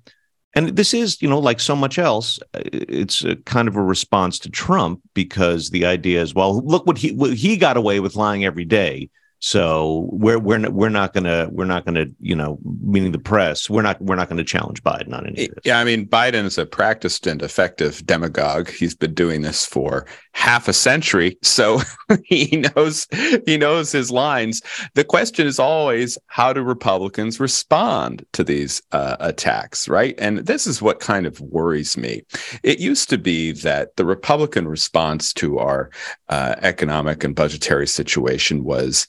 And 0.54 0.76
this 0.76 0.94
is, 0.94 1.20
you 1.22 1.28
know, 1.28 1.40
like 1.40 1.58
so 1.60 1.74
much 1.74 1.98
else, 1.98 2.38
uh, 2.54 2.60
it's 2.72 3.24
kind 3.44 3.66
of 3.66 3.76
a 3.76 3.82
response 3.82 4.38
to 4.40 4.50
Trump 4.50 5.00
because 5.14 5.70
the 5.70 5.84
idea 5.86 6.22
is, 6.22 6.34
well, 6.34 6.62
look 6.64 6.86
what 6.86 6.98
he 6.98 7.12
what 7.12 7.32
he 7.34 7.56
got 7.56 7.76
away 7.76 7.98
with 8.00 8.14
lying 8.14 8.44
every 8.44 8.66
day. 8.66 9.08
So 9.46 10.08
we're 10.10 10.38
we're 10.38 10.70
we're 10.70 10.88
not 10.88 11.12
gonna 11.12 11.50
we're 11.52 11.66
not 11.66 11.84
gonna 11.84 12.06
you 12.18 12.34
know 12.34 12.58
meaning 12.80 13.12
the 13.12 13.18
press 13.18 13.68
we're 13.68 13.82
not 13.82 14.00
we're 14.00 14.16
not 14.16 14.30
gonna 14.30 14.42
challenge 14.42 14.82
Biden 14.82 15.12
on 15.12 15.26
any 15.26 15.48
of 15.48 15.54
this. 15.56 15.64
Yeah, 15.66 15.78
I 15.78 15.84
mean 15.84 16.06
Biden 16.06 16.46
is 16.46 16.56
a 16.56 16.64
practiced 16.64 17.26
and 17.26 17.42
effective 17.42 18.06
demagogue. 18.06 18.70
He's 18.70 18.94
been 18.94 19.12
doing 19.12 19.42
this 19.42 19.66
for 19.66 20.06
half 20.32 20.66
a 20.66 20.72
century, 20.72 21.36
so 21.42 21.82
he 22.24 22.64
knows 22.74 23.06
he 23.44 23.58
knows 23.58 23.92
his 23.92 24.10
lines. 24.10 24.62
The 24.94 25.04
question 25.04 25.46
is 25.46 25.58
always 25.58 26.16
how 26.28 26.54
do 26.54 26.62
Republicans 26.62 27.38
respond 27.38 28.24
to 28.32 28.44
these 28.44 28.80
uh, 28.92 29.16
attacks, 29.20 29.90
right? 29.90 30.14
And 30.16 30.38
this 30.38 30.66
is 30.66 30.80
what 30.80 31.00
kind 31.00 31.26
of 31.26 31.38
worries 31.42 31.98
me. 31.98 32.22
It 32.62 32.78
used 32.78 33.10
to 33.10 33.18
be 33.18 33.52
that 33.52 33.94
the 33.96 34.06
Republican 34.06 34.66
response 34.68 35.34
to 35.34 35.58
our 35.58 35.90
uh, 36.30 36.54
economic 36.62 37.24
and 37.24 37.36
budgetary 37.36 37.86
situation 37.86 38.64
was 38.64 39.06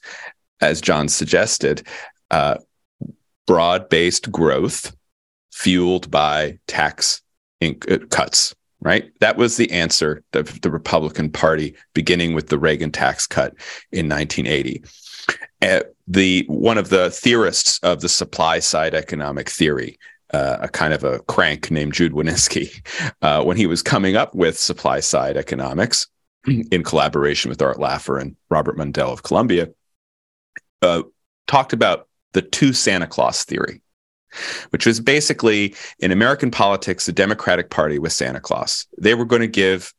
as 0.60 0.80
John 0.80 1.08
suggested, 1.08 1.86
uh, 2.30 2.56
broad 3.46 3.88
based 3.88 4.30
growth 4.30 4.94
fueled 5.52 6.10
by 6.10 6.58
tax 6.66 7.22
inc- 7.62 7.90
uh, 7.90 8.04
cuts, 8.06 8.54
right? 8.80 9.10
That 9.20 9.36
was 9.36 9.56
the 9.56 9.70
answer 9.70 10.22
of 10.32 10.60
the 10.60 10.70
Republican 10.70 11.30
Party 11.30 11.74
beginning 11.94 12.34
with 12.34 12.48
the 12.48 12.58
Reagan 12.58 12.92
tax 12.92 13.26
cut 13.26 13.54
in 13.92 14.08
1980. 14.08 14.82
Uh, 15.62 15.80
the 16.06 16.44
one 16.48 16.78
of 16.78 16.90
the 16.90 17.10
theorists 17.10 17.78
of 17.82 18.00
the 18.00 18.08
supply 18.08 18.58
side 18.58 18.94
economic 18.94 19.48
theory, 19.48 19.98
uh, 20.32 20.58
a 20.60 20.68
kind 20.68 20.92
of 20.92 21.02
a 21.04 21.20
crank 21.20 21.70
named 21.70 21.94
Jude 21.94 22.12
Wanniski, 22.12 22.70
uh, 23.22 23.42
when 23.42 23.56
he 23.56 23.66
was 23.66 23.82
coming 23.82 24.16
up 24.16 24.34
with 24.34 24.58
supply 24.58 25.00
side 25.00 25.36
economics 25.36 26.06
in 26.46 26.84
collaboration 26.84 27.48
with 27.48 27.62
Art 27.62 27.78
Laffer 27.78 28.20
and 28.20 28.36
Robert 28.50 28.76
Mundell 28.76 29.12
of 29.12 29.22
Columbia, 29.24 29.68
uh, 30.86 31.02
talked 31.46 31.72
about 31.72 32.08
the 32.32 32.42
two 32.42 32.72
Santa 32.72 33.06
Claus 33.06 33.44
theory, 33.44 33.80
which 34.70 34.86
was 34.86 35.00
basically 35.00 35.74
in 35.98 36.12
American 36.12 36.50
politics, 36.50 37.06
the 37.06 37.12
Democratic 37.12 37.70
Party 37.70 37.98
was 37.98 38.16
Santa 38.16 38.40
Claus. 38.40 38.86
They 38.98 39.14
were 39.14 39.24
going 39.24 39.42
to 39.42 39.48
give 39.48 39.92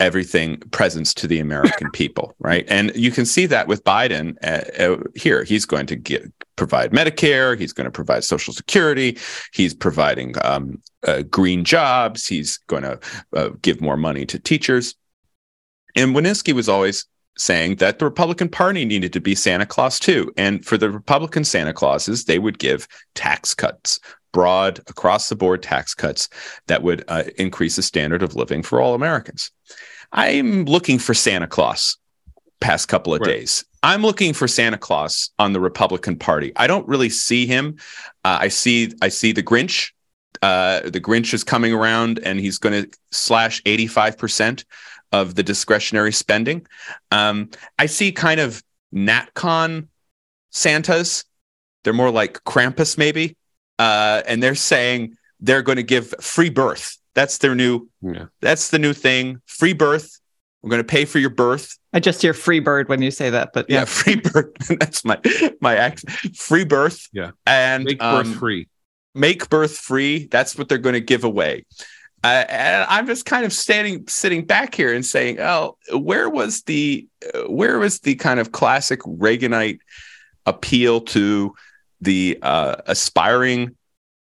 everything 0.00 0.56
presents 0.70 1.12
to 1.14 1.26
the 1.26 1.38
American 1.38 1.90
people, 1.92 2.34
right? 2.38 2.64
And 2.68 2.90
you 2.96 3.10
can 3.10 3.26
see 3.26 3.46
that 3.46 3.68
with 3.68 3.84
Biden 3.84 4.36
uh, 4.42 4.82
uh, 4.82 5.02
here. 5.14 5.44
He's 5.44 5.66
going 5.66 5.86
to 5.86 5.96
get, 5.96 6.32
provide 6.56 6.90
Medicare. 6.92 7.58
He's 7.58 7.72
going 7.72 7.84
to 7.84 7.90
provide 7.90 8.24
Social 8.24 8.54
Security. 8.54 9.18
He's 9.52 9.74
providing 9.74 10.34
um, 10.42 10.82
uh, 11.06 11.22
green 11.22 11.64
jobs. 11.64 12.26
He's 12.26 12.56
going 12.66 12.82
to 12.82 12.98
uh, 13.34 13.50
give 13.62 13.80
more 13.80 13.96
money 13.96 14.24
to 14.26 14.38
teachers. 14.38 14.94
And 15.94 16.14
Wanniski 16.16 16.52
was 16.54 16.68
always 16.68 17.06
saying 17.36 17.76
that 17.76 17.98
the 17.98 18.04
Republican 18.04 18.48
Party 18.48 18.84
needed 18.84 19.12
to 19.12 19.20
be 19.20 19.34
Santa 19.34 19.66
Claus 19.66 19.98
too. 19.98 20.32
And 20.36 20.64
for 20.64 20.76
the 20.76 20.90
Republican 20.90 21.44
Santa 21.44 21.72
Clauses, 21.72 22.24
they 22.24 22.38
would 22.38 22.58
give 22.58 22.86
tax 23.14 23.54
cuts, 23.54 24.00
broad, 24.32 24.80
across 24.88 25.28
the 25.28 25.36
board 25.36 25.62
tax 25.62 25.94
cuts 25.94 26.28
that 26.66 26.82
would 26.82 27.04
uh, 27.08 27.24
increase 27.38 27.76
the 27.76 27.82
standard 27.82 28.22
of 28.22 28.36
living 28.36 28.62
for 28.62 28.80
all 28.80 28.94
Americans. 28.94 29.50
I'm 30.12 30.64
looking 30.64 30.98
for 30.98 31.14
Santa 31.14 31.46
Claus 31.46 31.96
past 32.60 32.88
couple 32.88 33.14
of 33.14 33.20
right. 33.20 33.28
days. 33.28 33.64
I'm 33.82 34.02
looking 34.02 34.34
for 34.34 34.46
Santa 34.46 34.76
Claus 34.76 35.30
on 35.38 35.52
the 35.52 35.60
Republican 35.60 36.16
Party. 36.16 36.52
I 36.56 36.66
don't 36.66 36.86
really 36.86 37.08
see 37.08 37.46
him. 37.46 37.76
Uh, 38.24 38.38
I 38.42 38.48
see 38.48 38.92
I 39.00 39.08
see 39.08 39.32
the 39.32 39.42
Grinch. 39.42 39.92
Uh, 40.42 40.80
the 40.88 41.00
Grinch 41.00 41.34
is 41.34 41.44
coming 41.44 41.72
around 41.72 42.18
and 42.20 42.40
he's 42.40 42.58
going 42.58 42.84
to 42.84 42.98
slash 43.10 43.62
85% 43.64 44.64
of 45.12 45.34
the 45.34 45.42
discretionary 45.42 46.12
spending. 46.12 46.66
Um, 47.10 47.50
I 47.78 47.86
see 47.86 48.12
kind 48.12 48.40
of 48.40 48.62
NatCon 48.94 49.88
Santas. 50.50 51.24
They're 51.84 51.92
more 51.92 52.10
like 52.10 52.44
Krampus, 52.44 52.98
maybe. 52.98 53.36
Uh, 53.78 54.22
and 54.26 54.42
they're 54.42 54.54
saying 54.54 55.16
they're 55.40 55.62
going 55.62 55.76
to 55.76 55.82
give 55.82 56.14
free 56.20 56.50
birth. 56.50 56.98
That's 57.14 57.38
their 57.38 57.54
new. 57.54 57.88
Yeah. 58.02 58.26
That's 58.40 58.70
the 58.70 58.78
new 58.78 58.92
thing. 58.92 59.40
Free 59.46 59.72
birth. 59.72 60.20
We're 60.62 60.70
going 60.70 60.82
to 60.82 60.86
pay 60.86 61.06
for 61.06 61.18
your 61.18 61.30
birth. 61.30 61.78
I 61.92 62.00
just 62.00 62.20
hear 62.20 62.34
free 62.34 62.60
bird 62.60 62.88
when 62.88 63.00
you 63.00 63.10
say 63.10 63.30
that, 63.30 63.52
but 63.54 63.68
yeah, 63.68 63.80
yeah 63.80 63.84
free 63.86 64.16
birth. 64.16 64.52
That's 64.78 65.04
my 65.04 65.18
my 65.60 65.76
accent. 65.76 66.36
Free 66.36 66.64
birth. 66.64 67.08
Yeah, 67.12 67.30
and 67.46 67.84
make 67.84 67.98
birth 67.98 68.26
um, 68.26 68.34
free. 68.34 68.68
Make 69.14 69.48
birth 69.48 69.76
free. 69.76 70.26
That's 70.26 70.56
what 70.56 70.68
they're 70.68 70.78
going 70.78 70.92
to 70.92 71.00
give 71.00 71.24
away. 71.24 71.64
And 72.22 72.86
I'm 72.88 73.06
just 73.06 73.24
kind 73.24 73.46
of 73.46 73.52
standing, 73.52 74.06
sitting 74.06 74.44
back 74.44 74.74
here 74.74 74.92
and 74.92 75.04
saying, 75.04 75.40
"Oh, 75.40 75.76
where 75.92 76.28
was 76.28 76.62
the, 76.64 77.06
uh, 77.34 77.50
where 77.50 77.78
was 77.78 78.00
the 78.00 78.14
kind 78.16 78.38
of 78.38 78.52
classic 78.52 79.00
Reaganite 79.00 79.78
appeal 80.44 81.00
to 81.00 81.54
the 82.00 82.38
uh, 82.42 82.76
aspiring 82.86 83.76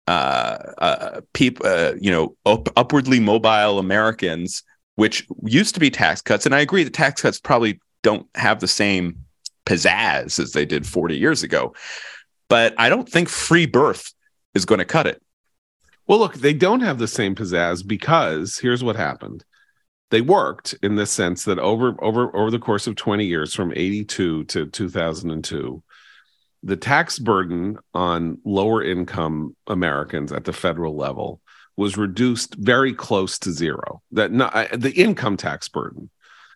uh, 0.08 0.58
uh 0.78 1.22
people, 1.34 1.66
uh, 1.66 1.94
you 2.00 2.12
know, 2.12 2.36
up- 2.46 2.70
upwardly 2.78 3.20
mobile 3.20 3.80
Americans, 3.80 4.64
which 4.96 5.28
used 5.44 5.74
to 5.74 5.82
be 5.82 5.90
tax 5.90 6.22
cuts?" 6.22 6.46
And 6.46 6.56
I 6.56 6.62
agree, 6.62 6.84
the 6.84 6.90
tax 6.90 7.22
cuts 7.22 7.40
probably 7.40 7.82
don't 8.02 8.28
have 8.36 8.62
the 8.62 8.68
same 8.68 9.26
pizzazz 9.66 10.40
as 10.40 10.54
they 10.54 10.66
did 10.66 10.88
40 10.88 11.18
years 11.18 11.44
ago, 11.44 11.76
but 12.48 12.74
I 12.78 12.88
don't 12.88 13.10
think 13.10 13.28
free 13.28 13.66
birth 13.66 14.14
is 14.56 14.64
going 14.64 14.80
to 14.80 14.86
cut 14.86 15.06
it. 15.06 15.22
Well, 16.10 16.17
look, 16.17 16.34
they 16.34 16.56
don't 16.56 16.80
have 16.82 16.98
the 16.98 17.08
same 17.08 17.36
pizzazz 17.36 17.86
because 17.86 18.58
here's 18.58 18.84
what 18.84 18.95
happened. 18.95 19.45
They 20.10 20.22
worked 20.22 20.74
in 20.82 20.95
the 20.95 21.06
sense 21.06 21.45
that 21.45 21.60
over 21.60 21.95
over 22.04 22.36
over 22.36 22.50
the 22.50 22.58
course 22.58 22.88
of 22.88 22.95
20 22.95 23.26
years 23.26 23.54
from 23.54 23.72
82 23.76 24.45
to 24.45 24.65
2002, 24.65 25.84
the 26.63 26.76
tax 26.76 27.19
burden 27.19 27.78
on 27.93 28.39
lower 28.43 28.84
income 28.84 29.56
Americans 29.67 30.32
at 30.32 30.45
the 30.45 30.52
federal 30.52 30.95
level 30.95 31.41
was 31.78 31.95
reduced 31.95 32.56
very 32.56 32.91
close 32.91 33.38
to 33.38 33.52
zero. 33.52 34.02
That 34.12 34.32
not, 34.32 34.72
the 34.72 34.93
income 34.93 35.38
tax 35.38 35.69
burden, 35.69 36.10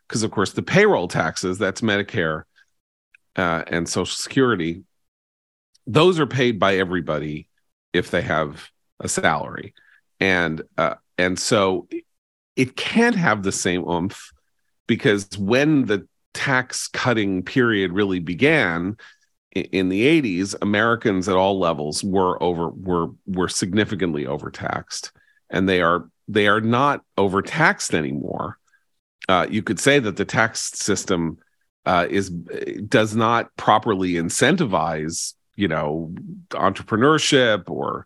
because 0.07 0.23
of 0.23 0.31
course 0.31 0.53
the 0.53 0.63
payroll 0.63 1.07
taxes, 1.07 1.59
that's 1.59 1.81
Medicare 1.81 2.45
uh, 3.35 3.65
and 3.67 3.87
Social 3.87 4.15
Security, 4.15 4.83
those 5.85 6.19
are 6.19 6.25
paid 6.25 6.59
by 6.59 6.77
everybody 6.77 7.49
if 7.93 8.09
they 8.09 8.23
have 8.23 8.71
a 9.03 9.09
salary, 9.09 9.73
and 10.19 10.61
uh, 10.77 10.95
and 11.17 11.37
so 11.37 11.87
it 12.55 12.75
can't 12.75 13.15
have 13.15 13.43
the 13.43 13.51
same 13.51 13.87
oomph 13.87 14.31
because 14.87 15.27
when 15.37 15.85
the 15.85 16.07
tax 16.33 16.87
cutting 16.87 17.43
period 17.43 17.91
really 17.91 18.19
began 18.19 18.97
in 19.51 19.89
the 19.89 20.21
80s 20.21 20.55
americans 20.63 21.29
at 21.29 21.35
all 21.35 21.59
levels 21.59 22.03
were 22.03 22.41
over 22.41 22.69
were 22.69 23.09
were 23.27 23.47
significantly 23.47 24.25
overtaxed 24.25 25.11
and 25.53 25.69
they 25.69 25.79
are 25.81 26.09
they 26.27 26.47
are 26.47 26.61
not 26.61 27.03
overtaxed 27.17 27.93
anymore. 27.93 28.57
Uh, 29.29 29.47
you 29.49 29.61
could 29.61 29.79
say 29.79 29.99
that 29.99 30.17
the 30.17 30.25
tax 30.25 30.71
system 30.73 31.37
uh, 31.85 32.07
is 32.09 32.29
does 32.29 33.15
not 33.15 33.55
properly 33.55 34.13
incentivize 34.13 35.33
you 35.55 35.67
know 35.67 36.13
entrepreneurship 36.51 37.69
or 37.69 38.05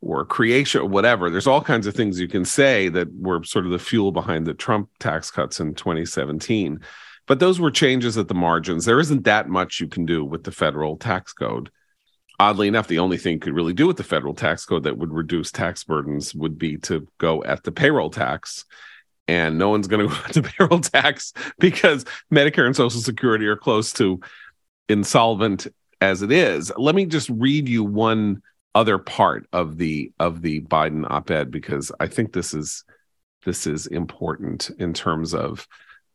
or 0.00 0.24
creation 0.24 0.80
or 0.80 0.86
whatever. 0.86 1.30
There's 1.30 1.46
all 1.46 1.62
kinds 1.62 1.86
of 1.86 1.94
things 1.94 2.20
you 2.20 2.28
can 2.28 2.44
say 2.44 2.88
that 2.90 3.12
were 3.14 3.42
sort 3.44 3.66
of 3.66 3.72
the 3.72 3.78
fuel 3.78 4.12
behind 4.12 4.46
the 4.46 4.54
Trump 4.54 4.90
tax 4.98 5.30
cuts 5.30 5.60
in 5.60 5.74
2017. 5.74 6.80
But 7.26 7.40
those 7.40 7.60
were 7.60 7.70
changes 7.70 8.16
at 8.16 8.28
the 8.28 8.34
margins. 8.34 8.84
There 8.84 9.00
isn't 9.00 9.24
that 9.24 9.48
much 9.48 9.80
you 9.80 9.88
can 9.88 10.06
do 10.06 10.24
with 10.24 10.44
the 10.44 10.52
federal 10.52 10.96
tax 10.96 11.32
code. 11.32 11.70
Oddly 12.40 12.68
enough, 12.68 12.86
the 12.86 13.00
only 13.00 13.18
thing 13.18 13.34
you 13.34 13.40
could 13.40 13.54
really 13.54 13.72
do 13.72 13.86
with 13.86 13.96
the 13.96 14.04
federal 14.04 14.34
tax 14.34 14.64
code 14.64 14.84
that 14.84 14.96
would 14.96 15.12
reduce 15.12 15.50
tax 15.50 15.82
burdens 15.82 16.34
would 16.34 16.56
be 16.56 16.76
to 16.78 17.06
go 17.18 17.42
at 17.42 17.64
the 17.64 17.72
payroll 17.72 18.10
tax. 18.10 18.64
And 19.26 19.58
no 19.58 19.68
one's 19.68 19.88
going 19.88 20.08
to 20.08 20.14
go 20.14 20.20
at 20.24 20.32
the 20.32 20.42
payroll 20.42 20.80
tax 20.80 21.32
because 21.58 22.04
Medicare 22.32 22.66
and 22.66 22.76
Social 22.76 23.00
Security 23.00 23.46
are 23.46 23.56
close 23.56 23.92
to 23.94 24.20
insolvent 24.88 25.66
as 26.00 26.22
it 26.22 26.30
is. 26.30 26.72
Let 26.76 26.94
me 26.94 27.06
just 27.06 27.28
read 27.28 27.68
you 27.68 27.82
one 27.82 28.42
other 28.78 28.96
part 28.96 29.44
of 29.52 29.76
the 29.76 30.12
of 30.20 30.40
the 30.40 30.60
Biden 30.60 31.04
op-ed 31.10 31.50
because 31.50 31.90
I 31.98 32.06
think 32.06 32.32
this 32.32 32.54
is 32.54 32.84
this 33.44 33.66
is 33.66 33.88
important 33.88 34.70
in 34.78 34.94
terms 34.94 35.34
of 35.34 35.66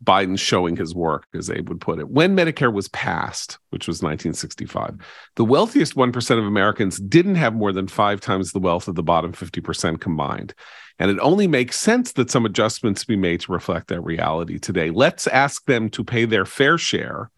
Biden 0.02 0.40
showing 0.40 0.78
his 0.78 0.96
work, 0.96 1.26
as 1.34 1.50
Abe 1.50 1.68
would 1.68 1.82
put 1.82 2.00
it. 2.00 2.10
When 2.10 2.38
Medicare 2.38 2.72
was 2.72 2.88
passed, 2.90 3.58
which 3.72 3.86
was 3.86 4.02
1965, 4.02 4.96
the 5.36 5.46
wealthiest 5.46 5.96
1% 5.96 6.38
of 6.38 6.46
Americans 6.46 7.00
didn't 7.00 7.36
have 7.36 7.54
more 7.54 7.74
than 7.74 7.88
five 7.88 8.22
times 8.22 8.52
the 8.52 8.60
wealth 8.60 8.88
of 8.88 8.96
the 8.96 9.04
bottom 9.04 9.34
50% 9.34 10.00
combined. 10.00 10.54
And 11.00 11.12
it 11.12 11.20
only 11.20 11.48
makes 11.48 11.78
sense 11.78 12.14
that 12.14 12.32
some 12.32 12.46
adjustments 12.46 13.04
be 13.04 13.18
made 13.18 13.42
to 13.42 13.52
reflect 13.52 13.88
that 13.90 14.02
reality 14.02 14.58
today. 14.58 14.90
Let's 14.90 15.28
ask 15.28 15.66
them 15.66 15.90
to 15.92 16.04
pay 16.04 16.26
their 16.26 16.46
fair 16.46 16.78
share 16.78 17.30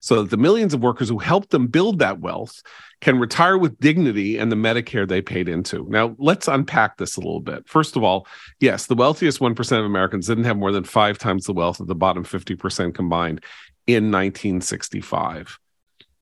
so 0.00 0.22
that 0.22 0.30
the 0.30 0.36
millions 0.36 0.74
of 0.74 0.82
workers 0.82 1.08
who 1.08 1.18
helped 1.18 1.50
them 1.50 1.66
build 1.66 1.98
that 1.98 2.20
wealth 2.20 2.62
can 3.00 3.18
retire 3.18 3.58
with 3.58 3.78
dignity 3.80 4.38
and 4.38 4.50
the 4.50 4.56
Medicare 4.56 5.08
they 5.08 5.22
paid 5.22 5.48
into. 5.48 5.86
Now, 5.88 6.14
let's 6.18 6.48
unpack 6.48 6.96
this 6.96 7.16
a 7.16 7.20
little 7.20 7.40
bit. 7.40 7.68
First 7.68 7.96
of 7.96 8.02
all, 8.02 8.26
yes, 8.60 8.86
the 8.86 8.94
wealthiest 8.94 9.40
1% 9.40 9.78
of 9.78 9.84
Americans 9.84 10.26
didn't 10.26 10.44
have 10.44 10.56
more 10.56 10.72
than 10.72 10.84
five 10.84 11.18
times 11.18 11.44
the 11.44 11.52
wealth 11.52 11.80
of 11.80 11.86
the 11.86 11.94
bottom 11.94 12.24
50% 12.24 12.94
combined 12.94 13.44
in 13.86 14.10
1965. 14.10 15.58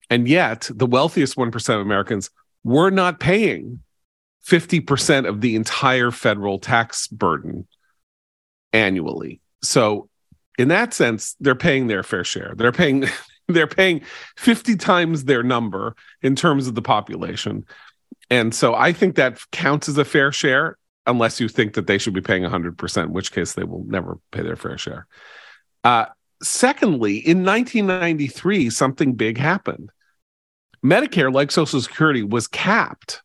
And 0.09 0.29
yet, 0.29 0.71
the 0.73 0.87
wealthiest 0.87 1.37
1% 1.37 1.75
of 1.75 1.81
Americans 1.81 2.31
were 2.65 2.91
not 2.91 3.21
paying 3.21 3.81
50% 4.47 5.29
of 5.29 5.41
the 5.41 5.57
entire 5.57 6.11
federal 6.11 6.59
tax 6.59 7.09
burden 7.09 7.67
annually. 8.73 9.41
So, 9.63 10.09
in 10.59 10.69
that 10.69 10.95
sense, 10.95 11.37
they're 11.41 11.55
paying 11.55 11.87
their 11.87 12.03
fair 12.03 12.25
share. 12.25 12.55
They're 12.57 12.73
paying 12.73 13.07
they're 13.55 13.67
paying 13.67 14.03
50 14.37 14.77
times 14.77 15.25
their 15.25 15.43
number 15.43 15.95
in 16.23 16.37
terms 16.37 16.67
of 16.67 16.75
the 16.75 16.83
population. 16.83 17.65
And 18.31 18.55
so 18.55 18.75
I 18.75 18.93
think 18.93 19.17
that 19.17 19.39
counts 19.53 19.89
as 19.89 19.99
a 19.99 20.05
fair 20.05 20.33
share, 20.33 20.79
unless 21.07 21.41
you 21.41 21.49
think 21.49 21.75
that 21.75 21.87
they 21.87 21.99
should 21.99 22.15
be 22.15 22.21
paying 22.21 22.43
100%, 22.43 23.05
in 23.05 23.13
which 23.13 23.33
case 23.33 23.53
they 23.53 23.65
will 23.65 23.85
never 23.87 24.19
pay 24.33 24.43
their 24.43 24.57
fair 24.57 24.77
share. 24.77 25.07
Uh, 25.85 26.07
secondly, 26.43 27.19
in 27.19 27.45
1993, 27.45 28.71
something 28.71 29.15
big 29.15 29.39
happened. 29.39 29.91
Medicare, 30.85 31.33
like 31.33 31.51
Social 31.51 31.81
Security, 31.81 32.23
was 32.23 32.49
capped. 32.49 33.23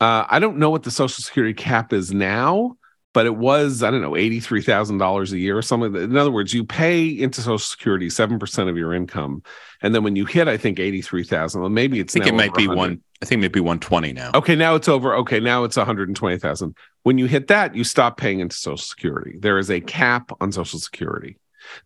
Uh, 0.00 0.24
I 0.28 0.38
don't 0.38 0.58
know 0.58 0.70
what 0.70 0.82
the 0.82 0.90
Social 0.90 1.22
Security 1.22 1.54
cap 1.54 1.92
is 1.92 2.12
now, 2.12 2.76
but 3.12 3.26
it 3.26 3.36
was 3.36 3.82
I 3.82 3.90
don't 3.90 4.02
know 4.02 4.16
eighty 4.16 4.40
three 4.40 4.62
thousand 4.62 4.98
dollars 4.98 5.32
a 5.32 5.38
year 5.38 5.56
or 5.56 5.62
something. 5.62 5.94
In 5.94 6.16
other 6.16 6.30
words, 6.30 6.54
you 6.54 6.64
pay 6.64 7.06
into 7.08 7.40
Social 7.40 7.58
Security 7.58 8.08
seven 8.10 8.38
percent 8.38 8.70
of 8.70 8.76
your 8.76 8.94
income, 8.94 9.42
and 9.82 9.94
then 9.94 10.04
when 10.04 10.16
you 10.16 10.26
hit, 10.26 10.48
I 10.48 10.56
think 10.56 10.78
eighty 10.78 11.02
three 11.02 11.24
thousand. 11.24 11.60
Well, 11.60 11.70
maybe 11.70 12.00
it's 12.00 12.14
I 12.14 12.20
think 12.20 12.32
it 12.32 12.36
might 12.36 12.54
be 12.54 12.68
100. 12.68 12.76
one. 12.76 13.02
I 13.22 13.26
think 13.26 13.40
maybe 13.40 13.60
one 13.60 13.80
twenty 13.80 14.12
now. 14.12 14.30
Okay, 14.34 14.54
now 14.54 14.74
it's 14.74 14.88
over. 14.88 15.14
Okay, 15.16 15.40
now 15.40 15.64
it's 15.64 15.76
one 15.76 15.86
hundred 15.86 16.08
and 16.08 16.16
twenty 16.16 16.38
thousand. 16.38 16.76
When 17.02 17.18
you 17.18 17.26
hit 17.26 17.48
that, 17.48 17.74
you 17.74 17.84
stop 17.84 18.16
paying 18.16 18.40
into 18.40 18.56
Social 18.56 18.76
Security. 18.78 19.36
There 19.38 19.58
is 19.58 19.70
a 19.70 19.80
cap 19.80 20.32
on 20.40 20.52
Social 20.52 20.78
Security. 20.78 21.36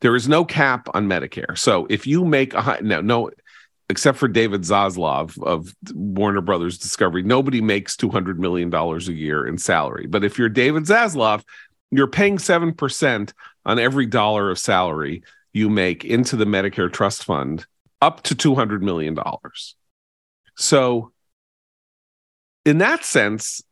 There 0.00 0.14
is 0.14 0.28
no 0.28 0.44
cap 0.44 0.88
on 0.94 1.08
Medicare. 1.08 1.58
So 1.58 1.87
if 1.90 2.06
you 2.06 2.24
make 2.24 2.54
a 2.54 2.60
high, 2.60 2.78
no, 2.82 3.00
no, 3.00 3.30
except 3.90 4.18
for 4.18 4.29
David 4.29 4.62
Zaslav 4.62 5.40
of 5.42 5.75
Warner 5.92 6.40
Brothers 6.40 6.79
Discovery, 6.79 7.23
nobody 7.23 7.61
makes 7.61 7.97
$200 7.97 8.38
million 8.38 8.73
a 8.75 8.99
year 9.12 9.47
in 9.47 9.59
salary. 9.59 10.07
But 10.07 10.25
if 10.25 10.38
you're 10.38 10.49
David 10.49 10.85
Zaslav, 10.85 11.42
you're 11.90 12.07
paying 12.07 12.38
7% 12.38 13.33
on 13.66 13.79
every 13.79 14.07
dollar 14.07 14.51
of 14.51 14.59
salary 14.59 15.23
you 15.53 15.68
make 15.68 16.05
into 16.05 16.37
the 16.37 16.44
Medicare 16.44 16.92
Trust 16.92 17.25
Fund 17.25 17.66
up 18.01 18.23
to 18.25 18.35
$200 18.35 18.81
million. 18.81 19.16
So, 20.57 21.12
in 22.64 22.79
that 22.79 23.05
sense, 23.05 23.62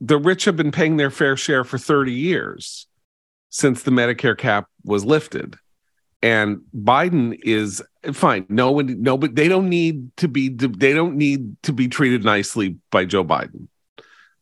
the 0.00 0.18
rich 0.18 0.46
have 0.46 0.56
been 0.56 0.72
paying 0.72 0.96
their 0.96 1.10
fair 1.10 1.36
share 1.36 1.64
for 1.64 1.78
30 1.78 2.12
years 2.12 2.86
since 3.50 3.82
the 3.82 3.90
Medicare 3.90 4.36
cap 4.36 4.66
was 4.84 5.04
lifted 5.04 5.56
and 6.24 6.62
Biden 6.74 7.38
is 7.44 7.82
fine. 8.14 8.46
No 8.48 8.72
one, 8.72 9.02
no, 9.02 9.18
but 9.18 9.34
they 9.34 9.46
don't 9.46 9.68
need 9.68 10.16
to 10.16 10.26
be. 10.26 10.48
They 10.48 10.94
don't 10.94 11.16
need 11.16 11.62
to 11.64 11.72
be 11.74 11.86
treated 11.86 12.24
nicely 12.24 12.78
by 12.90 13.04
Joe 13.04 13.22
Biden. 13.22 13.68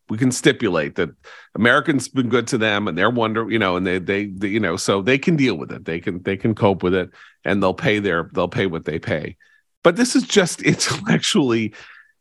We 0.09 0.17
can 0.17 0.31
stipulate 0.31 0.95
that 0.95 1.11
Americans 1.57 2.07
been 2.07 2.29
good 2.29 2.47
to 2.49 2.59
them, 2.59 2.87
and 2.87 2.97
they're 2.97 3.11
wonder, 3.11 3.51
you 3.51 3.59
know, 3.59 3.75
and 3.75 3.85
they, 3.85 3.99
they, 3.99 4.27
they, 4.27 4.47
you 4.47 4.61
know, 4.61 4.77
so 4.77 5.03
they 5.03 5.19
can 5.19 5.35
deal 5.35 5.57
with 5.57 5.73
it. 5.73 5.85
They 5.85 5.99
can, 5.99 6.23
they 6.23 6.37
can 6.37 6.55
cope 6.55 6.85
with 6.85 6.95
it, 6.95 7.11
and 7.45 7.61
they'll 7.61 7.75
pay 7.75 7.99
their, 7.99 8.31
they'll 8.33 8.47
pay 8.47 8.67
what 8.67 8.85
they 8.85 9.01
pay. 9.01 9.37
But 9.83 9.97
this 9.97 10.15
is 10.15 10.23
just 10.23 10.63
intellectually, 10.73 11.75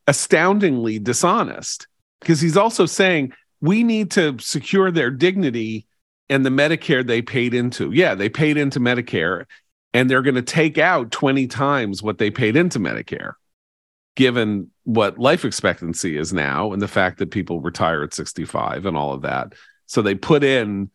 astoundingly 0.07 0.97
dishonest 0.97 1.85
because 2.19 2.41
he's 2.41 2.57
also 2.57 2.87
saying 2.87 3.33
we 3.61 3.83
need 3.83 4.09
to 4.11 4.39
secure 4.39 4.89
their 4.89 5.11
dignity 5.11 5.85
and 6.31 6.45
the 6.45 6.49
Medicare 6.49 7.05
they 7.05 7.21
paid 7.21 7.53
into. 7.53 7.91
Yeah, 7.91 8.15
they 8.15 8.29
paid 8.29 8.55
into 8.55 8.79
Medicare 8.79 9.45
and 9.93 10.09
they're 10.09 10.21
going 10.21 10.35
to 10.35 10.41
take 10.41 10.77
out 10.77 11.11
20 11.11 11.45
times 11.47 12.01
what 12.01 12.19
they 12.19 12.31
paid 12.31 12.55
into 12.55 12.79
Medicare, 12.79 13.33
given 14.15 14.71
what 14.85 15.19
life 15.19 15.43
expectancy 15.43 16.17
is 16.17 16.31
now 16.31 16.71
and 16.71 16.81
the 16.81 16.87
fact 16.87 17.19
that 17.19 17.31
people 17.31 17.59
retire 17.59 18.01
at 18.01 18.13
65 18.13 18.85
and 18.85 18.95
all 18.95 19.13
of 19.13 19.23
that. 19.23 19.51
So 19.87 20.01
they 20.01 20.15
put 20.15 20.41
in 20.45 20.89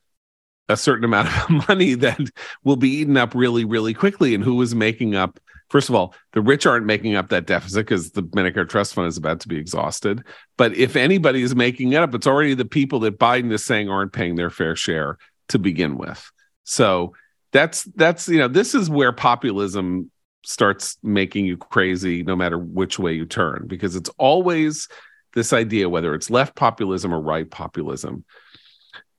a 0.71 0.77
certain 0.77 1.05
amount 1.05 1.29
of 1.29 1.51
money 1.69 1.93
that 1.95 2.19
will 2.65 2.77
be 2.77 2.89
eaten 2.89 3.19
up 3.19 3.35
really, 3.35 3.67
really 3.67 3.93
quickly. 3.93 4.35
And 4.35 4.43
who 4.43 4.61
is 4.63 4.75
making 4.75 5.15
up? 5.15 5.39
First 5.69 5.89
of 5.89 5.95
all, 5.95 6.15
the 6.33 6.41
rich 6.41 6.65
aren't 6.65 6.87
making 6.87 7.17
up 7.17 7.29
that 7.31 7.47
deficit 7.47 7.87
because 7.87 8.13
the 8.13 8.23
Medicare 8.23 8.69
Trust 8.69 8.95
Fund 8.95 9.09
is 9.09 9.17
about 9.17 9.41
to 9.41 9.49
be 9.49 9.57
exhausted. 9.57 10.23
But 10.57 10.75
if 10.75 10.95
anybody 10.95 11.43
is 11.43 11.57
making 11.57 11.93
it 11.93 11.97
up, 11.97 12.15
it's 12.15 12.27
already 12.27 12.55
the 12.55 12.65
people 12.65 13.01
that 13.01 13.19
Biden 13.19 13.53
is 13.53 13.65
saying 13.65 13.89
aren't 13.89 14.13
paying 14.13 14.37
their 14.37 14.51
fair 14.51 14.77
share 14.77 15.19
to 15.49 15.59
begin 15.59 15.97
with. 15.99 16.31
So 16.65 17.15
that's 17.53 17.85
that's 17.95 18.29
you 18.29 18.39
know 18.39 18.49
this 18.49 18.75
is 18.75 18.91
where 18.91 19.13
populism 19.13 20.11
starts 20.45 20.99
making 21.03 21.47
you 21.47 21.57
crazy 21.57 22.23
no 22.23 22.37
matter 22.37 22.59
which 22.59 22.99
way 22.99 23.13
you 23.13 23.25
turn 23.25 23.65
because 23.67 23.97
it's 23.97 24.11
always 24.19 24.89
this 25.35 25.53
idea 25.53 25.89
whether 25.89 26.15
it's 26.15 26.31
left 26.31 26.55
populism 26.55 27.15
or 27.15 27.21
right 27.21 27.51
populism 27.51 28.25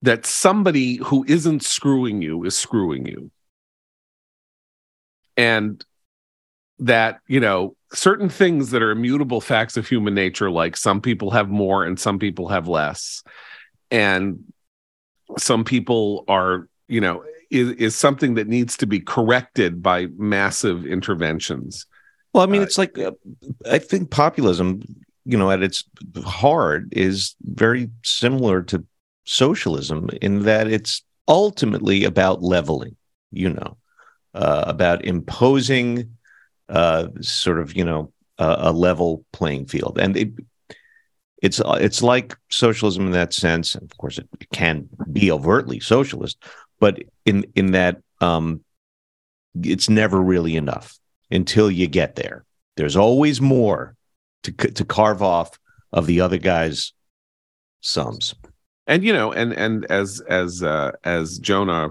that 0.03 0.25
somebody 0.25 0.97
who 0.97 1.25
isn't 1.27 1.63
screwing 1.63 2.21
you 2.21 2.43
is 2.43 2.55
screwing 2.55 3.05
you 3.05 3.31
and 5.36 5.83
that 6.79 7.19
you 7.27 7.39
know 7.39 7.75
certain 7.93 8.29
things 8.29 8.71
that 8.71 8.81
are 8.81 8.91
immutable 8.91 9.41
facts 9.41 9.77
of 9.77 9.87
human 9.87 10.13
nature 10.13 10.51
like 10.51 10.75
some 10.75 11.01
people 11.01 11.31
have 11.31 11.49
more 11.49 11.83
and 11.85 11.99
some 11.99 12.19
people 12.19 12.49
have 12.49 12.67
less. 12.67 13.23
And 13.89 14.43
some 15.37 15.63
people 15.63 16.23
are 16.27 16.67
you 16.87 17.01
know 17.01 17.23
is, 17.49 17.71
is 17.73 17.95
something 17.95 18.35
that 18.35 18.47
needs 18.47 18.77
to 18.77 18.85
be 18.85 18.99
corrected 18.99 19.81
by 19.81 20.07
massive 20.17 20.85
interventions. 20.85 21.85
Well 22.33 22.43
i 22.43 22.45
mean 22.45 22.61
uh, 22.61 22.65
it's 22.65 22.77
like 22.77 22.97
uh, 22.99 23.11
i 23.69 23.79
think 23.79 24.11
populism 24.11 24.81
you 25.25 25.37
know 25.37 25.49
at 25.49 25.63
its 25.63 25.83
heart 26.23 26.85
is 26.91 27.35
very 27.41 27.89
similar 28.03 28.61
to 28.63 28.85
socialism 29.25 30.09
in 30.21 30.43
that 30.43 30.67
it's 30.67 31.01
ultimately 31.27 32.03
about 32.03 32.41
leveling 32.41 32.95
you 33.31 33.49
know 33.49 33.77
uh, 34.33 34.63
about 34.67 35.03
imposing 35.03 36.16
uh, 36.69 37.08
sort 37.21 37.60
of 37.60 37.75
you 37.75 37.84
know 37.84 38.12
a 38.39 38.71
level 38.71 39.25
playing 39.32 39.65
field 39.65 39.97
and 39.97 40.15
it, 40.15 40.30
it's 41.41 41.62
it's 41.65 42.01
like 42.01 42.36
socialism 42.49 43.06
in 43.06 43.12
that 43.12 43.34
sense. 43.34 43.75
Of 43.75 43.95
course, 43.97 44.17
it, 44.17 44.27
it 44.39 44.49
can 44.51 44.89
be 45.12 45.32
overtly 45.32 45.80
socialist, 45.80 46.43
but 46.80 46.99
in 47.25 47.45
in 47.56 47.71
that 47.71 47.97
um, 48.21 48.63
it's 49.62 49.89
never 49.89 50.19
really 50.21 50.56
enough 50.56 50.97
until 51.30 51.69
you 51.69 51.88
get 51.88 52.15
there. 52.15 52.45
There's 52.75 52.95
always 52.95 53.39
more 53.39 53.95
to 54.43 54.51
to 54.51 54.86
carve 54.86 55.21
off 55.21 55.58
of 55.91 56.08
the 56.08 56.21
other 56.21 56.38
guy's 56.38 56.93
sums. 57.82 58.34
And 58.88 59.03
you 59.03 59.13
know, 59.13 59.32
and 59.32 59.53
and 59.53 59.86
as 59.91 60.21
as 60.27 60.63
uh, 60.63 60.93
as 61.03 61.38
Jonah 61.38 61.89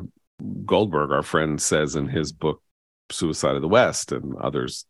Goldberg, 0.65 1.12
our 1.12 1.23
friend, 1.23 1.61
says 1.61 1.95
in 1.95 2.09
his 2.09 2.33
book 2.33 2.61
"Suicide 3.11 3.57
of 3.57 3.62
the 3.62 3.69
West," 3.69 4.12
and 4.12 4.35
others, 4.37 4.87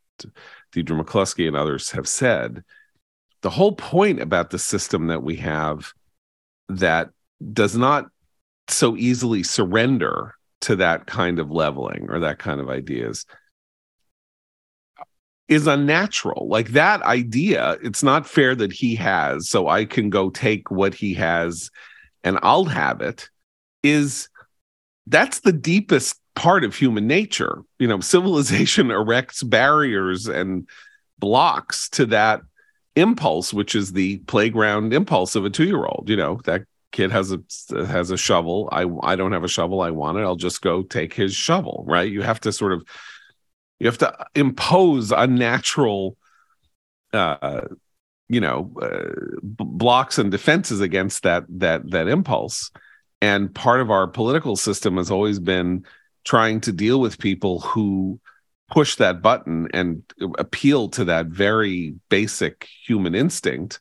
Deirdre 0.73 1.05
McCloskey 1.05 1.47
and 1.47 1.57
others 1.57 1.91
have 1.91 2.09
said, 2.09 2.65
the 3.43 3.51
whole 3.51 3.73
point 3.73 4.21
about 4.21 4.51
the 4.51 4.59
system 4.59 5.07
that 5.09 5.23
we 5.23 5.37
have 5.37 5.93
that 6.69 7.11
does 7.53 7.77
not 7.77 8.07
so 8.69 8.97
easily 8.97 9.43
surrender 9.43 10.35
to 10.63 10.77
that 10.77 11.07
kind 11.07 11.39
of 11.39 11.51
leveling 11.51 12.07
or 12.09 12.19
that 12.21 12.39
kind 12.39 12.61
of 12.61 12.69
ideas 12.69 13.25
is 15.49 15.67
unnatural. 15.67 16.49
Like 16.49 16.71
that 16.71 17.03
idea, 17.03 17.77
it's 17.83 18.03
not 18.03 18.27
fair 18.27 18.57
that 18.57 18.73
he 18.73 18.97
has, 18.97 19.49
so 19.49 19.69
I 19.69 19.85
can 19.85 20.11
go 20.11 20.31
take 20.31 20.71
what 20.71 20.95
he 20.95 21.15
has 21.15 21.71
and 22.25 22.39
I'll 22.43 22.65
have 22.65 23.01
it, 23.01 23.31
is 23.85 24.29
that's 25.07 25.41
the 25.41 25.53
deepest 25.53 26.21
part 26.37 26.63
of 26.63 26.77
human 26.77 27.09
nature. 27.09 27.63
You 27.81 27.89
know, 27.89 28.01
civilization 28.15 28.91
erects 28.91 29.43
barriers 29.43 30.29
and 30.29 30.69
blocks 31.19 31.89
to 31.91 32.07
that 32.07 32.43
impulse, 32.95 33.53
which 33.53 33.75
is 33.75 33.93
the 33.93 34.19
playground 34.19 34.95
impulse 34.95 35.35
of 35.35 35.45
a 35.45 35.51
two 35.51 35.65
year 35.65 35.85
old. 35.85 36.09
You 36.09 36.17
know, 36.17 36.41
that 36.45 36.63
kid 36.93 37.11
has 37.11 37.33
a 37.33 37.41
has 37.87 38.13
a 38.13 38.17
shovel. 38.17 38.69
I 38.71 38.87
I 39.03 39.17
don't 39.17 39.33
have 39.33 39.45
a 39.45 39.49
shovel. 39.49 39.81
I 39.81 39.91
want 39.91 40.19
it. 40.19 40.23
I'll 40.23 40.37
just 40.37 40.63
go 40.63 40.83
take 40.83 41.13
his 41.13 41.35
shovel. 41.35 41.85
Right. 41.89 42.11
You 42.11 42.23
have 42.23 42.41
to 42.43 42.53
sort 42.53 42.73
of 42.73 42.87
you 43.81 43.87
have 43.87 43.99
to 43.99 44.17
impose 44.35 45.13
unnatural 45.13 46.17
uh 47.13 47.63
you 48.29 48.41
know 48.41 48.73
uh, 48.81 49.39
b- 49.41 49.65
blocks 49.65 50.19
and 50.19 50.31
defenses 50.31 50.81
against 50.81 51.23
that 51.23 51.45
that 51.49 51.89
that 51.91 52.09
impulse 52.09 52.73
and 53.21 53.55
part 53.55 53.81
of 53.81 53.91
our 53.91 54.07
political 54.07 54.57
system 54.57 54.97
has 54.97 55.11
always 55.11 55.39
been 55.39 55.85
trying 56.27 56.61
to 56.61 56.73
deal 56.73 57.01
with 57.01 57.19
people 57.19 57.61
who 57.61 58.21
push 58.69 58.97
that 58.97 59.23
button 59.23 59.69
and 59.73 60.03
appeal 60.39 60.89
to 60.89 61.05
that 61.05 61.27
very 61.27 61.95
basic 62.09 62.69
human 62.85 63.15
instinct 63.15 63.79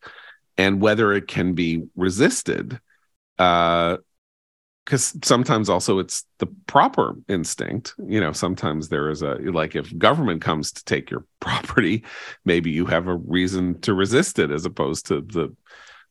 and 0.58 0.80
whether 0.80 1.12
it 1.12 1.28
can 1.28 1.54
be 1.54 1.84
resisted 1.96 2.80
uh 3.40 3.98
because 4.86 5.18
sometimes 5.24 5.68
also 5.68 5.98
it's 5.98 6.26
the 6.38 6.46
proper 6.68 7.16
instinct. 7.28 7.96
You 8.08 8.22
know 8.22 8.32
sometimes 8.32 8.90
there 8.90 9.10
is 9.10 9.24
a 9.24 9.34
like 9.42 9.76
if 9.76 9.98
government 9.98 10.44
comes 10.44 10.72
to 10.74 10.84
take 10.86 11.10
your 11.10 11.26
property 11.40 12.04
maybe 12.46 12.70
you 12.70 12.86
have 12.86 13.08
a 13.08 13.16
reason 13.16 13.82
to 13.82 13.96
resist 13.96 14.38
it 14.38 14.52
as 14.52 14.64
opposed 14.64 15.08
to 15.08 15.22
the 15.22 15.56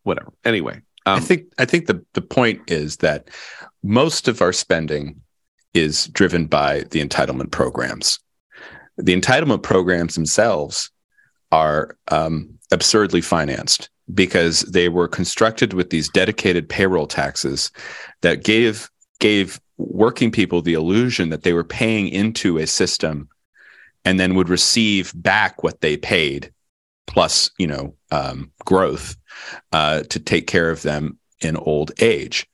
whatever. 0.02 0.32
Anyway 0.44 0.82
um, 1.06 1.18
i 1.18 1.20
think 1.20 1.44
i 1.58 1.64
think 1.64 1.86
the 1.86 2.04
the 2.14 2.20
point 2.20 2.60
is 2.70 2.96
that 2.98 3.28
most 3.82 4.28
of 4.28 4.42
our 4.42 4.52
spending 4.52 5.20
is 5.74 6.06
driven 6.08 6.46
by 6.46 6.84
the 6.90 7.04
entitlement 7.04 7.50
programs. 7.50 8.18
The 8.96 9.18
entitlement 9.18 9.62
programs 9.62 10.14
themselves 10.14 10.90
are 11.50 11.96
um, 12.08 12.58
absurdly 12.70 13.20
financed 13.20 13.90
because 14.12 14.60
they 14.62 14.88
were 14.88 15.08
constructed 15.08 15.72
with 15.72 15.90
these 15.90 16.08
dedicated 16.08 16.68
payroll 16.68 17.06
taxes 17.06 17.70
that 18.20 18.44
gave 18.44 18.90
gave 19.18 19.60
working 19.78 20.30
people 20.30 20.60
the 20.60 20.74
illusion 20.74 21.30
that 21.30 21.42
they 21.42 21.52
were 21.52 21.64
paying 21.64 22.08
into 22.08 22.58
a 22.58 22.66
system 22.66 23.28
and 24.04 24.20
then 24.20 24.34
would 24.34 24.48
receive 24.48 25.12
back 25.16 25.62
what 25.62 25.80
they 25.80 25.96
paid 25.96 26.52
plus 27.06 27.50
you 27.58 27.66
know 27.66 27.94
um, 28.10 28.50
growth 28.64 29.16
uh, 29.72 30.02
to 30.04 30.20
take 30.20 30.46
care 30.46 30.70
of 30.70 30.82
them 30.82 31.18
in 31.40 31.56
old 31.56 31.92
age. 32.00 32.46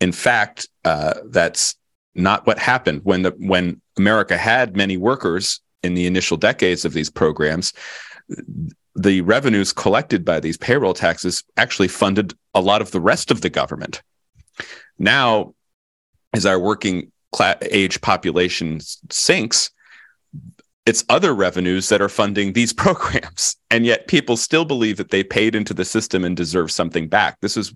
In 0.00 0.12
fact 0.12 0.68
uh, 0.84 1.14
that's 1.26 1.76
not 2.18 2.46
what 2.46 2.58
happened. 2.58 3.00
When 3.04 3.22
the 3.22 3.30
when 3.38 3.80
america 3.96 4.36
had 4.36 4.76
many 4.76 4.96
workers 4.96 5.60
in 5.82 5.94
the 5.94 6.06
initial 6.06 6.36
decades 6.36 6.84
of 6.84 6.92
these 6.92 7.10
programs 7.10 7.72
the 8.98 9.20
revenues 9.20 9.72
collected 9.72 10.24
by 10.24 10.40
these 10.40 10.56
payroll 10.56 10.94
taxes 10.94 11.44
actually 11.56 11.88
funded 11.88 12.34
a 12.54 12.60
lot 12.60 12.82
of 12.82 12.90
the 12.90 13.00
rest 13.00 13.30
of 13.30 13.40
the 13.40 13.50
government. 13.50 14.02
Now, 14.98 15.54
as 16.34 16.44
our 16.44 16.58
working 16.58 17.12
age 17.62 18.00
population 18.00 18.80
sinks, 19.10 19.70
it's 20.84 21.04
other 21.08 21.32
revenues 21.32 21.90
that 21.90 22.02
are 22.02 22.08
funding 22.08 22.52
these 22.52 22.72
programs. 22.84 23.56
And 23.70 23.86
yet 23.86 24.08
people 24.08 24.36
still 24.36 24.64
believe 24.64 24.96
that 24.96 25.10
they 25.10 25.22
paid 25.22 25.54
into 25.54 25.74
the 25.74 25.84
system 25.84 26.24
and 26.24 26.36
deserve 26.36 26.72
something 26.72 27.08
back. 27.08 27.38
This 27.40 27.56
is 27.56 27.72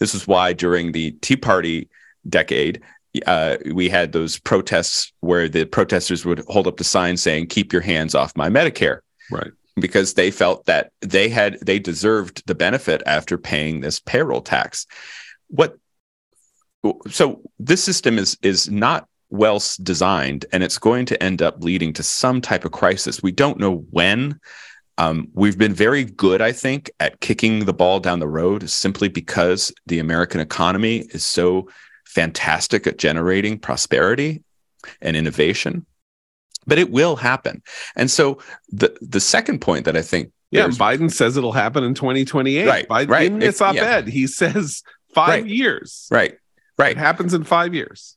this 0.00 0.14
is 0.14 0.26
why 0.26 0.54
during 0.54 0.92
the 0.92 1.12
tea 1.20 1.36
party 1.36 1.88
decade 2.26 2.80
uh, 3.26 3.56
we 3.72 3.88
had 3.88 4.12
those 4.12 4.38
protests 4.38 5.12
where 5.20 5.48
the 5.48 5.64
protesters 5.64 6.24
would 6.24 6.40
hold 6.48 6.66
up 6.66 6.76
the 6.76 6.84
sign 6.84 7.16
saying 7.16 7.46
keep 7.46 7.72
your 7.72 7.82
hands 7.82 8.14
off 8.14 8.36
my 8.36 8.48
medicare 8.48 9.00
right 9.30 9.52
because 9.76 10.14
they 10.14 10.30
felt 10.30 10.66
that 10.66 10.92
they 11.00 11.28
had 11.28 11.58
they 11.60 11.78
deserved 11.78 12.42
the 12.46 12.54
benefit 12.54 13.02
after 13.06 13.36
paying 13.36 13.80
this 13.80 14.00
payroll 14.00 14.40
tax. 14.40 14.86
What 15.48 15.76
so 17.10 17.42
this 17.58 17.82
system 17.82 18.18
is 18.18 18.36
is 18.42 18.70
not 18.70 19.08
well 19.30 19.60
designed 19.82 20.46
and 20.52 20.62
it's 20.62 20.78
going 20.78 21.06
to 21.06 21.20
end 21.22 21.42
up 21.42 21.62
leading 21.64 21.92
to 21.94 22.02
some 22.02 22.40
type 22.40 22.64
of 22.64 22.72
crisis. 22.72 23.22
We 23.22 23.32
don't 23.32 23.58
know 23.58 23.84
when. 23.90 24.38
Um, 24.96 25.26
we've 25.34 25.58
been 25.58 25.74
very 25.74 26.04
good, 26.04 26.40
I 26.40 26.52
think, 26.52 26.88
at 27.00 27.18
kicking 27.18 27.64
the 27.64 27.72
ball 27.72 27.98
down 27.98 28.20
the 28.20 28.28
road 28.28 28.70
simply 28.70 29.08
because 29.08 29.72
the 29.86 29.98
American 29.98 30.40
economy 30.40 30.98
is 31.10 31.26
so 31.26 31.68
fantastic 32.14 32.86
at 32.86 32.98
generating 32.98 33.58
prosperity 33.58 34.42
and 35.00 35.16
innovation 35.16 35.84
but 36.66 36.78
it 36.78 36.90
will 36.90 37.16
happen. 37.16 37.62
And 37.96 38.10
so 38.10 38.38
the 38.70 38.96
the 39.00 39.20
second 39.20 39.60
point 39.60 39.84
that 39.84 39.96
I 39.96 40.02
think 40.02 40.32
yeah, 40.50 40.68
Biden 40.68 41.10
says 41.12 41.36
it'll 41.36 41.52
happen 41.52 41.82
in 41.82 41.94
2028. 41.94 42.66
Right, 42.66 42.88
Biden, 42.88 43.08
right. 43.08 43.26
In 43.26 43.40
this 43.40 43.60
op-ed, 43.60 44.06
yeah. 44.06 44.12
he 44.12 44.26
says 44.26 44.82
five 45.14 45.28
right. 45.28 45.46
years. 45.46 46.08
Right, 46.10 46.36
right. 46.78 46.92
It 46.92 46.98
happens 46.98 47.34
in 47.34 47.44
five 47.44 47.74
years. 47.74 48.16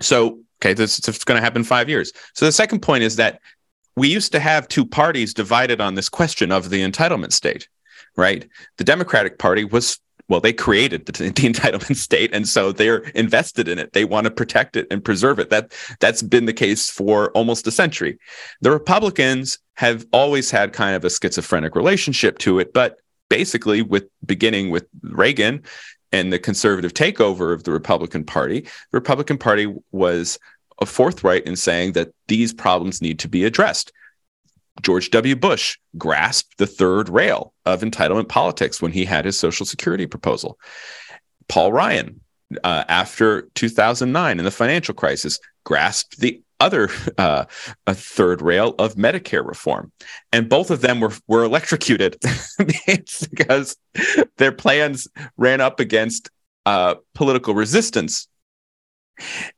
So 0.00 0.40
okay, 0.60 0.74
this 0.74 0.98
it's 0.98 1.24
going 1.24 1.38
to 1.38 1.44
happen 1.44 1.64
five 1.64 1.88
years. 1.88 2.12
So 2.34 2.46
the 2.46 2.52
second 2.52 2.80
point 2.80 3.02
is 3.02 3.16
that 3.16 3.40
we 3.96 4.08
used 4.08 4.32
to 4.32 4.40
have 4.40 4.68
two 4.68 4.86
parties 4.86 5.34
divided 5.34 5.80
on 5.80 5.94
this 5.94 6.08
question 6.08 6.50
of 6.52 6.70
the 6.70 6.82
entitlement 6.88 7.32
state. 7.32 7.68
Right, 8.16 8.48
the 8.78 8.84
Democratic 8.84 9.38
Party 9.38 9.64
was 9.64 9.98
well, 10.28 10.40
they 10.40 10.52
created 10.52 11.06
the, 11.06 11.12
the, 11.12 11.30
entitlement 11.30 11.96
state, 11.96 12.30
and 12.32 12.48
so 12.48 12.72
they're 12.72 12.98
invested 13.14 13.68
in 13.68 13.78
it. 13.78 13.92
They 13.92 14.04
want 14.04 14.24
to 14.24 14.30
protect 14.30 14.76
it 14.76 14.86
and 14.90 15.04
preserve 15.04 15.38
it. 15.38 15.50
That 15.50 15.72
that's 16.00 16.22
been 16.22 16.46
the 16.46 16.52
case 16.52 16.90
for 16.90 17.30
almost 17.32 17.66
a 17.66 17.70
century. 17.70 18.18
The 18.60 18.70
Republicans 18.70 19.58
have 19.74 20.06
always 20.12 20.50
had 20.50 20.72
kind 20.72 20.96
of 20.96 21.04
a 21.04 21.10
schizophrenic 21.10 21.74
relationship 21.74 22.38
to 22.38 22.58
it, 22.58 22.72
but 22.72 22.98
basically, 23.28 23.82
with 23.82 24.04
beginning 24.24 24.70
with 24.70 24.86
Reagan 25.02 25.62
and 26.12 26.32
the 26.32 26.38
conservative 26.38 26.94
takeover 26.94 27.52
of 27.52 27.64
the 27.64 27.72
Republican 27.72 28.24
Party, 28.24 28.60
the 28.60 28.98
Republican 28.98 29.38
Party 29.38 29.74
was 29.92 30.38
uh, 30.80 30.84
forthright 30.84 31.44
in 31.44 31.56
saying 31.56 31.92
that 31.92 32.12
these 32.28 32.52
problems 32.52 33.02
need 33.02 33.18
to 33.18 33.28
be 33.28 33.44
addressed. 33.44 33.92
George 34.82 35.10
W. 35.10 35.36
Bush 35.36 35.78
grasped 35.96 36.58
the 36.58 36.66
third 36.66 37.08
rail 37.08 37.54
of 37.64 37.82
entitlement 37.82 38.28
politics 38.28 38.82
when 38.82 38.92
he 38.92 39.04
had 39.04 39.24
his 39.24 39.38
Social 39.38 39.66
Security 39.66 40.06
proposal. 40.06 40.58
Paul 41.48 41.72
Ryan, 41.72 42.20
uh, 42.62 42.84
after 42.88 43.42
2009 43.54 44.38
and 44.38 44.46
the 44.46 44.50
financial 44.50 44.94
crisis, 44.94 45.38
grasped 45.64 46.18
the 46.18 46.42
other 46.60 46.88
uh, 47.18 47.44
third 47.88 48.42
rail 48.42 48.74
of 48.78 48.94
Medicare 48.94 49.46
reform, 49.46 49.92
and 50.32 50.48
both 50.48 50.70
of 50.70 50.80
them 50.80 51.00
were 51.00 51.12
were 51.28 51.44
electrocuted 51.44 52.18
because 52.86 53.76
their 54.36 54.52
plans 54.52 55.08
ran 55.36 55.60
up 55.60 55.80
against 55.80 56.30
uh, 56.66 56.96
political 57.14 57.54
resistance. 57.54 58.28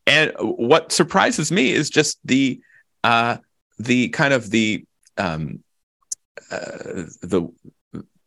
And 0.05 0.33
what 0.39 0.91
surprises 0.91 1.51
me 1.51 1.71
is 1.71 1.89
just 1.89 2.19
the 2.23 2.61
uh, 3.03 3.37
the 3.79 4.09
kind 4.09 4.33
of 4.33 4.51
the 4.51 4.85
um, 5.17 5.63
uh, 6.51 7.05
the 7.21 7.51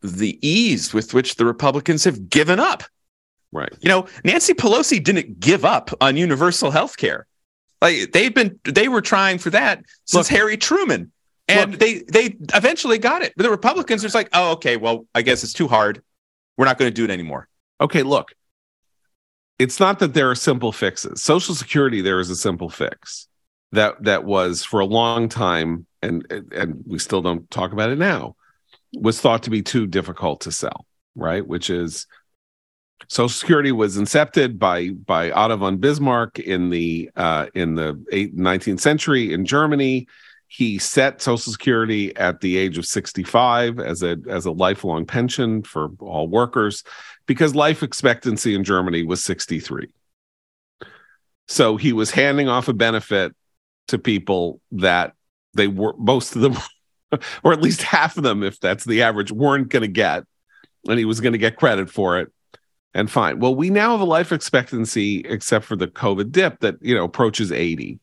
the 0.02 0.38
ease 0.46 0.94
with 0.94 1.12
which 1.14 1.36
the 1.36 1.44
Republicans 1.44 2.04
have 2.04 2.28
given 2.28 2.58
up. 2.58 2.84
Right. 3.52 3.72
You 3.80 3.88
know, 3.88 4.06
Nancy 4.24 4.54
Pelosi 4.54 5.02
didn't 5.02 5.40
give 5.40 5.64
up 5.64 5.90
on 6.00 6.16
universal 6.16 6.70
health 6.70 6.96
care. 6.96 7.26
Like 7.82 8.12
they've 8.12 8.34
been 8.34 8.58
they 8.64 8.88
were 8.88 9.00
trying 9.00 9.38
for 9.38 9.50
that 9.50 9.82
since 10.04 10.30
look, 10.30 10.38
Harry 10.38 10.56
Truman. 10.56 11.12
And 11.48 11.72
look, 11.72 11.80
they 11.80 11.98
they 12.00 12.36
eventually 12.54 12.98
got 12.98 13.22
it. 13.22 13.32
But 13.36 13.44
the 13.44 13.50
Republicans 13.50 14.02
are 14.02 14.06
just 14.06 14.14
like, 14.14 14.28
oh, 14.32 14.52
okay, 14.52 14.76
well, 14.76 15.06
I 15.14 15.22
guess 15.22 15.42
it's 15.42 15.52
too 15.52 15.66
hard. 15.66 16.02
We're 16.56 16.66
not 16.66 16.78
going 16.78 16.90
to 16.90 16.94
do 16.94 17.04
it 17.04 17.10
anymore. 17.10 17.48
Okay, 17.80 18.02
look. 18.02 18.32
It's 19.58 19.80
not 19.80 19.98
that 19.98 20.14
there 20.14 20.30
are 20.30 20.34
simple 20.34 20.72
fixes. 20.72 21.22
Social 21.22 21.54
Security, 21.54 22.00
there 22.00 22.18
is 22.20 22.30
a 22.30 22.36
simple 22.36 22.70
fix 22.70 23.28
that 23.72 24.02
that 24.04 24.24
was 24.24 24.64
for 24.64 24.80
a 24.80 24.86
long 24.86 25.28
time 25.28 25.86
and 26.02 26.26
and 26.52 26.82
we 26.86 26.98
still 26.98 27.22
don't 27.22 27.50
talk 27.50 27.72
about 27.72 27.90
it 27.90 27.98
now 27.98 28.36
was 28.94 29.20
thought 29.20 29.44
to 29.44 29.50
be 29.50 29.62
too 29.62 29.86
difficult 29.86 30.40
to 30.40 30.52
sell 30.52 30.86
right? 31.14 31.46
Which 31.46 31.70
is 31.70 32.06
social 33.08 33.28
security 33.28 33.72
was 33.72 33.96
incepted 33.96 34.58
by 34.58 34.90
by 34.90 35.30
otto 35.30 35.56
von 35.56 35.78
bismarck 35.78 36.38
in 36.38 36.70
the 36.70 37.10
uh, 37.16 37.46
in 37.54 37.74
the 37.74 37.94
19th 38.12 38.80
century 38.80 39.32
in 39.32 39.44
germany. 39.44 40.06
He 40.52 40.78
set 40.78 41.22
social 41.22 41.52
security 41.52 42.16
at 42.16 42.40
the 42.40 42.56
age 42.56 42.76
of 42.76 42.84
65 42.84 43.78
as 43.78 44.02
a 44.02 44.18
as 44.28 44.46
a 44.46 44.50
lifelong 44.50 45.06
pension 45.06 45.62
for 45.62 45.90
all 46.00 46.26
workers 46.26 46.82
because 47.26 47.54
life 47.54 47.84
expectancy 47.84 48.56
in 48.56 48.64
germany 48.64 49.04
was 49.04 49.22
63 49.22 49.92
so 51.46 51.76
he 51.76 51.92
was 51.92 52.10
handing 52.10 52.48
off 52.48 52.66
a 52.66 52.72
benefit 52.72 53.32
to 53.88 53.98
people 53.98 54.60
that 54.72 55.14
they 55.54 55.68
were 55.68 55.94
most 55.98 56.36
of 56.36 56.42
them 56.42 56.56
or 57.42 57.52
at 57.52 57.62
least 57.62 57.82
half 57.82 58.16
of 58.16 58.22
them 58.22 58.42
if 58.42 58.60
that's 58.60 58.84
the 58.84 59.02
average 59.02 59.32
weren't 59.32 59.68
going 59.68 59.82
to 59.82 59.88
get 59.88 60.24
and 60.88 60.98
he 60.98 61.04
was 61.04 61.20
going 61.20 61.32
to 61.32 61.38
get 61.38 61.56
credit 61.56 61.90
for 61.90 62.18
it. 62.18 62.32
And 62.92 63.10
fine. 63.10 63.38
Well 63.38 63.54
we 63.54 63.70
now 63.70 63.92
have 63.92 64.00
a 64.00 64.04
life 64.04 64.32
expectancy 64.32 65.20
except 65.20 65.64
for 65.64 65.76
the 65.76 65.86
covid 65.86 66.32
dip 66.32 66.60
that 66.60 66.76
you 66.80 66.94
know 66.94 67.04
approaches 67.04 67.52
80 67.52 68.00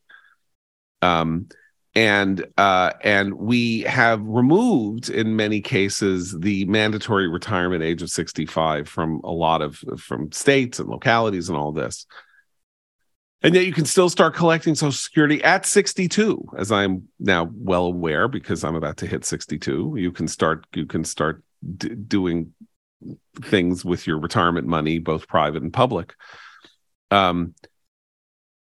um 1.02 1.48
and 1.94 2.46
uh 2.56 2.92
and 3.02 3.34
we 3.34 3.80
have 3.82 4.22
removed 4.22 5.10
in 5.10 5.36
many 5.36 5.60
cases 5.60 6.38
the 6.38 6.64
mandatory 6.66 7.28
retirement 7.28 7.82
age 7.82 8.02
of 8.02 8.10
65 8.10 8.88
from 8.88 9.20
a 9.24 9.30
lot 9.30 9.62
of 9.62 9.76
from 9.98 10.32
states 10.32 10.78
and 10.78 10.88
localities 10.88 11.48
and 11.48 11.58
all 11.58 11.72
this 11.72 12.06
and 13.42 13.54
yet 13.54 13.66
you 13.66 13.72
can 13.72 13.84
still 13.84 14.08
start 14.08 14.34
collecting 14.34 14.74
social 14.74 14.92
security 14.92 15.42
at 15.44 15.66
62 15.66 16.50
as 16.56 16.72
i'm 16.72 17.08
now 17.18 17.48
well 17.54 17.86
aware 17.86 18.28
because 18.28 18.64
i'm 18.64 18.76
about 18.76 18.96
to 18.98 19.06
hit 19.06 19.24
62 19.24 19.94
you 19.96 20.12
can 20.12 20.28
start 20.28 20.66
you 20.74 20.86
can 20.86 21.04
start 21.04 21.42
d- 21.76 21.94
doing 21.94 22.52
things 23.40 23.84
with 23.84 24.06
your 24.06 24.18
retirement 24.18 24.66
money 24.66 24.98
both 24.98 25.28
private 25.28 25.62
and 25.62 25.72
public 25.72 26.14
um 27.10 27.54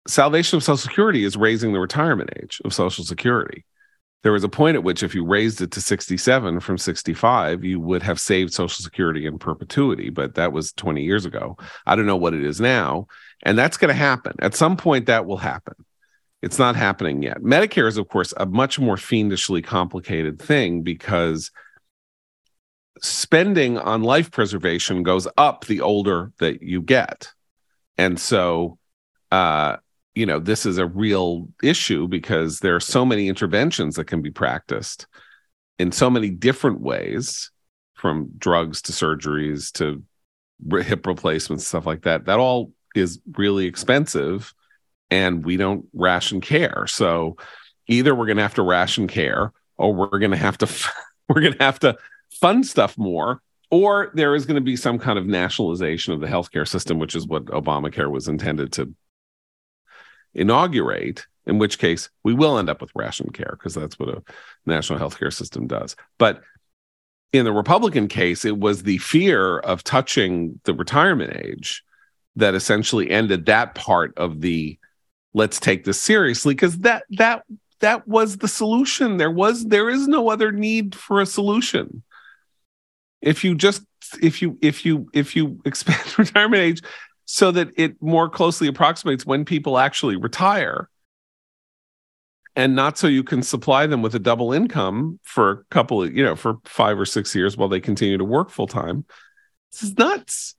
salvation 0.09 0.57
of 0.57 0.65
Social 0.65 0.79
Security 0.79 1.25
is 1.25 1.37
raising 1.37 1.73
the 1.73 1.81
retirement 1.81 2.31
age 2.43 2.61
of 2.65 2.75
Social 2.75 3.05
Security. 3.05 3.65
There 4.23 4.33
was 4.33 4.43
a 4.43 4.49
point 4.49 4.77
at 4.77 4.83
which, 4.83 5.03
if 5.03 5.15
you 5.15 5.25
raised 5.25 5.61
it 5.61 5.71
to 5.73 5.81
67 5.81 6.61
from 6.61 6.77
65, 6.77 7.65
you 7.65 7.79
would 7.79 8.03
have 8.03 8.19
saved 8.19 8.53
Social 8.53 8.83
Security 8.83 9.27
in 9.27 9.39
perpetuity, 9.39 10.11
but 10.11 10.35
that 10.35 10.53
was 10.53 10.73
20 10.73 11.05
years 11.05 11.25
ago. 11.25 11.57
I 11.87 11.95
don't 11.95 12.07
know 12.07 12.17
what 12.17 12.35
it 12.35 12.45
is 12.45 12.61
now. 12.61 13.07
And 13.45 13.57
that's 13.57 13.77
going 13.77 13.89
to 13.89 13.95
happen. 13.95 14.35
At 14.41 14.57
some 14.57 14.77
point, 14.77 15.07
that 15.07 15.25
will 15.25 15.37
happen. 15.37 15.75
It's 16.43 16.59
not 16.59 16.77
happening 16.77 17.23
yet. 17.23 17.39
Medicare 17.39 17.89
is, 17.89 17.97
of 17.97 18.09
course, 18.09 18.33
a 18.37 18.47
much 18.47 18.79
more 18.79 18.97
fiendishly 18.97 19.63
complicated 19.63 20.41
thing 20.41 20.83
because 20.83 21.51
spending 23.01 23.79
on 23.79 24.03
life 24.03 24.31
preservation 24.31 25.03
goes 25.05 25.29
up 25.37 25.67
the 25.67 25.81
older 25.81 26.33
that 26.39 26.63
you 26.63 26.83
get. 26.83 27.33
And 27.97 28.19
so, 28.19 28.79
uh, 29.31 29.77
you 30.19 30.27
know, 30.27 30.41
this 30.41 30.67
is 30.67 30.79
a 30.79 30.87
real 30.87 31.49
issue 31.63 32.09
because 32.09 32.59
there 32.59 32.75
are 32.75 32.81
so 32.81 33.07
many 33.07 33.29
interventions 33.29 33.95
that 33.95 34.07
can 34.07 34.21
be 34.21 34.33
practiced 34.33 35.07
in 35.79 35.93
so 35.93 36.11
many 36.11 36.29
different 36.29 36.81
ways 36.81 37.53
from 37.95 38.29
drugs 38.37 38.83
to 38.83 38.93
surgeries 38.93 39.71
to 39.75 40.03
hip 40.83 41.07
replacements, 41.07 41.69
stuff 41.69 41.87
like 41.87 42.03
that. 42.03 42.25
That 42.25 42.41
all 42.41 42.73
is 42.97 43.21
really 43.37 43.67
expensive 43.67 44.53
and 45.09 45.45
we 45.45 45.57
don't 45.57 45.87
ration 45.93 46.41
care. 46.41 46.89
So 46.89 47.37
either 47.87 48.13
we're 48.13 48.27
going 48.27 48.39
to 48.39 48.43
have 48.43 48.55
to 48.55 48.63
ration 48.63 49.07
care 49.07 49.53
or 49.77 49.95
we're 49.95 50.19
going 50.19 50.33
to 50.33 50.37
have 50.37 50.59
to 50.59 50.91
we're 51.29 51.43
going 51.43 51.55
to 51.55 51.65
have 51.65 51.79
to 51.81 51.97
fund 52.41 52.67
stuff 52.67 52.99
more 52.99 53.41
or 53.71 54.11
there 54.15 54.35
is 54.35 54.47
going 54.47 54.57
to 54.57 54.61
be 54.61 54.75
some 54.75 54.99
kind 54.99 55.17
of 55.17 55.27
nationalization 55.27 56.13
of 56.13 56.21
the 56.21 56.27
healthcare 56.27 56.67
system 56.67 56.99
which 56.99 57.15
is 57.15 57.27
what 57.27 57.45
Obamacare 57.47 58.11
was 58.11 58.27
intended 58.27 58.73
to 58.73 58.93
inaugurate 60.39 61.27
in 61.47 61.59
which 61.59 61.79
case 61.79 62.11
we 62.25 62.35
will 62.35 62.59
end 62.59 62.69
up 62.69 62.81
with 62.81 62.91
ration 62.95 63.31
care 63.31 63.57
because 63.59 63.75
that's 63.75 63.99
what 63.99 64.11
a 64.11 64.23
national 64.67 64.99
healthcare 64.99 65.33
system 65.33 65.67
does. 65.67 65.97
But 66.19 66.43
in 67.33 67.45
the 67.45 67.53
republican 67.53 68.09
case 68.09 68.47
it 68.47 68.57
was 68.57 68.83
the 68.83 68.99
fear 68.99 69.59
of 69.59 69.85
touching 69.85 70.59
the 70.65 70.73
retirement 70.73 71.37
age 71.45 71.85
that 72.37 72.55
essentially 72.55 73.11
ended 73.11 73.47
that 73.47 73.75
part 73.75 74.17
of 74.17 74.41
the 74.41 74.79
let's 75.35 75.61
take 75.61 75.85
this 75.85 76.01
seriously 76.01 76.55
because 76.55 76.79
that 76.79 77.05
that 77.11 77.45
that 77.81 78.09
was 78.09 78.39
the 78.39 78.49
solution. 78.49 79.17
There 79.17 79.31
was 79.31 79.67
there 79.67 79.89
is 79.89 80.09
no 80.09 80.31
other 80.31 80.53
need 80.53 80.95
for 80.95 81.21
a 81.21 81.27
solution. 81.27 82.03
If 83.21 83.45
you 83.45 83.55
just 83.55 83.83
if 84.23 84.43
you 84.43 84.59
if 84.63 84.85
you 84.85 85.09
if 85.13 85.37
you 85.37 85.61
expand 85.65 86.19
retirement 86.19 86.63
age 86.63 86.83
so 87.31 87.51
that 87.51 87.69
it 87.77 88.03
more 88.03 88.27
closely 88.31 88.69
approximates 88.69 89.27
when 89.27 89.45
people 89.45 89.79
actually 89.79 90.17
retire. 90.17 90.89
And 92.57 92.75
not 92.75 92.97
so 92.97 93.07
you 93.07 93.23
can 93.23 93.43
supply 93.43 93.87
them 93.87 94.01
with 94.01 94.15
a 94.15 94.19
double 94.19 94.55
income 94.55 95.21
for 95.23 95.51
a 95.51 95.65
couple 95.65 96.03
of 96.03 96.17
you 96.17 96.25
know 96.25 96.35
for 96.35 96.57
five 96.65 96.99
or 96.99 97.05
six 97.05 97.35
years 97.35 97.55
while 97.55 97.69
they 97.69 97.81
continue 97.81 98.17
to 98.17 98.25
work 98.25 98.51
full 98.51 98.67
time 98.67 99.05
this 99.71 99.83
is 99.83 99.97
nuts. 99.99 100.55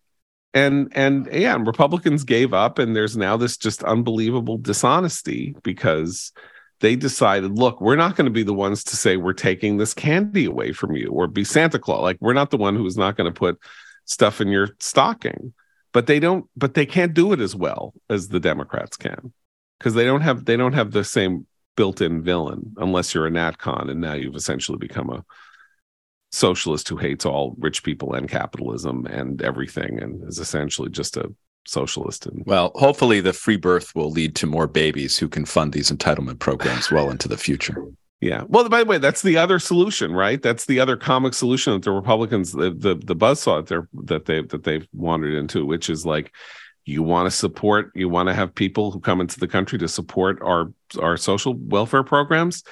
And 0.54 0.92
and 0.96 1.28
yeah 1.32 1.56
and 1.56 1.68
republicans 1.68 2.24
gave 2.24 2.54
up 2.54 2.80
and 2.80 2.96
there's 2.96 3.18
now 3.18 3.36
this 3.36 3.58
just 3.58 3.84
unbelievable 3.84 4.58
dishonesty 4.58 5.56
because 5.64 6.32
they 6.82 6.96
decided 6.96 7.58
look 7.58 7.82
we're 7.82 7.96
not 7.96 8.16
going 8.16 8.26
to 8.26 8.32
be 8.32 8.44
the 8.44 8.54
ones 8.54 8.84
to 8.86 8.96
say 8.96 9.18
we're 9.18 9.34
taking 9.34 9.78
this 9.78 9.94
candy 9.94 10.46
away 10.46 10.72
from 10.72 10.96
you 10.96 11.10
or 11.10 11.28
be 11.28 11.44
santa 11.44 11.80
claus. 11.80 12.02
Like 12.02 12.18
we're 12.22 12.34
not 12.34 12.52
the 12.52 12.58
one 12.58 12.76
who's 12.76 12.98
not 12.98 13.18
going 13.18 13.32
to 13.32 13.38
put 13.38 13.60
stuff 14.06 14.40
in 14.40 14.50
your 14.50 14.70
stocking 14.80 15.54
but 15.94 16.08
they 16.08 16.20
don't 16.20 16.46
but 16.56 16.74
they 16.74 16.86
can't 16.86 17.14
do 17.14 17.34
it 17.34 17.40
as 17.40 17.56
well 17.56 17.94
as 18.10 18.30
the 18.30 18.40
democrats 18.40 18.98
can. 18.98 19.34
Because 19.80 19.94
they 19.94 20.06
don't 20.06 20.22
have 20.22 20.46
they 20.46 20.58
don't 20.58 20.74
have 20.74 20.92
the 20.92 21.04
same 21.04 21.48
built-in 21.76 22.22
villain 22.22 22.74
unless 22.78 23.14
you're 23.14 23.28
a 23.28 23.32
natcon 23.32 23.90
and 23.90 24.02
now 24.02 24.14
you've 24.14 24.36
essentially 24.36 24.78
become 24.78 25.10
a 25.10 25.24
socialist 26.32 26.90
who 26.90 26.98
hates 26.98 27.26
all 27.26 27.56
rich 27.58 27.84
people 27.84 28.14
and 28.14 28.28
capitalism 28.30 29.06
and 29.06 29.42
everything 29.42 30.02
and 30.02 30.28
is 30.28 30.40
essentially 30.40 30.90
just 30.90 31.16
a 31.16 31.34
socialist 31.66 32.26
and 32.26 32.44
well 32.46 32.72
hopefully 32.76 33.22
the 33.22 33.32
free 33.32 33.56
birth 33.56 33.96
will 33.96 34.12
lead 34.12 34.36
to 34.36 34.46
more 34.46 34.68
babies 34.68 35.18
who 35.18 35.30
can 35.30 35.46
fund 35.46 35.72
these 35.72 35.90
entitlement 35.90 36.40
programs 36.40 36.92
well 36.92 37.10
into 37.10 37.28
the 37.28 37.38
future 37.38 37.82
yeah. 38.22 38.44
Well 38.48 38.68
by 38.68 38.80
the 38.84 38.90
way 38.90 38.98
that's 38.98 39.22
the 39.22 39.38
other 39.38 39.60
solution 39.60 40.14
right? 40.14 40.42
That's 40.42 40.66
the 40.66 40.80
other 40.80 40.98
comic 40.98 41.34
solution 41.34 41.74
that 41.74 41.84
the 41.84 41.92
republicans 41.92 42.52
the 42.52 42.72
the, 42.72 42.96
the 42.96 43.16
buzzsaw 43.16 43.66
that 43.68 43.88
that 44.06 44.26
they 44.26 44.42
that 44.42 44.64
they've 44.64 44.88
wandered 44.94 45.36
into 45.36 45.66
which 45.66 45.90
is 45.90 46.06
like 46.06 46.34
you 46.86 47.04
want 47.04 47.28
to 47.28 47.32
support 47.32 47.92
you 47.96 48.10
want 48.10 48.28
to 48.28 48.34
have 48.34 48.54
people 48.54 48.92
who 48.92 49.00
come 49.00 49.22
into 49.22 49.40
the 49.40 49.48
country 49.48 49.78
to 49.80 49.88
support 49.88 50.42
our 50.42 50.74
our 51.02 51.18
social 51.18 51.54
welfare 51.54 52.04
programs. 52.04 52.64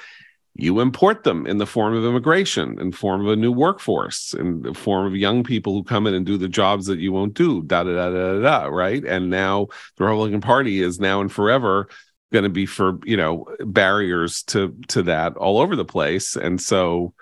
You 0.60 0.80
import 0.80 1.22
them 1.22 1.46
in 1.46 1.58
the 1.58 1.66
form 1.66 1.94
of 1.94 2.04
immigration, 2.04 2.80
in 2.80 2.90
form 2.90 3.20
of 3.20 3.28
a 3.28 3.36
new 3.36 3.52
workforce, 3.52 4.34
in 4.34 4.62
the 4.62 4.74
form 4.74 5.06
of 5.06 5.14
young 5.14 5.44
people 5.44 5.72
who 5.72 5.84
come 5.84 6.08
in 6.08 6.14
and 6.14 6.26
do 6.26 6.36
the 6.36 6.48
jobs 6.48 6.86
that 6.86 6.98
you 6.98 7.12
won't 7.12 7.34
do, 7.34 7.62
da 7.62 7.84
da 7.84 7.92
da 7.92 8.10
da 8.10 8.40
da, 8.40 8.66
right? 8.66 9.04
And 9.04 9.30
now 9.30 9.68
the 9.96 10.04
Republican 10.04 10.40
Party 10.40 10.82
is 10.82 10.98
now 10.98 11.20
and 11.20 11.30
forever 11.30 11.88
going 12.32 12.44
to 12.44 12.50
be 12.50 12.66
for 12.66 12.98
you 13.04 13.16
know 13.16 13.46
barriers 13.60 14.42
to 14.44 14.76
to 14.88 15.02
that 15.04 15.36
all 15.36 15.60
over 15.60 15.76
the 15.76 15.84
place, 15.84 16.36
and 16.36 16.60
so. 16.60 17.14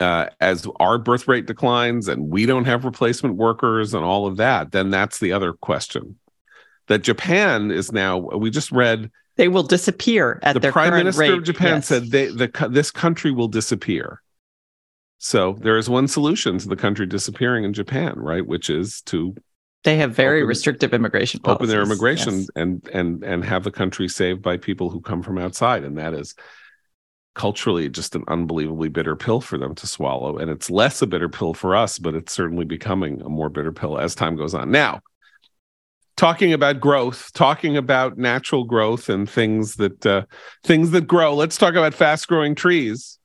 Uh, 0.00 0.28
as 0.38 0.64
our 0.78 0.96
birth 0.96 1.26
rate 1.26 1.46
declines 1.46 2.06
and 2.06 2.28
we 2.28 2.46
don't 2.46 2.66
have 2.66 2.84
replacement 2.84 3.34
workers 3.34 3.94
and 3.94 4.04
all 4.04 4.28
of 4.28 4.36
that, 4.36 4.70
then 4.70 4.90
that's 4.90 5.18
the 5.18 5.32
other 5.32 5.52
question. 5.52 6.16
That 6.86 7.02
Japan 7.02 7.72
is 7.72 7.90
now, 7.90 8.16
we 8.16 8.48
just 8.48 8.70
read 8.70 9.10
they 9.34 9.48
will 9.48 9.64
disappear 9.64 10.38
at 10.44 10.52
the 10.52 10.60
their 10.60 10.70
prime 10.70 10.92
minister 10.92 11.22
rate. 11.22 11.32
of 11.32 11.42
Japan 11.42 11.76
Yes. 11.78 11.86
said 11.88 12.12
they, 12.12 12.26
the 12.26 12.68
this 12.70 12.92
country 12.92 13.32
will 13.32 13.48
disappear. 13.48 14.22
So 15.18 15.54
there 15.54 15.76
is 15.76 15.90
one 15.90 16.06
solution 16.06 16.58
to 16.58 16.68
the 16.68 16.76
country 16.76 17.04
disappearing 17.04 17.64
in 17.64 17.72
Japan, 17.72 18.14
right? 18.16 18.46
Which 18.46 18.70
is 18.70 19.00
to 19.06 19.34
they 19.84 19.96
have 19.98 20.14
very 20.14 20.40
open- 20.40 20.48
restrictive 20.48 20.92
immigration 20.92 21.40
policies. 21.40 21.56
open 21.56 21.68
their 21.68 21.82
immigration 21.82 22.34
Yes. 22.40 22.48
and 22.56 22.88
and 22.92 23.22
and 23.24 23.44
have 23.44 23.64
the 23.64 23.70
country 23.70 24.08
saved 24.08 24.42
by 24.42 24.56
people 24.56 24.90
who 24.90 25.00
come 25.00 25.22
from 25.22 25.38
outside, 25.38 25.84
and 25.84 25.96
that 25.98 26.14
is 26.14 26.34
culturally 27.34 27.88
just 27.88 28.16
an 28.16 28.24
unbelievably 28.26 28.88
bitter 28.88 29.14
pill 29.14 29.40
for 29.40 29.58
them 29.58 29.74
to 29.76 29.86
swallow. 29.86 30.38
And 30.38 30.50
it's 30.50 30.70
less 30.70 31.00
a 31.02 31.06
bitter 31.06 31.28
pill 31.28 31.54
for 31.54 31.76
us, 31.76 31.98
but 31.98 32.14
it's 32.16 32.32
certainly 32.32 32.64
becoming 32.64 33.20
a 33.22 33.28
more 33.28 33.48
bitter 33.48 33.70
pill 33.70 33.96
as 33.98 34.16
time 34.16 34.34
goes 34.34 34.54
on. 34.54 34.72
Now, 34.72 35.00
talking 36.16 36.52
about 36.52 36.80
growth, 36.80 37.30
talking 37.34 37.76
about 37.76 38.18
natural 38.18 38.64
growth 38.64 39.08
and 39.08 39.30
things 39.30 39.76
that 39.76 40.04
uh, 40.04 40.24
things 40.64 40.90
that 40.90 41.06
grow. 41.06 41.34
Let's 41.36 41.56
talk 41.56 41.74
about 41.74 41.94
fast 41.94 42.26
growing 42.26 42.56
trees 42.56 43.20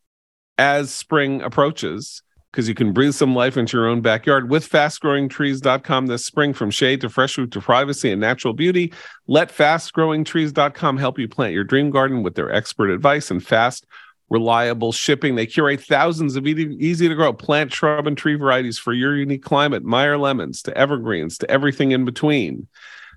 as 0.59 0.93
spring 0.93 1.41
approaches 1.41 2.21
because 2.53 2.69
you 2.69 2.75
can 2.75 2.93
breathe 2.93 3.15
some 3.15 3.33
life 3.33 3.57
into 3.57 3.75
your 3.75 3.87
own 3.87 3.99
backyard 3.99 4.47
with 4.47 4.69
fastgrowingtrees.com 4.69 6.05
this 6.05 6.23
spring 6.23 6.53
from 6.53 6.69
shade 6.69 7.01
to 7.01 7.09
fresh 7.09 7.33
fruit 7.33 7.51
to 7.51 7.59
privacy 7.59 8.11
and 8.11 8.21
natural 8.21 8.53
beauty. 8.53 8.93
Let 9.25 9.49
fastgrowingtrees.com 9.49 10.97
help 10.97 11.17
you 11.17 11.27
plant 11.27 11.53
your 11.53 11.63
dream 11.63 11.89
garden 11.89 12.21
with 12.21 12.35
their 12.35 12.53
expert 12.53 12.91
advice 12.91 13.31
and 13.31 13.43
fast 13.43 13.87
reliable 14.29 14.91
shipping. 14.91 15.33
They 15.33 15.47
curate 15.47 15.81
thousands 15.81 16.35
of 16.35 16.45
easy, 16.45 17.07
to 17.07 17.15
grow 17.15 17.33
plant, 17.33 17.73
shrub, 17.73 18.05
and 18.05 18.15
tree 18.15 18.35
varieties 18.35 18.77
for 18.77 18.93
your 18.93 19.15
unique 19.15 19.43
climate, 19.43 19.83
Meyer 19.83 20.19
lemons 20.19 20.61
to 20.63 20.77
evergreens 20.77 21.39
to 21.39 21.49
everything 21.49 21.91
in 21.91 22.05
between. 22.05 22.67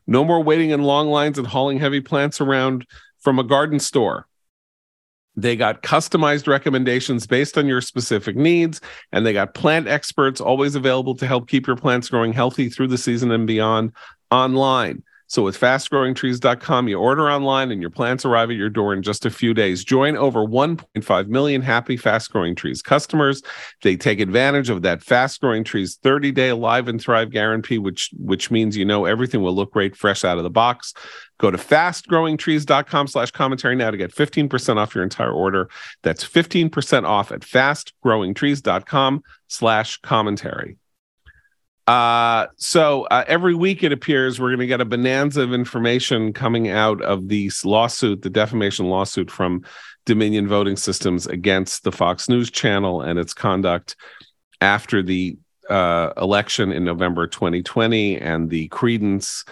No 0.07 0.25
more 0.25 0.43
waiting 0.43 0.71
in 0.71 0.83
long 0.83 1.09
lines 1.09 1.37
and 1.37 1.47
hauling 1.47 1.79
heavy 1.79 2.01
plants 2.01 2.41
around 2.41 2.87
from 3.21 3.39
a 3.39 3.45
garden 3.45 3.81
store. 3.81 4.27
They 5.37 5.55
got 5.55 5.83
customized 5.83 6.47
recommendations 6.47 7.27
based 7.27 7.59
on 7.59 7.67
your 7.67 7.81
specific 7.81 8.37
needs, 8.37 8.81
and 9.13 9.27
they 9.27 9.33
got 9.33 9.55
plant 9.55 9.87
experts 9.87 10.41
always 10.41 10.75
available 10.75 11.15
to 11.17 11.27
help 11.27 11.49
keep 11.49 11.67
your 11.67 11.77
plants 11.77 12.09
growing 12.09 12.33
healthy 12.33 12.69
through 12.71 12.89
the 12.89 12.99
season 12.99 13.31
and 13.31 13.47
beyond 13.47 13.93
online. 14.31 15.03
So 15.29 15.43
with 15.43 15.59
fastgrowingtrees.com, 15.59 16.89
you 16.89 16.99
order 16.99 17.31
online 17.31 17.73
and 17.73 17.81
your 17.81 17.91
plants 17.91 18.25
arrive 18.25 18.51
at 18.51 18.57
your 18.57 18.71
door 18.71 18.93
in 18.93 19.03
just 19.03 19.27
a 19.27 19.31
few 19.31 19.55
days. 19.55 19.85
Join 19.85 20.17
over 20.17 20.41
1.5 20.41 21.27
million 21.29 21.63
happy 21.63 21.97
fast 21.97 22.31
growing 22.31 22.55
trees 22.55 22.81
customers. 22.83 23.43
They 23.83 23.97
take 23.97 24.21
advantage 24.21 24.71
of 24.71 24.83
that 24.83 25.03
fast 25.03 25.41
growing 25.41 25.65
trees 25.65 25.97
30 26.03 26.31
day 26.33 26.53
live 26.53 26.87
and 26.87 27.01
thrive 27.01 27.31
guarantee, 27.31 27.79
which 27.79 28.11
which 28.19 28.51
means 28.51 28.77
you 28.77 28.85
know 28.85 29.05
everything 29.05 29.43
will 29.43 29.55
look 29.55 29.73
great 29.73 29.97
fresh 29.97 30.25
out 30.25 30.39
of 30.39 30.45
the 30.45 30.51
box. 30.51 30.95
Go 31.39 31.51
to 31.51 31.59
fastgrowingtrees.com 31.59 33.09
slash 33.09 33.31
commentary 33.31 33.77
now 33.77 33.91
to 33.91 33.97
get 33.97 34.15
15% 34.15 34.77
off 34.77 34.95
your 34.95 35.05
entire 35.05 35.33
order. 35.33 35.69
That's 36.03 36.25
15% 36.25 37.05
off 37.05 37.31
at 37.31 37.41
fastgrowingtrees.com 37.41 39.23
slash 39.49 39.99
commentary. 39.99 40.79
Uh, 41.87 42.49
so 42.57 43.05
uh, 43.05 43.25
every 43.29 43.55
week 43.55 43.85
it 43.85 43.93
appears 43.93 44.41
we're 44.41 44.49
going 44.49 44.59
to 44.59 44.67
get 44.67 44.81
a 44.81 44.85
bonanza 44.85 45.43
of 45.43 45.53
information 45.53 46.33
coming 46.33 46.69
out 46.69 47.01
of 47.03 47.29
the 47.29 47.51
lawsuit, 47.65 48.23
the 48.23 48.31
defamation 48.31 48.87
lawsuit 48.87 49.31
from 49.31 49.63
Dominion 50.05 50.49
Voting 50.49 50.77
Systems 50.77 51.27
against 51.27 51.85
the 51.85 51.93
Fox 51.93 52.29
News 52.29 52.51
channel 52.51 53.03
and 53.03 53.19
its 53.19 53.33
conduct 53.33 53.95
after 54.61 55.01
the 55.03 55.37
uh, 55.71 56.13
election 56.17 56.73
in 56.73 56.85
November 56.85 57.27
2020 57.27 58.19
and 58.19 58.51
the 58.51 58.69
credence 58.69 59.45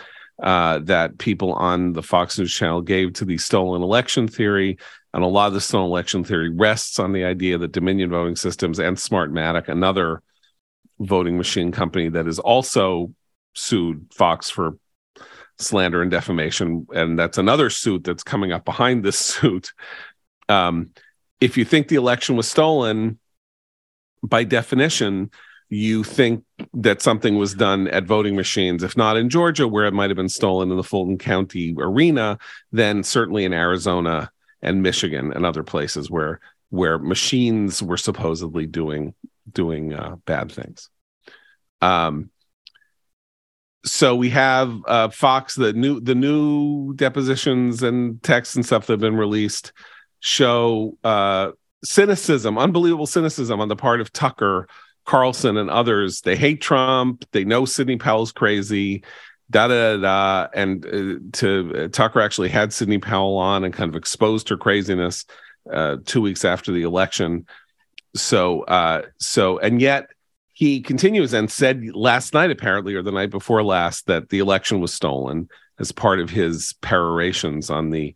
uh, 0.42 0.80
that 0.80 1.18
people 1.18 1.52
on 1.52 1.92
the 1.92 2.02
Fox 2.02 2.38
News 2.38 2.52
channel 2.52 2.80
gave 2.80 3.12
to 3.14 3.24
the 3.24 3.38
stolen 3.38 3.82
election 3.82 4.26
theory. 4.26 4.78
And 5.12 5.22
a 5.22 5.28
lot 5.28 5.48
of 5.48 5.54
the 5.54 5.60
stolen 5.60 5.86
election 5.86 6.24
theory 6.24 6.50
rests 6.50 6.98
on 6.98 7.12
the 7.12 7.24
idea 7.24 7.58
that 7.58 7.70
Dominion 7.70 8.10
Voting 8.10 8.34
Systems 8.34 8.80
and 8.80 8.96
Smartmatic, 8.96 9.68
another 9.68 10.22
voting 11.06 11.36
machine 11.36 11.72
company 11.72 12.08
that 12.08 12.26
is 12.26 12.38
also 12.38 13.12
sued 13.54 14.06
Fox 14.12 14.50
for 14.50 14.78
slander 15.58 16.02
and 16.02 16.10
defamation. 16.10 16.86
And 16.94 17.18
that's 17.18 17.38
another 17.38 17.70
suit 17.70 18.04
that's 18.04 18.22
coming 18.22 18.52
up 18.52 18.64
behind 18.64 19.04
this 19.04 19.18
suit. 19.18 19.72
Um, 20.48 20.90
if 21.40 21.56
you 21.56 21.64
think 21.64 21.88
the 21.88 21.96
election 21.96 22.36
was 22.36 22.50
stolen, 22.50 23.18
by 24.22 24.44
definition, 24.44 25.30
you 25.68 26.04
think 26.04 26.44
that 26.72 27.02
something 27.02 27.36
was 27.36 27.54
done 27.54 27.88
at 27.88 28.04
voting 28.04 28.36
machines. 28.36 28.82
If 28.82 28.96
not 28.96 29.16
in 29.16 29.28
Georgia, 29.28 29.66
where 29.66 29.86
it 29.86 29.94
might 29.94 30.10
have 30.10 30.16
been 30.16 30.28
stolen 30.28 30.70
in 30.70 30.76
the 30.76 30.82
Fulton 30.82 31.18
County 31.18 31.74
arena, 31.78 32.38
then 32.72 33.02
certainly 33.02 33.44
in 33.44 33.52
Arizona 33.52 34.30
and 34.62 34.82
Michigan 34.82 35.32
and 35.32 35.44
other 35.44 35.62
places 35.62 36.10
where 36.10 36.40
where 36.70 36.98
machines 36.98 37.82
were 37.82 37.96
supposedly 37.96 38.66
doing 38.66 39.14
doing 39.52 39.92
uh, 39.92 40.16
bad 40.24 40.50
things. 40.50 40.88
Um, 41.84 42.30
so 43.84 44.16
we 44.16 44.30
have 44.30 44.80
uh, 44.86 45.08
Fox 45.10 45.54
the 45.54 45.72
new 45.74 46.00
the 46.00 46.14
new 46.14 46.94
depositions 46.94 47.82
and 47.82 48.22
texts 48.22 48.56
and 48.56 48.64
stuff 48.64 48.86
that 48.86 48.94
have 48.94 49.00
been 49.00 49.16
released 49.16 49.72
show 50.20 50.96
uh, 51.04 51.50
cynicism, 51.84 52.56
unbelievable 52.56 53.06
cynicism 53.06 53.60
on 53.60 53.68
the 53.68 53.76
part 53.76 54.00
of 54.00 54.10
Tucker 54.12 54.66
Carlson 55.04 55.58
and 55.58 55.68
others. 55.68 56.22
They 56.22 56.36
hate 56.36 56.62
Trump. 56.62 57.26
They 57.32 57.44
know 57.44 57.66
Sidney 57.66 57.96
Powell's 57.96 58.32
crazy. 58.32 59.04
Da 59.50 59.68
da 59.68 59.98
da. 59.98 60.48
And 60.54 60.86
uh, 60.86 61.38
to 61.38 61.72
uh, 61.76 61.88
Tucker 61.88 62.22
actually 62.22 62.48
had 62.48 62.72
Sidney 62.72 62.98
Powell 62.98 63.36
on 63.36 63.64
and 63.64 63.74
kind 63.74 63.90
of 63.90 63.96
exposed 63.96 64.48
her 64.48 64.56
craziness 64.56 65.26
uh, 65.70 65.98
two 66.06 66.22
weeks 66.22 66.46
after 66.46 66.72
the 66.72 66.82
election. 66.82 67.44
So 68.16 68.62
uh, 68.62 69.02
so 69.18 69.58
and 69.58 69.78
yet 69.78 70.08
he 70.54 70.80
continues 70.80 71.32
and 71.32 71.50
said 71.50 71.84
last 71.94 72.32
night 72.32 72.50
apparently 72.50 72.94
or 72.94 73.02
the 73.02 73.12
night 73.12 73.30
before 73.30 73.62
last 73.62 74.06
that 74.06 74.28
the 74.28 74.38
election 74.38 74.80
was 74.80 74.94
stolen 74.94 75.48
as 75.80 75.90
part 75.90 76.20
of 76.20 76.30
his 76.30 76.74
perorations 76.80 77.70
on 77.70 77.90
the 77.90 78.14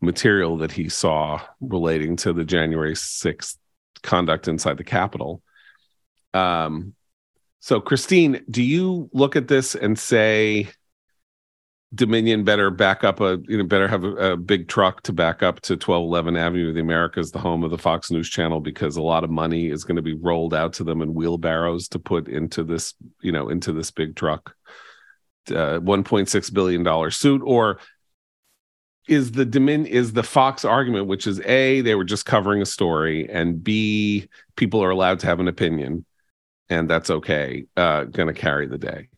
material 0.00 0.56
that 0.56 0.70
he 0.70 0.88
saw 0.88 1.40
relating 1.60 2.16
to 2.16 2.32
the 2.32 2.44
January 2.44 2.94
6th 2.94 3.56
conduct 4.02 4.46
inside 4.46 4.78
the 4.78 4.84
Capitol. 4.84 5.42
Um, 6.32 6.94
so, 7.58 7.80
Christine, 7.80 8.44
do 8.48 8.62
you 8.62 9.10
look 9.12 9.34
at 9.34 9.48
this 9.48 9.74
and 9.74 9.98
say 9.98 10.70
Dominion 11.92 12.44
better 12.44 12.70
back 12.70 13.02
up 13.02 13.20
a, 13.20 13.38
you 13.48 13.58
know, 13.58 13.64
better 13.64 13.88
have 13.88 14.04
a, 14.04 14.32
a 14.32 14.36
big 14.36 14.68
truck 14.68 15.02
to 15.02 15.12
back 15.12 15.42
up 15.42 15.60
to 15.62 15.72
1211 15.72 16.36
Avenue 16.36 16.68
of 16.68 16.74
the 16.74 16.80
Americas, 16.80 17.32
the 17.32 17.38
home 17.40 17.64
of 17.64 17.70
the 17.70 17.78
Fox 17.78 18.10
News 18.10 18.28
channel, 18.28 18.60
because 18.60 18.96
a 18.96 19.02
lot 19.02 19.24
of 19.24 19.30
money 19.30 19.68
is 19.68 19.82
going 19.82 19.96
to 19.96 20.02
be 20.02 20.14
rolled 20.14 20.54
out 20.54 20.72
to 20.74 20.84
them 20.84 21.02
in 21.02 21.14
wheelbarrows 21.14 21.88
to 21.88 21.98
put 21.98 22.28
into 22.28 22.62
this, 22.62 22.94
you 23.22 23.32
know, 23.32 23.48
into 23.48 23.72
this 23.72 23.90
big 23.90 24.14
truck? 24.14 24.54
Uh, 25.48 25.80
1.6 25.80 26.54
billion 26.54 26.84
dollar 26.84 27.10
suit 27.10 27.42
or 27.44 27.80
is 29.08 29.32
the 29.32 29.44
domin 29.44 29.86
is 29.86 30.12
the 30.12 30.22
Fox 30.22 30.64
argument, 30.64 31.06
which 31.06 31.26
is 31.26 31.40
a 31.40 31.80
they 31.80 31.96
were 31.96 32.04
just 32.04 32.24
covering 32.24 32.62
a 32.62 32.66
story, 32.66 33.28
and 33.28 33.62
b 33.62 34.28
people 34.56 34.82
are 34.82 34.90
allowed 34.90 35.18
to 35.20 35.26
have 35.26 35.40
an 35.40 35.48
opinion, 35.48 36.04
and 36.68 36.88
that's 36.88 37.10
okay. 37.10 37.64
Uh, 37.76 38.04
going 38.04 38.28
to 38.32 38.40
carry 38.40 38.66
the 38.66 38.78
day. 38.78 39.08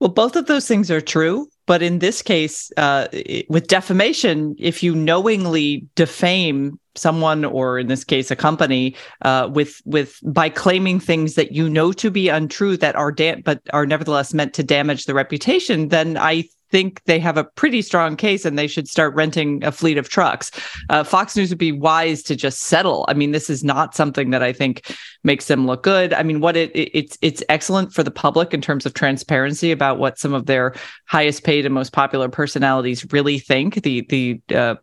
Well, 0.00 0.10
both 0.10 0.36
of 0.36 0.46
those 0.46 0.68
things 0.68 0.90
are 0.90 1.00
true, 1.00 1.48
but 1.68 1.82
in 1.82 1.98
this 1.98 2.22
case, 2.22 2.72
uh, 2.78 3.08
with 3.50 3.66
defamation, 3.66 4.56
if 4.58 4.82
you 4.82 4.94
knowingly 4.94 5.86
defame 5.96 6.80
someone, 6.96 7.44
or 7.44 7.78
in 7.78 7.88
this 7.88 8.04
case, 8.04 8.30
a 8.30 8.36
company, 8.36 8.96
uh, 9.20 9.50
with 9.52 9.82
with 9.84 10.18
by 10.24 10.48
claiming 10.48 10.98
things 10.98 11.34
that 11.34 11.52
you 11.52 11.68
know 11.68 11.92
to 11.92 12.10
be 12.10 12.30
untrue 12.30 12.78
that 12.78 12.96
are 12.96 13.12
da- 13.12 13.42
but 13.42 13.60
are 13.74 13.84
nevertheless 13.84 14.32
meant 14.32 14.54
to 14.54 14.62
damage 14.62 15.04
the 15.04 15.12
reputation, 15.12 15.88
then 15.90 16.16
I 16.16 16.44
think 16.70 17.02
they 17.04 17.18
have 17.18 17.36
a 17.36 17.44
pretty 17.44 17.82
strong 17.82 18.16
case 18.16 18.44
and 18.44 18.58
they 18.58 18.66
should 18.66 18.88
start 18.88 19.14
renting 19.14 19.64
a 19.64 19.72
fleet 19.72 19.98
of 19.98 20.08
trucks. 20.08 20.50
Uh, 20.88 21.04
Fox 21.04 21.36
News 21.36 21.50
would 21.50 21.58
be 21.58 21.72
wise 21.72 22.22
to 22.24 22.36
just 22.36 22.60
settle. 22.60 23.04
I 23.08 23.14
mean, 23.14 23.32
this 23.32 23.50
is 23.50 23.64
not 23.64 23.94
something 23.94 24.30
that 24.30 24.42
I 24.42 24.52
think 24.52 24.94
makes 25.24 25.46
them 25.46 25.66
look 25.66 25.82
good. 25.82 26.12
I 26.12 26.22
mean, 26.22 26.40
what 26.40 26.56
it, 26.56 26.74
it 26.74 26.90
it's 26.94 27.18
it's 27.22 27.42
excellent 27.48 27.92
for 27.92 28.02
the 28.02 28.10
public 28.10 28.52
in 28.54 28.60
terms 28.60 28.86
of 28.86 28.94
transparency 28.94 29.72
about 29.72 29.98
what 29.98 30.18
some 30.18 30.34
of 30.34 30.46
their 30.46 30.74
highest 31.06 31.44
paid 31.44 31.64
and 31.64 31.74
most 31.74 31.92
popular 31.92 32.28
personalities 32.28 33.10
really 33.12 33.38
think. 33.38 33.82
The 33.82 34.06
the 34.08 34.40
uh, 34.54 34.76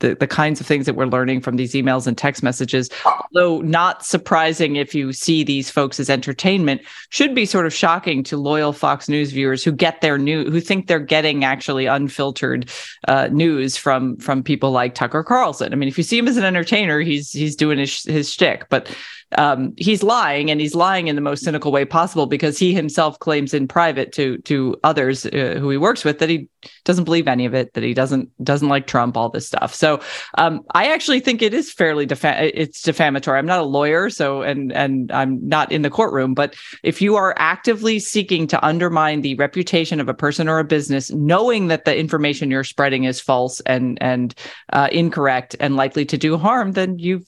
the, 0.00 0.14
the 0.14 0.26
kinds 0.26 0.60
of 0.60 0.66
things 0.66 0.86
that 0.86 0.94
we're 0.94 1.06
learning 1.06 1.40
from 1.40 1.56
these 1.56 1.72
emails 1.72 2.06
and 2.06 2.18
text 2.18 2.42
messages, 2.42 2.90
though 3.32 3.60
not 3.60 4.04
surprising 4.04 4.76
if 4.76 4.94
you 4.94 5.12
see 5.12 5.42
these 5.42 5.70
folks 5.70 5.98
as 5.98 6.10
entertainment, 6.10 6.82
should 7.08 7.34
be 7.34 7.46
sort 7.46 7.66
of 7.66 7.72
shocking 7.72 8.22
to 8.24 8.36
loyal 8.36 8.72
Fox 8.72 9.08
News 9.08 9.32
viewers 9.32 9.64
who 9.64 9.72
get 9.72 10.00
their 10.00 10.18
new 10.18 10.50
who 10.50 10.60
think 10.60 10.86
they're 10.86 10.98
getting 10.98 11.44
actually 11.44 11.86
unfiltered 11.86 12.70
uh, 13.08 13.28
news 13.28 13.76
from 13.76 14.16
from 14.18 14.42
people 14.42 14.70
like 14.70 14.94
Tucker 14.94 15.24
Carlson. 15.24 15.72
I 15.72 15.76
mean, 15.76 15.88
if 15.88 15.96
you 15.96 16.04
see 16.04 16.18
him 16.18 16.28
as 16.28 16.36
an 16.36 16.44
entertainer, 16.44 17.00
he's 17.00 17.30
he's 17.30 17.56
doing 17.56 17.78
his 17.78 18.02
his 18.02 18.30
shtick, 18.30 18.68
but 18.68 18.94
um, 19.32 19.74
he's 19.76 20.02
lying 20.02 20.50
and 20.50 20.60
he's 20.60 20.74
lying 20.74 21.08
in 21.08 21.16
the 21.16 21.20
most 21.20 21.42
cynical 21.42 21.72
way 21.72 21.84
possible 21.84 22.26
because 22.26 22.58
he 22.58 22.72
himself 22.72 23.18
claims 23.18 23.52
in 23.52 23.66
private 23.66 24.12
to 24.12 24.38
to 24.38 24.76
others 24.84 25.26
uh, 25.26 25.56
who 25.58 25.68
he 25.68 25.76
works 25.76 26.04
with 26.04 26.20
that 26.20 26.28
he 26.28 26.48
doesn't 26.84 27.04
believe 27.04 27.26
any 27.26 27.44
of 27.44 27.54
it 27.54 27.72
that 27.74 27.82
he 27.82 27.92
doesn't 27.92 28.30
doesn't 28.44 28.68
like 28.68 28.86
Trump 28.86 29.16
all 29.16 29.28
this 29.28 29.46
stuff. 29.46 29.74
So 29.74 30.00
um, 30.38 30.62
I 30.74 30.92
actually 30.92 31.20
think 31.20 31.42
it 31.42 31.52
is 31.52 31.72
fairly 31.72 32.06
defa- 32.06 32.50
it's 32.54 32.82
defamatory. 32.82 33.38
I'm 33.38 33.46
not 33.46 33.60
a 33.60 33.64
lawyer 33.64 34.10
so 34.10 34.42
and 34.42 34.72
and 34.72 35.10
I'm 35.10 35.46
not 35.46 35.72
in 35.72 35.82
the 35.82 35.90
courtroom 35.90 36.34
but 36.34 36.54
if 36.82 37.02
you 37.02 37.16
are 37.16 37.34
actively 37.36 37.98
seeking 37.98 38.46
to 38.48 38.64
undermine 38.64 39.22
the 39.22 39.34
reputation 39.34 40.00
of 40.00 40.08
a 40.08 40.14
person 40.14 40.48
or 40.48 40.60
a 40.60 40.64
business 40.64 41.10
knowing 41.10 41.66
that 41.68 41.84
the 41.84 41.96
information 41.96 42.50
you're 42.50 42.64
spreading 42.64 43.04
is 43.04 43.20
false 43.20 43.60
and 43.66 43.98
and 44.00 44.34
uh, 44.72 44.88
incorrect 44.92 45.56
and 45.58 45.76
likely 45.76 46.04
to 46.04 46.16
do 46.16 46.36
harm 46.36 46.72
then 46.72 46.98
you've 46.98 47.26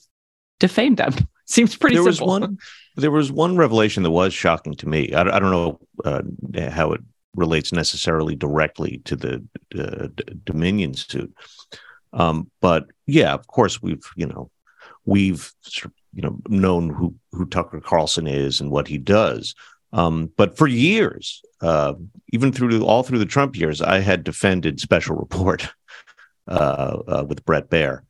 defamed 0.61 0.97
them 0.97 1.15
Seems 1.49 1.77
pretty 1.77 1.97
there 1.97 2.05
simple. 2.13 2.27
Was 2.27 2.41
one, 2.41 2.59
there 2.97 3.11
was 3.11 3.33
one 3.33 3.57
revelation 3.57 4.03
that 4.03 4.11
was 4.11 4.35
shocking 4.35 4.75
to 4.75 4.89
me. 4.89 5.15
I, 5.15 5.23
I 5.23 5.39
don't 5.39 5.51
know 5.51 5.81
uh, 6.05 6.71
how 6.71 6.93
it 6.93 7.01
relates 7.35 7.73
necessarily 7.73 8.37
directly 8.37 9.01
to 9.07 9.17
the 9.17 9.45
uh, 9.79 10.09
Dominion 10.45 10.93
suit, 10.93 11.35
um, 12.13 12.51
but 12.61 12.87
yeah, 13.07 13.33
of 13.33 13.47
course 13.47 13.81
we've 13.81 14.05
you 14.15 14.27
know 14.27 14.51
we've 15.07 15.51
you 16.13 16.23
know 16.23 16.39
known 16.49 16.91
who 16.91 17.15
who 17.33 17.47
Tucker 17.47 17.81
Carlson 17.81 18.27
is 18.27 18.61
and 18.61 18.71
what 18.71 18.87
he 18.87 18.99
does. 18.99 19.55
Um, 19.95 20.31
but 20.37 20.59
for 20.59 20.67
years, 20.67 21.41
uh, 21.63 21.95
even 22.35 22.53
through 22.53 22.85
all 22.85 23.03
through 23.03 23.21
the 23.21 23.27
Trump 23.27 23.57
years, 23.57 23.81
I 23.81 24.01
had 24.01 24.23
defended 24.23 24.81
Special 24.81 25.17
Report 25.17 25.67
uh, 26.47 26.99
uh, 27.09 27.25
with 27.27 27.45
Bret 27.47 27.71
Baier. 27.71 28.01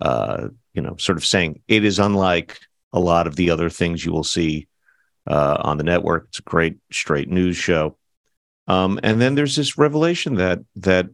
Uh, 0.00 0.48
you 0.72 0.82
know, 0.82 0.94
sort 0.98 1.18
of 1.18 1.24
saying 1.24 1.62
it 1.66 1.84
is 1.84 1.98
unlike 1.98 2.60
a 2.96 3.00
lot 3.00 3.26
of 3.26 3.36
the 3.36 3.50
other 3.50 3.68
things 3.68 4.04
you 4.04 4.10
will 4.10 4.24
see 4.24 4.66
uh, 5.26 5.58
on 5.60 5.76
the 5.76 5.84
network. 5.84 6.26
It's 6.28 6.38
a 6.38 6.42
great 6.42 6.78
straight 6.90 7.28
news 7.28 7.56
show. 7.56 7.96
Um, 8.66 8.98
and 9.02 9.20
then 9.20 9.34
there's 9.34 9.54
this 9.54 9.78
revelation 9.78 10.36
that 10.36 10.60
that 10.76 11.06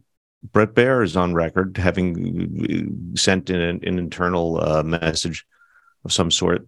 Bret 0.51 0.73
Baier 0.73 1.03
is 1.03 1.15
on 1.15 1.33
record 1.33 1.77
having 1.77 3.13
sent 3.15 3.49
in 3.49 3.61
an, 3.61 3.79
an 3.83 3.99
internal 3.99 4.61
uh, 4.63 4.83
message 4.83 5.45
of 6.05 6.13
some 6.13 6.31
sort 6.31 6.65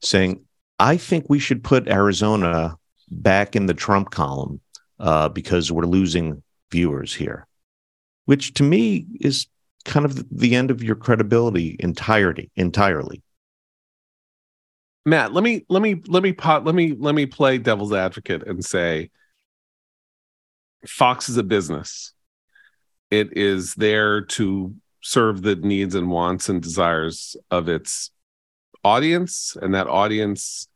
saying, 0.00 0.44
"I 0.78 0.98
think 0.98 1.26
we 1.28 1.38
should 1.38 1.64
put 1.64 1.88
Arizona 1.88 2.76
back 3.10 3.56
in 3.56 3.66
the 3.66 3.74
Trump 3.74 4.10
column 4.10 4.60
uh, 5.00 5.30
because 5.30 5.72
we're 5.72 5.84
losing 5.84 6.42
viewers 6.70 7.14
here," 7.14 7.46
which 8.26 8.52
to 8.54 8.62
me 8.62 9.06
is 9.18 9.46
kind 9.86 10.04
of 10.04 10.24
the 10.30 10.54
end 10.54 10.70
of 10.70 10.82
your 10.82 10.96
credibility 10.96 11.76
entirety 11.80 12.50
entirely. 12.54 13.22
Matt, 15.08 15.32
let 15.32 15.42
me 15.42 15.64
let 15.68 15.80
me 15.80 16.02
let 16.06 16.22
me 16.22 16.32
pot 16.32 16.64
let 16.64 16.74
me 16.74 16.94
let 16.98 17.14
me 17.14 17.24
play 17.24 17.58
devil's 17.58 17.92
advocate 17.92 18.46
and 18.46 18.64
say 18.64 19.10
Fox 20.86 21.28
is 21.28 21.36
a 21.36 21.42
business. 21.42 22.12
It 23.10 23.36
is 23.36 23.74
there 23.74 24.20
to 24.22 24.74
serve 25.00 25.42
the 25.42 25.56
needs 25.56 25.94
and 25.94 26.10
wants 26.10 26.48
and 26.48 26.62
desires 26.62 27.36
of 27.50 27.68
its 27.68 28.10
audience, 28.84 29.56
and 29.60 29.74
that 29.74 29.86
audience 29.86 30.68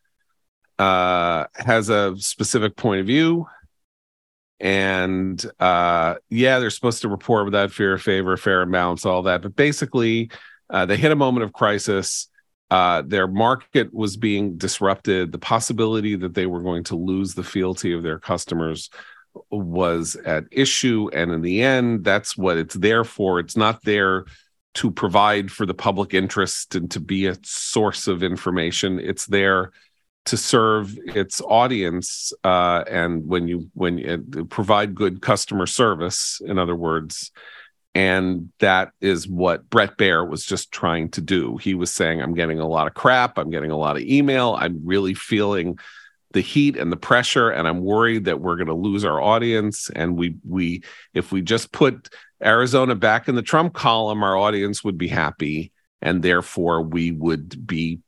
uh, 0.79 1.45
has 1.55 1.91
a 1.91 2.17
specific 2.17 2.75
point 2.77 3.01
of 3.01 3.07
view. 3.07 3.47
And 4.59 5.45
uh, 5.61 6.15
yeah, 6.31 6.59
they're 6.59 6.71
supposed 6.71 7.03
to 7.03 7.09
report 7.09 7.45
without 7.45 7.73
fear 7.73 7.99
favor, 7.99 8.37
fair 8.37 8.63
and 8.63 8.73
balance, 8.73 9.05
all 9.05 9.25
that. 9.25 9.43
But 9.43 9.57
basically, 9.57 10.31
uh, 10.71 10.87
they 10.87 10.97
hit 10.97 11.13
a 11.13 11.17
moment 11.17 11.45
of 11.45 11.53
crisis 11.53 12.29
uh, 12.73 13.03
their 13.03 13.29
market 13.29 13.93
was 13.93 14.17
being 14.17 14.57
disrupted. 14.57 15.31
The 15.31 15.39
possibility 15.39 16.17
that 16.17 16.33
they 16.33 16.47
were 16.47 16.63
going 16.63 16.85
to 16.85 16.97
lose 16.97 17.35
the 17.35 17.43
fealty 17.43 17.93
of 17.93 18.03
their 18.03 18.19
customers 18.19 18.89
was 19.51 20.17
at 20.25 20.45
issue. 20.51 21.11
And 21.13 21.33
in 21.33 21.43
the 21.43 21.61
end 21.63 22.03
that's 22.03 22.35
what 22.35 22.57
it's 22.57 22.75
there 22.75 23.05
for. 23.05 23.39
It's 23.41 23.59
not 23.59 23.85
there 23.85 24.25
to 24.77 24.91
provide 24.91 25.53
for 25.53 25.67
the 25.67 25.75
public 25.75 26.15
interest 26.15 26.75
and 26.75 26.91
to 26.93 27.01
be 27.01 27.27
a 27.27 27.37
source 27.43 28.09
of 28.09 28.23
information. 28.23 28.99
It's 28.99 29.27
there 29.27 29.73
to 30.25 30.39
serve 30.39 30.97
its 31.05 31.43
audience 31.43 32.33
uh, 32.43 32.85
and 32.89 33.27
when 33.27 33.49
you 33.49 33.69
when 33.75 33.99
you 33.99 34.47
provide 34.49 34.95
good 34.95 35.21
customer 35.21 35.67
service 35.67 36.41
in 36.43 36.59
other 36.59 36.77
words 36.77 37.33
and 37.95 38.51
that 38.61 38.93
is 39.01 39.29
what 39.29 39.69
Bret 39.69 39.99
Baier 39.99 40.27
was 40.27 40.47
just 40.47 40.73
trying 40.73 41.11
to 41.11 41.21
do. 41.21 41.59
He 41.59 41.75
was 41.75 41.93
saying, 41.93 42.23
I'm 42.23 42.35
getting 42.35 42.59
a 42.59 42.67
lot 42.67 42.87
of 42.87 42.95
crap. 42.95 43.37
I'm 43.37 43.51
getting 43.51 43.71
a 43.71 43.77
lot 43.77 43.97
of 43.97 44.03
email. 44.03 44.57
I'm 44.59 44.81
really 44.85 45.13
feeling 45.13 45.79
the 46.33 46.41
heat 46.41 46.77
and 46.77 46.91
the 46.91 46.97
pressure 46.97 47.51
and 47.51 47.69
i'm 47.69 47.83
worried 47.83 48.25
that 48.25 48.41
we're 48.41 48.57
going 48.57 48.67
to 48.67 48.75
lose 48.75 49.05
our 49.05 49.21
audience 49.21 49.91
and 49.95 50.17
we 50.17 50.37
we 50.49 50.83
if 51.15 51.31
we 51.31 51.43
just 51.43 51.73
put 51.73 52.09
arizona 52.43 52.95
back 52.95 53.29
in 53.29 53.35
the 53.35 53.43
trump 53.43 53.75
column 53.75 54.23
our 54.23 54.37
audience 54.37 54.83
would 54.83 54.99
be 54.99 55.09
happy 55.09 55.73
and 56.01 56.23
therefore 56.23 56.83
we 56.83 57.11
would 57.13 57.67
be 57.67 58.01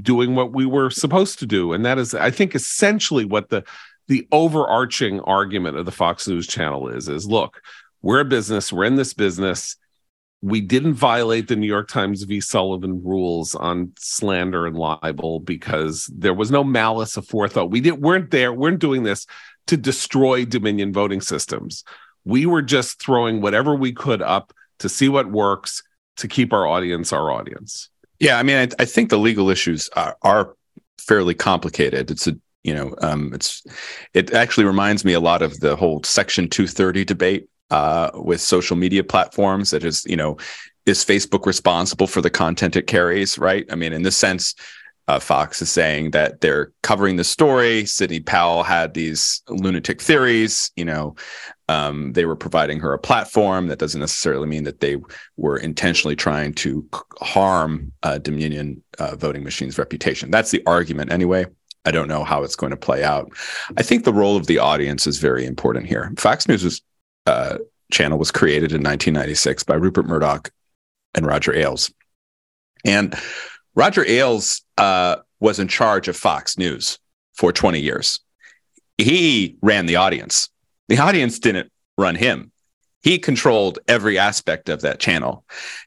doing 0.00 0.34
what 0.34 0.52
we 0.52 0.66
were 0.66 0.90
supposed 0.90 1.38
to 1.38 1.46
do 1.46 1.72
and 1.72 1.84
that 1.84 1.98
is 1.98 2.14
i 2.14 2.30
think 2.30 2.54
essentially 2.54 3.24
what 3.24 3.50
the 3.50 3.62
the 4.08 4.26
overarching 4.32 5.20
argument 5.20 5.76
of 5.76 5.86
the 5.86 5.92
fox 5.92 6.26
news 6.26 6.46
channel 6.46 6.88
is 6.88 7.08
is 7.08 7.26
look 7.26 7.60
we're 8.04 8.20
a 8.20 8.24
business, 8.24 8.70
we're 8.70 8.84
in 8.84 8.96
this 8.96 9.14
business. 9.14 9.76
We 10.42 10.60
didn't 10.60 10.92
violate 10.92 11.48
the 11.48 11.56
New 11.56 11.66
York 11.66 11.88
Times 11.88 12.22
v. 12.24 12.38
Sullivan 12.38 13.02
rules 13.02 13.54
on 13.54 13.92
slander 13.98 14.66
and 14.66 14.76
libel 14.76 15.40
because 15.40 16.10
there 16.14 16.34
was 16.34 16.50
no 16.50 16.62
malice 16.62 17.16
aforethought. 17.16 17.70
We 17.70 17.80
didn't 17.80 18.02
weren't 18.02 18.30
there, 18.30 18.52
We 18.52 18.58
weren't 18.58 18.78
doing 18.78 19.04
this 19.04 19.26
to 19.68 19.78
destroy 19.78 20.44
Dominion 20.44 20.92
voting 20.92 21.22
systems. 21.22 21.82
We 22.26 22.44
were 22.44 22.60
just 22.60 23.00
throwing 23.00 23.40
whatever 23.40 23.74
we 23.74 23.92
could 23.92 24.20
up 24.20 24.52
to 24.80 24.90
see 24.90 25.08
what 25.08 25.32
works 25.32 25.82
to 26.18 26.28
keep 26.28 26.52
our 26.52 26.66
audience 26.66 27.10
our 27.10 27.32
audience. 27.32 27.88
Yeah, 28.20 28.38
I 28.38 28.42
mean, 28.42 28.56
I, 28.58 28.82
I 28.82 28.84
think 28.84 29.08
the 29.08 29.18
legal 29.18 29.48
issues 29.48 29.88
are, 29.96 30.16
are, 30.20 30.54
fairly 30.98 31.34
complicated. 31.34 32.10
It's 32.10 32.26
a 32.26 32.36
you 32.62 32.74
know, 32.74 32.94
um, 33.02 33.32
it's 33.34 33.62
it 34.14 34.32
actually 34.32 34.64
reminds 34.64 35.04
me 35.04 35.12
a 35.12 35.20
lot 35.20 35.42
of 35.42 35.60
the 35.60 35.76
whole 35.76 36.02
Section 36.02 36.48
230 36.48 37.04
debate 37.04 37.48
uh, 37.70 38.10
with 38.14 38.40
social 38.40 38.76
media 38.76 39.04
platforms 39.04 39.70
that 39.70 39.84
is, 39.84 40.04
you 40.06 40.16
know, 40.16 40.36
is 40.86 41.04
Facebook 41.04 41.46
responsible 41.46 42.06
for 42.06 42.20
the 42.20 42.30
content 42.30 42.76
it 42.76 42.86
carries, 42.86 43.38
right? 43.38 43.64
I 43.70 43.74
mean, 43.74 43.92
in 43.92 44.02
this 44.02 44.16
sense, 44.16 44.54
uh, 45.06 45.18
Fox 45.18 45.60
is 45.60 45.70
saying 45.70 46.12
that 46.12 46.40
they're 46.40 46.72
covering 46.82 47.16
the 47.16 47.24
story. 47.24 47.84
Sidney 47.84 48.20
Powell 48.20 48.62
had 48.62 48.94
these 48.94 49.42
lunatic 49.48 50.00
theories. 50.00 50.70
You 50.76 50.86
know, 50.86 51.14
um, 51.68 52.12
they 52.14 52.24
were 52.24 52.36
providing 52.36 52.80
her 52.80 52.92
a 52.92 52.98
platform. 52.98 53.66
That 53.66 53.78
doesn't 53.78 54.00
necessarily 54.00 54.46
mean 54.46 54.64
that 54.64 54.80
they 54.80 54.96
were 55.36 55.58
intentionally 55.58 56.16
trying 56.16 56.54
to 56.54 56.88
harm 57.20 57.92
uh, 58.02 58.18
Dominion 58.18 58.82
uh, 58.98 59.16
voting 59.16 59.44
machines' 59.44 59.78
reputation. 59.78 60.30
That's 60.30 60.50
the 60.50 60.62
argument, 60.66 61.12
anyway. 61.12 61.46
I 61.84 61.90
don't 61.90 62.08
know 62.08 62.24
how 62.24 62.42
it's 62.42 62.56
going 62.56 62.70
to 62.70 62.78
play 62.78 63.04
out. 63.04 63.30
I 63.76 63.82
think 63.82 64.04
the 64.04 64.12
role 64.12 64.38
of 64.38 64.46
the 64.46 64.58
audience 64.58 65.06
is 65.06 65.18
very 65.18 65.44
important 65.44 65.86
here. 65.86 66.10
Fox 66.16 66.48
News 66.48 66.64
was 66.64 66.80
uh, 67.26 67.58
channel 67.90 68.18
was 68.18 68.30
created 68.30 68.72
in 68.72 68.82
1996 68.82 69.64
by 69.64 69.74
Rupert 69.74 70.06
Murdoch 70.06 70.50
and 71.14 71.26
Roger 71.26 71.54
Ailes. 71.54 71.92
And 72.84 73.14
Roger 73.74 74.04
Ailes 74.06 74.62
uh, 74.78 75.16
was 75.40 75.58
in 75.58 75.68
charge 75.68 76.08
of 76.08 76.16
Fox 76.16 76.58
News 76.58 76.98
for 77.34 77.52
20 77.52 77.80
years. 77.80 78.20
He 78.98 79.56
ran 79.62 79.86
the 79.86 79.96
audience. 79.96 80.50
The 80.88 80.98
audience 80.98 81.38
didn't 81.38 81.72
run 81.98 82.14
him. 82.14 82.52
He 83.02 83.18
controlled 83.18 83.78
every 83.86 84.18
aspect 84.18 84.68
of 84.68 84.80
that 84.80 84.98
channel. 84.98 85.44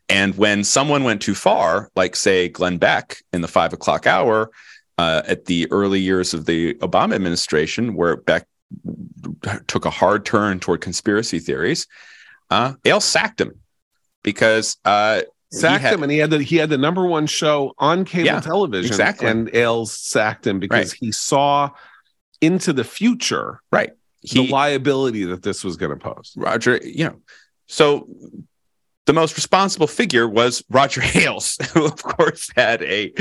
And 0.07 0.37
when 0.37 0.63
someone 0.63 1.03
went 1.03 1.21
too 1.21 1.33
far, 1.33 1.89
like, 1.95 2.15
say, 2.15 2.47
Glenn 2.47 2.77
Beck 2.77 3.17
in 3.33 3.41
the 3.41 3.47
five 3.47 3.73
o'clock 3.73 4.05
hour, 4.05 4.51
uh, 4.97 5.21
at 5.25 5.45
the 5.45 5.69
early 5.71 5.99
years 5.99 6.33
of 6.33 6.45
the 6.45 6.75
Obama 6.75 7.15
administration, 7.15 7.95
where 7.95 8.17
Beck 8.17 8.47
took 9.67 9.85
a 9.85 9.89
hard 9.89 10.25
turn 10.25 10.59
toward 10.59 10.81
conspiracy 10.81 11.39
theories, 11.39 11.87
uh, 12.49 12.73
Ailes 12.85 13.05
sacked 13.05 13.41
him 13.41 13.59
because 14.23 14.77
uh, 14.85 15.21
sacked 15.51 15.81
had, 15.81 15.93
him, 15.93 16.03
and 16.03 16.11
he 16.11 16.17
had 16.17 16.29
the 16.29 16.41
he 16.41 16.57
had 16.57 16.69
the 16.69 16.77
number 16.77 17.05
one 17.05 17.27
show 17.27 17.73
on 17.77 18.05
cable 18.05 18.25
yeah, 18.25 18.39
television. 18.39 18.91
Exactly, 18.91 19.27
and 19.27 19.53
Ailes 19.53 19.97
sacked 19.97 20.45
him 20.45 20.59
because 20.59 20.91
right. 20.91 20.97
he 20.99 21.11
saw 21.11 21.69
into 22.41 22.73
the 22.73 22.83
future, 22.83 23.61
right? 23.71 23.91
He, 24.21 24.45
the 24.45 24.51
liability 24.51 25.25
that 25.25 25.43
this 25.43 25.63
was 25.63 25.77
going 25.77 25.97
to 25.97 25.97
pose. 25.97 26.33
Roger, 26.35 26.79
you 26.83 27.05
know, 27.05 27.21
so 27.67 28.07
the 29.05 29.13
most 29.13 29.35
responsible 29.35 29.87
figure 29.87 30.27
was 30.27 30.63
Roger 30.69 31.01
Ailes, 31.15 31.57
who 31.73 31.85
of 31.85 32.01
course 32.03 32.49
had 32.55 32.83
a 32.83 33.13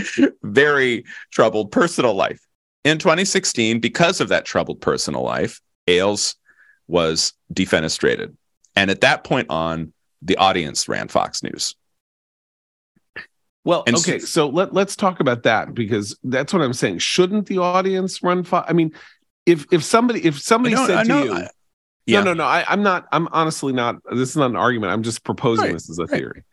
very 0.42 1.04
troubled 1.30 1.70
personal 1.72 2.14
life. 2.14 2.40
In 2.86 2.98
2016, 2.98 3.80
because 3.80 4.20
of 4.20 4.28
that 4.28 4.44
troubled 4.44 4.80
personal 4.80 5.22
life, 5.22 5.60
Ailes 5.88 6.36
was 6.86 7.32
defenestrated. 7.52 8.36
And 8.76 8.92
at 8.92 9.00
that 9.00 9.24
point 9.24 9.50
on, 9.50 9.92
the 10.22 10.36
audience 10.36 10.88
ran 10.88 11.08
Fox 11.08 11.42
News. 11.42 11.74
Well, 13.64 13.82
and 13.88 13.96
okay, 13.96 14.20
so, 14.20 14.26
so 14.26 14.48
let, 14.50 14.72
let's 14.72 14.94
talk 14.94 15.18
about 15.18 15.42
that 15.42 15.74
because 15.74 16.16
that's 16.22 16.52
what 16.52 16.62
I'm 16.62 16.72
saying. 16.72 16.98
Shouldn't 16.98 17.46
the 17.46 17.58
audience 17.58 18.22
run 18.22 18.44
Fox? 18.44 18.70
I 18.70 18.72
mean, 18.72 18.92
if 19.46 19.66
if 19.72 19.82
somebody 19.82 20.24
if 20.24 20.38
somebody 20.38 20.76
said 20.76 21.06
to 21.06 21.24
you, 21.24 21.34
I, 21.34 21.48
yeah. 22.06 22.20
no, 22.20 22.26
no, 22.26 22.34
no, 22.34 22.44
I, 22.44 22.72
am 22.72 22.84
not. 22.84 23.08
I'm 23.10 23.26
honestly 23.32 23.72
not. 23.72 23.96
This 24.12 24.30
is 24.30 24.36
not 24.36 24.50
an 24.50 24.56
argument. 24.56 24.92
I'm 24.92 25.02
just 25.02 25.24
proposing 25.24 25.64
right, 25.64 25.72
this 25.72 25.90
as 25.90 25.98
a 25.98 26.04
right. 26.04 26.10
theory. 26.20 26.44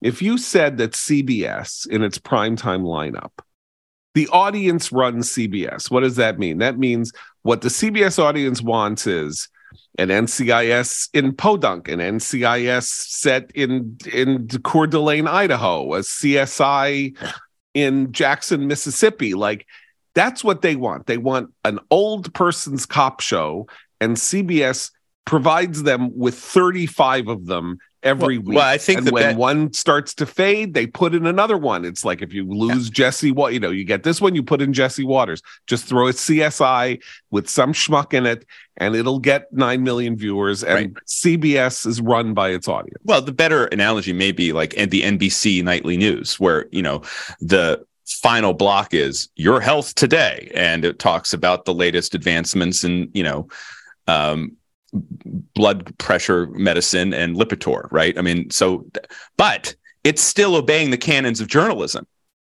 If 0.00 0.22
you 0.22 0.38
said 0.38 0.76
that 0.76 0.92
CBS 0.92 1.88
in 1.88 2.04
its 2.04 2.18
primetime 2.18 2.82
lineup 2.82 3.32
the 4.14 4.28
audience 4.28 4.92
runs 4.92 5.30
CBS. 5.32 5.90
What 5.90 6.00
does 6.00 6.16
that 6.16 6.38
mean? 6.38 6.58
That 6.58 6.78
means 6.78 7.12
what 7.42 7.60
the 7.60 7.68
CBS 7.68 8.18
audience 8.18 8.62
wants 8.62 9.06
is 9.06 9.48
an 9.98 10.08
NCIS 10.08 11.08
in 11.12 11.34
Podunk, 11.34 11.88
an 11.88 12.00
NCIS 12.00 12.84
set 12.84 13.50
in 13.54 13.98
in 14.12 14.48
Coeur 14.62 14.86
d'Alene, 14.86 15.28
Idaho, 15.28 15.94
a 15.94 16.00
CSI 16.00 17.16
in 17.74 18.12
Jackson, 18.12 18.66
Mississippi. 18.66 19.34
Like 19.34 19.66
that's 20.14 20.44
what 20.44 20.62
they 20.62 20.76
want. 20.76 21.06
They 21.06 21.18
want 21.18 21.52
an 21.64 21.80
old 21.90 22.32
person's 22.34 22.86
cop 22.86 23.20
show, 23.20 23.66
and 24.00 24.16
CBS 24.16 24.90
provides 25.24 25.82
them 25.82 26.16
with 26.16 26.38
35 26.38 27.28
of 27.28 27.46
them 27.46 27.78
every 28.04 28.38
well, 28.38 28.46
week. 28.46 28.56
Well, 28.56 28.68
I 28.68 28.78
think 28.78 29.00
and 29.00 29.10
when 29.10 29.36
one 29.36 29.72
starts 29.72 30.14
to 30.14 30.26
fade, 30.26 30.74
they 30.74 30.86
put 30.86 31.14
in 31.14 31.26
another 31.26 31.56
one. 31.58 31.84
It's 31.84 32.04
like 32.04 32.22
if 32.22 32.32
you 32.32 32.46
lose 32.46 32.86
yeah. 32.86 32.92
Jesse, 32.92 33.32
what 33.32 33.52
you 33.54 33.60
know, 33.60 33.70
you 33.70 33.84
get 33.84 34.02
this 34.04 34.20
one, 34.20 34.34
you 34.34 34.42
put 34.42 34.62
in 34.62 34.72
Jesse 34.72 35.04
Watters. 35.04 35.42
Just 35.66 35.86
throw 35.86 36.08
a 36.08 36.12
CSI 36.12 37.02
with 37.30 37.48
some 37.48 37.72
schmuck 37.72 38.14
in 38.14 38.26
it, 38.26 38.46
and 38.76 38.94
it'll 38.94 39.18
get 39.18 39.52
nine 39.52 39.82
million 39.82 40.16
viewers. 40.16 40.62
And 40.62 40.94
right. 40.94 41.04
CBS 41.06 41.86
is 41.86 42.00
run 42.00 42.34
by 42.34 42.50
its 42.50 42.68
audience. 42.68 43.02
Well, 43.04 43.22
the 43.22 43.32
better 43.32 43.66
analogy 43.66 44.12
may 44.12 44.30
be 44.30 44.52
like 44.52 44.70
the 44.70 45.02
NBC 45.02 45.64
nightly 45.64 45.96
news, 45.96 46.38
where 46.38 46.66
you 46.70 46.82
know 46.82 47.02
the 47.40 47.84
final 48.06 48.52
block 48.52 48.92
is 48.92 49.28
your 49.34 49.60
health 49.60 49.94
today 49.94 50.50
and 50.54 50.84
it 50.84 50.98
talks 50.98 51.32
about 51.32 51.64
the 51.64 51.72
latest 51.72 52.14
advancements 52.14 52.84
and 52.84 53.08
you 53.14 53.22
know 53.22 53.48
um, 54.06 54.54
blood 54.94 55.96
pressure 55.98 56.46
medicine 56.48 57.12
and 57.12 57.36
Lipitor, 57.36 57.90
right? 57.90 58.16
I 58.16 58.22
mean, 58.22 58.50
so, 58.50 58.86
but 59.36 59.74
it's 60.04 60.22
still 60.22 60.54
obeying 60.54 60.90
the 60.90 60.98
canons 60.98 61.40
of 61.40 61.48
journalism. 61.48 62.06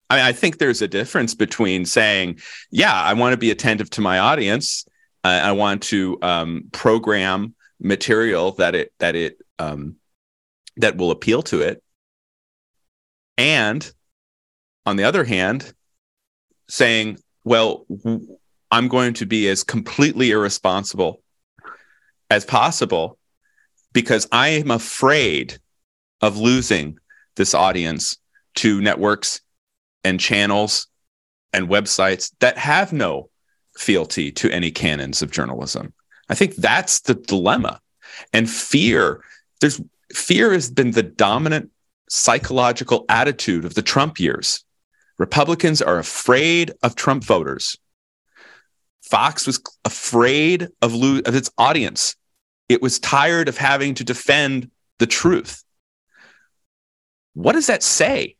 I 0.09 0.17
mean, 0.17 0.25
I 0.25 0.31
think 0.31 0.57
there's 0.57 0.81
a 0.81 0.87
difference 0.87 1.35
between 1.35 1.85
saying, 1.85 2.39
yeah, 2.71 2.93
I 2.93 3.13
want 3.13 3.33
to 3.33 3.37
be 3.37 3.51
attentive 3.51 3.89
to 3.91 4.01
my 4.01 4.19
audience. 4.19 4.85
I 5.23 5.51
want 5.51 5.83
to 5.83 6.17
um, 6.21 6.69
program 6.71 7.53
material 7.81 8.53
that 8.53 8.75
it 8.75 8.93
that 8.99 9.15
it 9.15 9.37
um, 9.59 9.95
that 10.77 10.95
will 10.95 11.11
appeal 11.11 11.41
to 11.43 11.61
it, 11.61 11.83
and 13.37 13.91
on 14.85 14.95
the 14.95 15.03
other 15.03 15.25
hand, 15.25 15.73
saying, 16.69 17.17
well, 17.43 17.85
I'm 18.71 18.87
going 18.87 19.15
to 19.15 19.25
be 19.25 19.49
as 19.49 19.65
completely 19.65 20.31
irresponsible 20.31 21.21
as 22.29 22.45
possible 22.45 23.17
because 23.93 24.27
I 24.31 24.49
am 24.49 24.71
afraid 24.71 25.59
of 26.21 26.37
losing 26.37 26.99
this 27.35 27.53
audience 27.53 28.17
to 28.55 28.81
networks 28.81 29.41
and 30.03 30.19
channels 30.19 30.87
and 31.53 31.69
websites 31.69 32.31
that 32.39 32.57
have 32.57 32.91
no 32.91 33.29
fealty 33.77 34.31
to 34.31 34.51
any 34.51 34.71
canons 34.71 35.21
of 35.21 35.31
journalism. 35.31 35.93
I 36.29 36.35
think 36.35 36.55
that's 36.55 37.01
the 37.01 37.15
dilemma. 37.15 37.79
And 38.33 38.49
fear, 38.49 39.23
there's 39.61 39.79
fear 40.13 40.51
has 40.53 40.71
been 40.71 40.91
the 40.91 41.03
dominant 41.03 41.71
psychological 42.09 43.05
attitude 43.09 43.65
of 43.65 43.75
the 43.75 43.81
Trump 43.81 44.19
years. 44.19 44.63
Republicans 45.17 45.81
are 45.81 45.99
afraid 45.99 46.71
of 46.83 46.95
Trump 46.95 47.23
voters 47.23 47.77
Fox 49.07 49.47
was 49.47 49.61
afraid 49.85 50.67
of, 50.81 50.93
lo- 50.93 51.21
of 51.25 51.35
its 51.35 51.49
audience. 51.57 52.15
It 52.69 52.81
was 52.81 52.99
tired 52.99 53.47
of 53.47 53.57
having 53.57 53.93
to 53.95 54.03
defend 54.03 54.69
the 54.99 55.07
truth. 55.07 55.63
What 57.33 57.53
does 57.53 57.67
that 57.67 57.83
say 57.83 58.35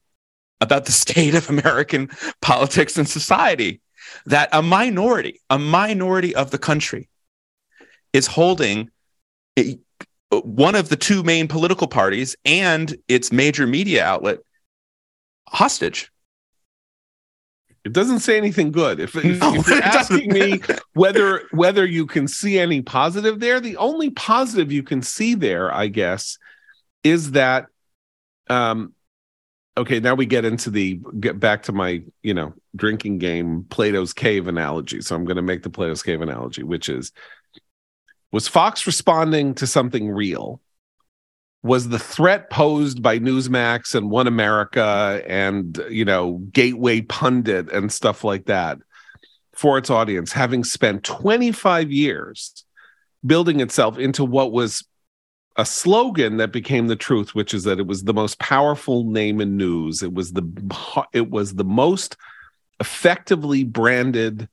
about 0.59 0.85
the 0.85 0.91
state 1.03 1.35
of 1.35 1.49
American 1.49 2.09
politics 2.41 2.97
and 2.97 3.07
society? 3.07 3.81
That 4.25 4.49
a 4.53 4.61
minority, 4.61 5.41
a 5.49 5.59
minority 5.59 6.33
of 6.33 6.51
the 6.51 6.57
country 6.57 7.09
is 8.13 8.27
holding 8.27 8.89
a, 9.59 9.77
one 10.31 10.75
of 10.75 10.89
the 10.89 10.95
two 10.95 11.23
main 11.23 11.47
political 11.47 11.87
parties 11.87 12.35
and 12.45 12.95
its 13.07 13.31
major 13.31 13.67
media 13.67 14.03
outlet 14.03 14.39
hostage. 15.49 16.11
It 17.87 17.93
doesn't 17.93 18.19
say 18.19 18.37
anything 18.37 18.71
good. 18.71 18.99
If, 18.99 19.15
if, 19.15 19.39
No, 19.39 19.55
if 19.55 19.67
you're 19.67 19.81
asking 19.81 20.33
me 20.33 20.61
whether 20.93 21.43
whether 21.51 21.85
you 21.85 22.05
can 22.05 22.27
see 22.27 22.59
any 22.59 22.81
positive 22.81 23.39
there, 23.39 23.59
the 23.59 23.77
only 23.77 24.09
positive 24.09 24.71
you 24.71 24.83
can 24.83 25.01
see 25.01 25.35
there, 25.35 25.73
I 25.73 25.87
guess, 25.87 26.37
is 27.03 27.31
that 27.31 27.67
um 28.49 28.93
okay, 29.77 29.99
now 29.99 30.15
we 30.15 30.25
get 30.25 30.43
into 30.43 30.69
the 30.69 30.99
get 31.19 31.39
back 31.39 31.63
to 31.63 31.71
my, 31.71 32.03
you 32.23 32.33
know, 32.33 32.53
drinking 32.75 33.19
game 33.19 33.65
Plato's 33.69 34.11
cave 34.11 34.47
analogy. 34.47 34.99
So 35.01 35.15
I'm 35.15 35.23
going 35.23 35.37
to 35.37 35.41
make 35.41 35.63
the 35.63 35.69
Plato's 35.69 36.03
cave 36.03 36.21
analogy, 36.21 36.63
which 36.63 36.89
is 36.89 37.13
was 38.33 38.49
Fox 38.49 38.85
responding 38.85 39.55
to 39.55 39.67
something 39.67 40.09
real? 40.09 40.59
Was 41.63 41.89
the 41.89 41.99
threat 41.99 42.49
posed 42.49 43.01
by 43.01 43.19
Newsmax 43.19 43.95
and 43.95 44.09
One 44.09 44.27
America 44.27 45.21
and 45.27 45.77
you 45.89 46.05
know 46.05 46.33
Gateway 46.51 47.01
Pundit 47.01 47.71
and 47.71 47.91
stuff 47.91 48.23
like 48.23 48.45
that 48.45 48.77
for 49.53 49.77
its 49.77 49.89
audience, 49.89 50.31
having 50.31 50.63
spent 50.63 51.03
25 51.03 51.91
years 51.91 52.63
building 53.25 53.59
itself 53.59 53.97
into 53.97 54.23
what 54.23 54.51
was 54.51 54.85
a 55.55 55.65
slogan 55.65 56.37
that 56.37 56.51
became 56.51 56.87
the 56.87 56.95
truth, 56.95 57.33
which 57.33 57.53
is 57.53 57.63
that 57.63 57.79
it 57.79 57.87
was 57.87 58.03
the 58.03 58.13
most 58.13 58.37
powerful 58.37 59.03
name 59.05 59.41
in 59.41 59.57
news. 59.57 60.03
It 60.03 60.13
was 60.13 60.33
the 60.33 60.43
it 61.11 61.29
was 61.31 61.55
the 61.55 61.63
most 61.65 62.15
effectively 62.79 63.63
branded 63.63 64.47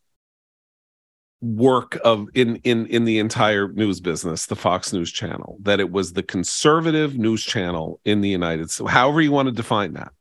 work 1.45 1.99
of 2.05 2.27
in 2.33 2.57
in 2.65 2.87
in 2.87 3.05
the 3.05 3.19
entire 3.19 3.69
news 3.69 4.01
business 4.01 4.47
the 4.47 4.57
fox 4.57 4.95
news 4.95 5.13
channel 5.13 5.59
that 5.61 5.79
it 5.79 5.91
was 5.91 6.15
the 6.15 6.23
conservative 6.23 7.19
news 7.19 7.45
channel 7.45 8.01
in 8.07 8.23
the 8.23 8.31
united 8.31 8.71
states 8.71 8.91
however 8.91 9.21
you 9.21 9.31
want 9.31 9.47
to 9.47 9.53
define 9.53 9.93
that. 9.93 10.13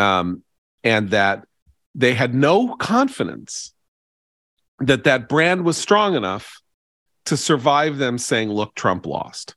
Um 0.00 0.44
and 0.84 1.10
that 1.10 1.44
they 1.96 2.14
had 2.14 2.34
no 2.34 2.76
confidence 2.76 3.74
that 4.78 5.02
that 5.02 5.28
brand 5.28 5.64
was 5.64 5.76
strong 5.76 6.14
enough 6.14 6.60
to 7.24 7.36
survive 7.36 7.98
them 7.98 8.16
saying 8.16 8.50
look 8.50 8.76
trump 8.76 9.06
lost. 9.06 9.56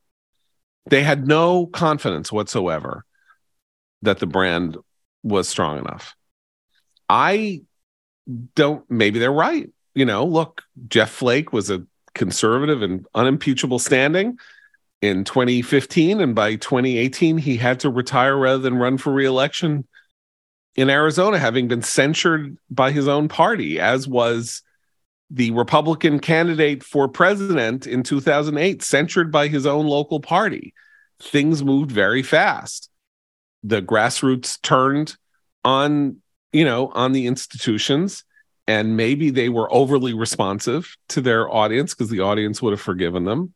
They 0.89 1.04
had 1.04 1.28
no 1.28 1.68
confidence 1.68 2.32
whatsoever 2.32 3.06
that 4.02 4.18
the 4.18 4.26
brand 4.26 4.78
was 5.22 5.47
strong 5.47 5.78
enough. 5.78 6.16
I 7.08 7.62
don't 8.56 8.89
maybe 8.89 9.20
they're 9.20 9.32
right 9.32 9.70
you 9.94 10.06
know, 10.06 10.26
look, 10.26 10.64
Jeff 10.88 11.12
Flake 11.12 11.52
was 11.52 11.70
a 11.70 11.86
conservative 12.14 12.82
and 12.82 13.06
unimpeachable 13.16 13.80
standing 13.80 14.38
in 15.02 15.24
2015. 15.24 16.22
And 16.22 16.36
by 16.36 16.56
2018, 16.56 17.38
he 17.38 17.58
had 17.58 17.80
to 17.82 17.89
retire 17.89 18.38
rather 18.38 18.60
than 18.60 18.78
run 18.78 18.98
for 18.98 19.12
reelection 19.12 19.88
in 20.76 20.89
Arizona, 20.89 21.38
having 21.38 21.68
been 21.68 21.82
censured 21.82 22.58
by 22.70 22.92
his 22.92 23.08
own 23.08 23.28
party, 23.28 23.80
as 23.80 24.08
was 24.08 24.62
the 25.30 25.52
Republican 25.52 26.20
candidate 26.20 26.84
for 26.84 27.08
president 27.08 27.88
in 27.88 28.04
2008, 28.04 28.82
censured 28.82 29.32
by 29.32 29.48
his 29.48 29.66
own 29.66 29.86
local 29.86 30.20
party. 30.20 30.74
Things 31.22 31.64
moved 31.64 31.92
very 31.92 32.24
fast. 32.24 32.89
The 33.64 33.82
grassroots 33.82 34.62
turned 34.62 35.16
on, 35.64 36.18
you 36.52 36.66
know, 36.66 36.88
on 36.89 37.12
the 37.12 37.28
institutions 37.28 38.24
and 38.72 38.96
maybe 38.96 39.32
they 39.32 39.50
were 39.50 39.72
overly 39.74 40.14
responsive 40.14 40.96
to 41.10 41.20
their 41.20 41.54
audience 41.54 41.94
because 41.94 42.10
the 42.10 42.22
audience 42.22 42.62
would 42.62 42.72
have 42.72 42.80
forgiven 42.80 43.26
them. 43.26 43.54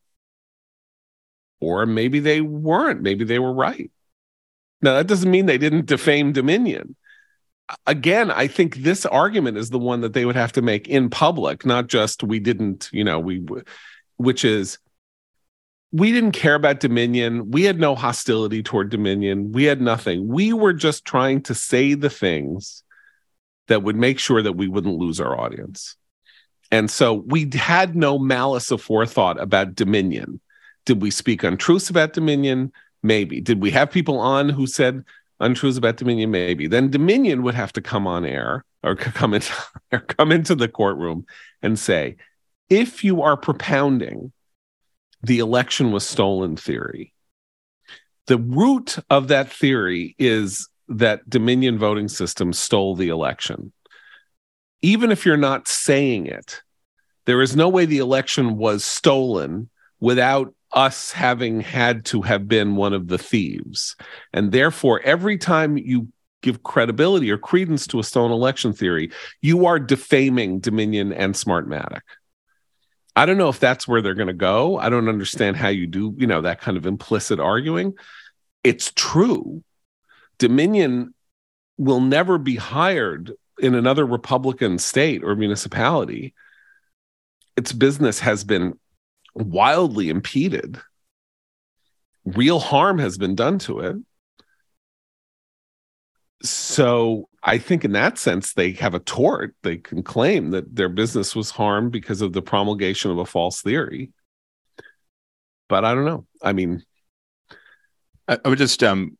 Or 1.61 1.85
maybe 1.85 2.19
they 2.19 2.41
weren't. 2.41 3.01
Maybe 3.01 3.23
they 3.23 3.39
were 3.39 3.53
right. 3.53 3.89
Now 4.81 4.95
that 4.95 5.07
doesn't 5.07 5.31
mean 5.31 5.45
they 5.45 5.57
didn't 5.57 5.85
defame 5.85 6.33
dominion. 6.33 6.97
Again 7.87 8.29
i 8.29 8.45
think 8.45 8.75
this 8.75 9.07
argument 9.07 9.57
is 9.57 9.71
the 9.71 9.79
one 9.79 10.01
that 10.01 10.13
they 10.13 10.25
would 10.25 10.35
have 10.35 10.51
to 10.51 10.61
make 10.61 10.87
in 10.87 11.09
public 11.09 11.65
not 11.65 11.87
just 11.87 12.21
we 12.21 12.39
didn't 12.39 12.91
you 12.93 13.03
know 13.03 13.19
we 13.19 13.43
which 14.17 14.45
is 14.45 14.77
we 15.91 16.11
didn't 16.11 16.33
care 16.33 16.53
about 16.53 16.79
dominion. 16.79 17.49
We 17.49 17.63
had 17.63 17.79
no 17.79 17.95
hostility 17.95 18.61
toward 18.61 18.89
dominion. 18.89 19.51
We 19.51 19.63
had 19.63 19.81
nothing. 19.81 20.27
We 20.27 20.53
were 20.53 20.73
just 20.73 21.05
trying 21.05 21.41
to 21.43 21.55
say 21.55 21.95
the 21.95 22.09
things 22.09 22.83
that 23.67 23.83
would 23.83 23.95
make 23.95 24.19
sure 24.19 24.41
that 24.41 24.53
we 24.53 24.67
wouldn't 24.67 24.97
lose 24.97 25.19
our 25.19 25.39
audience. 25.39 25.95
And 26.71 26.89
so 26.89 27.13
we 27.13 27.49
had 27.53 27.95
no 27.95 28.17
malice 28.17 28.69
aforethought 28.69 29.39
about 29.39 29.75
Dominion. 29.75 30.39
Did 30.85 31.01
we 31.01 31.11
speak 31.11 31.43
untruths 31.43 31.89
about 31.89 32.13
Dominion? 32.13 32.71
Maybe. 33.03 33.41
Did 33.41 33.61
we 33.61 33.71
have 33.71 33.91
people 33.91 34.19
on 34.19 34.49
who 34.49 34.67
said 34.67 35.03
untruths 35.39 35.77
about 35.77 35.97
Dominion? 35.97 36.31
Maybe. 36.31 36.67
Then 36.67 36.89
Dominion 36.89 37.43
would 37.43 37.55
have 37.55 37.73
to 37.73 37.81
come 37.81 38.07
on 38.07 38.25
air 38.25 38.65
or 38.83 38.95
come 38.95 39.33
into 39.33 39.53
or 39.91 39.99
come 39.99 40.31
into 40.31 40.55
the 40.55 40.67
courtroom 40.67 41.25
and 41.61 41.77
say, 41.77 42.17
if 42.69 43.03
you 43.03 43.21
are 43.21 43.37
propounding 43.37 44.31
the 45.21 45.39
election 45.39 45.91
was 45.91 46.07
stolen 46.07 46.55
theory, 46.55 47.13
the 48.27 48.37
root 48.37 48.97
of 49.09 49.27
that 49.27 49.51
theory 49.51 50.15
is 50.17 50.67
that 50.87 51.29
Dominion 51.29 51.77
voting 51.77 52.07
system 52.07 52.53
stole 52.53 52.95
the 52.95 53.09
election. 53.09 53.71
Even 54.81 55.11
if 55.11 55.25
you're 55.25 55.37
not 55.37 55.67
saying 55.67 56.27
it, 56.27 56.61
there 57.25 57.41
is 57.41 57.55
no 57.55 57.69
way 57.69 57.85
the 57.85 57.97
election 57.97 58.57
was 58.57 58.85
stolen 58.85 59.69
without 59.99 60.53
us 60.71 61.11
having 61.11 61.61
had 61.61 62.05
to 62.05 62.21
have 62.21 62.47
been 62.47 62.75
one 62.75 62.93
of 62.93 63.07
the 63.07 63.17
thieves. 63.17 63.95
And 64.33 64.51
therefore, 64.51 65.01
every 65.01 65.37
time 65.37 65.77
you 65.77 66.09
give 66.41 66.63
credibility 66.63 67.31
or 67.31 67.37
credence 67.37 67.87
to 67.87 67.99
a 67.99 68.03
stolen 68.03 68.31
election 68.31 68.73
theory, 68.73 69.11
you 69.41 69.65
are 69.65 69.79
defaming 69.79 70.59
Dominion 70.59 71.11
and 71.13 71.33
Smartmatic. 71.33 72.01
I 73.15 73.25
don't 73.25 73.37
know 73.37 73.49
if 73.49 73.59
that's 73.59 73.87
where 73.87 74.01
they're 74.01 74.13
going 74.13 74.27
to 74.27 74.33
go. 74.33 74.77
I 74.77 74.89
don't 74.89 75.07
understand 75.07 75.55
how 75.55 75.69
you 75.69 75.87
do, 75.87 76.13
you 76.17 76.27
know, 76.27 76.41
that 76.41 76.61
kind 76.61 76.77
of 76.77 76.85
implicit 76.85 77.39
arguing. 77.39 77.93
It's 78.63 78.91
true 78.95 79.63
Dominion 80.37 81.13
will 81.77 82.01
never 82.01 82.37
be 82.37 82.55
hired 82.55 83.33
in 83.59 83.75
another 83.75 84.05
Republican 84.05 84.77
state 84.77 85.23
or 85.23 85.35
municipality. 85.35 86.33
Its 87.55 87.71
business 87.71 88.19
has 88.19 88.43
been 88.43 88.77
wildly 89.33 90.09
impeded. 90.09 90.79
Real 92.25 92.59
harm 92.59 92.99
has 92.99 93.17
been 93.17 93.35
done 93.35 93.59
to 93.59 93.79
it. 93.79 93.97
So 96.43 97.29
I 97.41 97.57
think 97.57 97.85
in 97.85 97.93
that 97.93 98.17
sense, 98.17 98.53
they 98.53 98.71
have 98.73 98.93
a 98.93 98.99
tort. 98.99 99.55
They 99.63 99.77
can 99.77 100.03
claim 100.03 100.51
that 100.51 100.75
their 100.75 100.89
business 100.89 101.35
was 101.35 101.51
harmed 101.51 101.91
because 101.91 102.21
of 102.21 102.33
the 102.33 102.41
promulgation 102.41 103.11
of 103.11 103.17
a 103.17 103.25
false 103.25 103.61
theory. 103.61 104.11
But 105.69 105.85
I 105.85 105.95
don't 105.95 106.05
know. 106.05 106.25
I 106.41 106.53
mean, 106.53 106.83
I, 108.27 108.37
would 108.45 108.57
just 108.57 108.83
um 108.83 109.17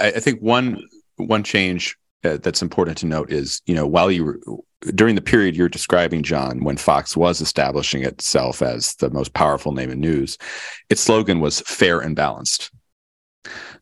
I, 0.00 0.08
I 0.08 0.20
think 0.20 0.40
one 0.40 0.82
one 1.16 1.42
change 1.42 1.96
uh, 2.24 2.38
that's 2.38 2.62
important 2.62 2.98
to 2.98 3.06
note 3.06 3.32
is 3.32 3.62
you 3.66 3.74
know 3.74 3.86
while 3.86 4.10
you 4.10 4.24
were 4.24 4.40
during 4.94 5.16
the 5.16 5.20
period 5.20 5.56
you're 5.56 5.68
describing 5.68 6.22
john 6.22 6.62
when 6.62 6.76
fox 6.76 7.16
was 7.16 7.40
establishing 7.40 8.04
itself 8.04 8.62
as 8.62 8.94
the 8.96 9.10
most 9.10 9.34
powerful 9.34 9.72
name 9.72 9.90
in 9.90 10.00
news 10.00 10.38
its 10.90 11.02
slogan 11.02 11.40
was 11.40 11.60
fair 11.60 12.00
and 12.00 12.16
balanced. 12.16 12.70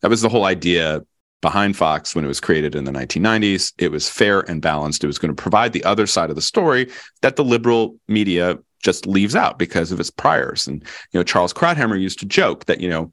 That 0.00 0.10
was 0.10 0.22
the 0.22 0.28
whole 0.28 0.44
idea 0.44 1.02
behind 1.42 1.76
fox 1.76 2.14
when 2.14 2.24
it 2.24 2.28
was 2.28 2.40
created 2.40 2.74
in 2.74 2.84
the 2.84 2.92
1990s 2.92 3.72
it 3.78 3.92
was 3.92 4.08
fair 4.08 4.40
and 4.50 4.62
balanced. 4.62 5.04
It 5.04 5.06
was 5.06 5.18
going 5.18 5.34
to 5.34 5.40
provide 5.40 5.72
the 5.72 5.84
other 5.84 6.06
side 6.06 6.30
of 6.30 6.36
the 6.36 6.42
story 6.42 6.90
that 7.22 7.36
the 7.36 7.44
liberal 7.44 7.96
media 8.08 8.58
just 8.82 9.06
leaves 9.06 9.36
out 9.36 9.58
because 9.58 9.92
of 9.92 10.00
its 10.00 10.10
priors. 10.10 10.66
And 10.66 10.82
you 11.12 11.20
know 11.20 11.24
charles 11.24 11.52
krauthammer 11.52 12.00
used 12.00 12.18
to 12.20 12.26
joke 12.26 12.64
that 12.66 12.80
you 12.80 12.88
know 12.88 13.12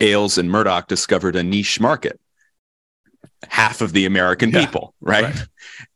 Ailes 0.00 0.38
and 0.38 0.50
Murdoch 0.50 0.88
discovered 0.88 1.36
a 1.36 1.42
niche 1.42 1.80
market. 1.80 2.20
Half 3.48 3.80
of 3.80 3.92
the 3.92 4.04
American 4.06 4.50
Yeah, 4.50 4.66
people, 4.66 4.94
right? 5.00 5.24
right. 5.24 5.46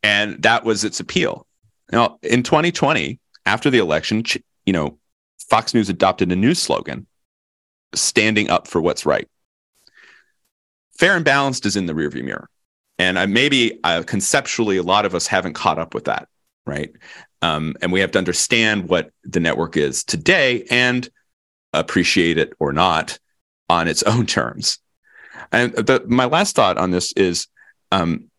And 0.02 0.42
that 0.42 0.64
was 0.64 0.84
its 0.84 1.00
appeal. 1.00 1.46
Now, 1.90 2.18
in 2.22 2.42
2020, 2.42 3.18
after 3.46 3.68
the 3.70 3.78
election, 3.78 4.22
you 4.64 4.72
know, 4.72 4.98
Fox 5.48 5.74
News 5.74 5.88
adopted 5.88 6.30
a 6.32 6.36
new 6.36 6.54
slogan, 6.54 7.06
standing 7.94 8.48
up 8.48 8.66
for 8.68 8.80
what's 8.80 9.04
right. 9.04 9.28
Fair 10.98 11.16
and 11.16 11.24
balanced 11.24 11.66
is 11.66 11.76
in 11.76 11.86
the 11.86 11.92
rearview 11.94 12.24
mirror. 12.24 12.48
And 12.98 13.18
I, 13.18 13.26
maybe 13.26 13.80
uh, 13.82 14.02
conceptually, 14.06 14.76
a 14.76 14.82
lot 14.82 15.04
of 15.04 15.14
us 15.14 15.26
haven't 15.26 15.54
caught 15.54 15.78
up 15.78 15.94
with 15.94 16.04
that. 16.04 16.28
right? 16.66 16.92
Um, 17.40 17.74
and 17.82 17.90
we 17.90 18.00
have 18.00 18.12
to 18.12 18.18
understand 18.18 18.88
what 18.88 19.10
the 19.24 19.40
network 19.40 19.76
is 19.76 20.04
today 20.04 20.64
and 20.70 21.08
appreciate 21.72 22.38
it 22.38 22.52
or 22.60 22.72
not 22.72 23.18
on 23.72 23.88
its 23.88 24.02
own 24.12 24.26
terms. 24.26 24.78
And 25.50 25.72
the, 25.72 26.04
my 26.06 26.26
last 26.26 26.54
thought 26.54 26.78
on 26.78 26.90
this 26.90 27.12
is 27.12 27.48
um, 27.90 28.30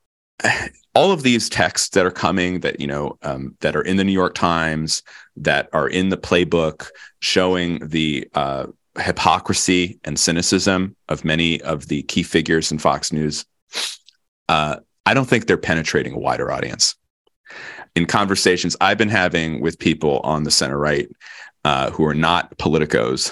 all 0.95 1.11
of 1.11 1.23
these 1.23 1.49
texts 1.49 1.89
that 1.89 2.05
are 2.05 2.11
coming 2.11 2.59
that 2.59 2.79
you 2.79 2.87
know 2.87 3.17
um, 3.23 3.57
that 3.61 3.75
are 3.75 3.81
in 3.81 3.97
the 3.97 4.03
New 4.03 4.13
York 4.13 4.35
Times 4.35 5.01
that 5.35 5.67
are 5.73 5.87
in 5.87 6.09
the 6.09 6.17
playbook 6.17 6.89
showing 7.19 7.79
the 7.87 8.29
uh, 8.35 8.67
hypocrisy 8.99 9.99
and 10.03 10.19
cynicism 10.19 10.95
of 11.09 11.25
many 11.25 11.59
of 11.61 11.87
the 11.87 12.03
key 12.03 12.23
figures 12.23 12.71
in 12.71 12.77
Fox 12.79 13.11
News. 13.11 13.45
Uh, 14.49 14.75
I 15.05 15.13
don't 15.13 15.25
think 15.25 15.47
they're 15.47 15.57
penetrating 15.57 16.13
a 16.13 16.19
wider 16.19 16.51
audience. 16.51 16.95
In 17.95 18.05
conversations 18.05 18.75
I've 18.81 18.97
been 18.97 19.07
having 19.07 19.61
with 19.61 19.79
people 19.79 20.19
on 20.19 20.43
the 20.43 20.51
center 20.51 20.77
right 20.77 21.07
uh, 21.63 21.91
who 21.91 22.03
are 22.03 22.13
not 22.13 22.55
politicos, 22.57 23.31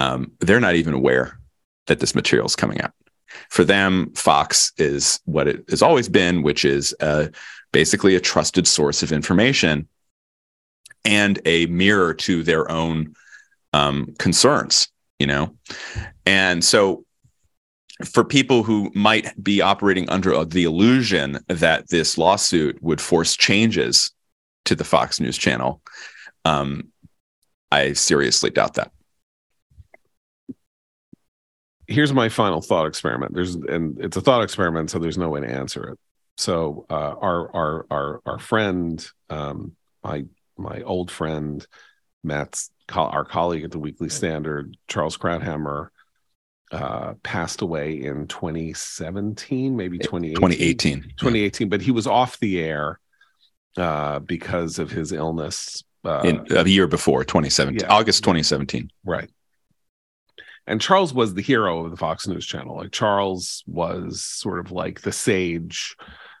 um, 0.00 0.32
they're 0.40 0.60
not 0.60 0.76
even 0.76 0.94
aware 0.94 1.38
that 1.86 2.00
this 2.00 2.14
material 2.14 2.46
is 2.46 2.56
coming 2.56 2.80
out. 2.80 2.92
For 3.50 3.64
them, 3.64 4.12
Fox 4.14 4.72
is 4.78 5.20
what 5.26 5.46
it 5.46 5.62
has 5.68 5.82
always 5.82 6.08
been, 6.08 6.42
which 6.42 6.64
is 6.64 6.94
uh, 7.00 7.26
basically 7.70 8.16
a 8.16 8.20
trusted 8.20 8.66
source 8.66 9.02
of 9.02 9.12
information 9.12 9.86
and 11.04 11.38
a 11.44 11.66
mirror 11.66 12.14
to 12.14 12.42
their 12.42 12.70
own 12.70 13.14
um, 13.74 14.14
concerns, 14.18 14.88
you 15.18 15.26
know? 15.26 15.54
And 16.24 16.64
so 16.64 17.04
for 18.04 18.24
people 18.24 18.62
who 18.62 18.90
might 18.94 19.30
be 19.42 19.60
operating 19.60 20.08
under 20.08 20.44
the 20.46 20.64
illusion 20.64 21.38
that 21.48 21.90
this 21.90 22.16
lawsuit 22.16 22.82
would 22.82 23.02
force 23.02 23.36
changes 23.36 24.12
to 24.64 24.74
the 24.74 24.84
Fox 24.84 25.20
News 25.20 25.36
channel, 25.36 25.82
um, 26.46 26.88
I 27.70 27.92
seriously 27.92 28.48
doubt 28.48 28.74
that. 28.74 28.92
Here's 31.90 32.12
my 32.12 32.28
final 32.28 32.60
thought 32.60 32.86
experiment. 32.86 33.34
There's 33.34 33.56
and 33.56 34.00
it's 34.00 34.16
a 34.16 34.20
thought 34.20 34.42
experiment, 34.42 34.90
so 34.90 34.98
there's 34.98 35.18
no 35.18 35.28
way 35.28 35.40
to 35.40 35.48
answer 35.48 35.88
it. 35.88 35.98
So 36.36 36.86
uh, 36.88 37.14
our 37.20 37.54
our 37.54 37.86
our 37.90 38.20
our 38.24 38.38
friend, 38.38 39.04
um, 39.28 39.76
my 40.02 40.24
my 40.56 40.82
old 40.82 41.10
friend, 41.10 41.66
Matt's 42.22 42.70
our 42.94 43.24
colleague 43.24 43.64
at 43.64 43.70
the 43.70 43.78
Weekly 43.78 44.08
Standard, 44.08 44.76
Charles 44.88 45.16
Krauthammer, 45.16 45.88
uh, 46.72 47.14
passed 47.22 47.62
away 47.62 48.00
in 48.00 48.26
2017, 48.28 49.76
maybe 49.76 49.98
2018. 49.98 50.34
2018. 50.34 51.02
2018, 51.18 51.68
but 51.68 51.80
he 51.80 51.90
was 51.90 52.06
off 52.06 52.38
the 52.38 52.60
air 52.60 53.00
uh, 53.76 54.20
because 54.20 54.78
of 54.78 54.90
his 54.90 55.12
illness. 55.12 55.82
Uh, 56.04 56.20
in 56.24 56.46
a 56.56 56.66
year 56.66 56.86
before 56.86 57.24
2017, 57.24 57.80
yeah. 57.80 57.92
August 57.92 58.22
2017. 58.24 58.90
Right. 59.04 59.28
And 60.70 60.80
Charles 60.80 61.12
was 61.12 61.34
the 61.34 61.42
hero 61.42 61.84
of 61.84 61.90
the 61.90 61.96
Fox 61.96 62.28
News 62.28 62.46
channel. 62.46 62.76
Like 62.76 62.92
Charles 62.92 63.64
was 63.66 64.22
sort 64.22 64.60
of 64.60 64.70
like 64.70 65.00
the 65.00 65.10
sage, 65.10 65.96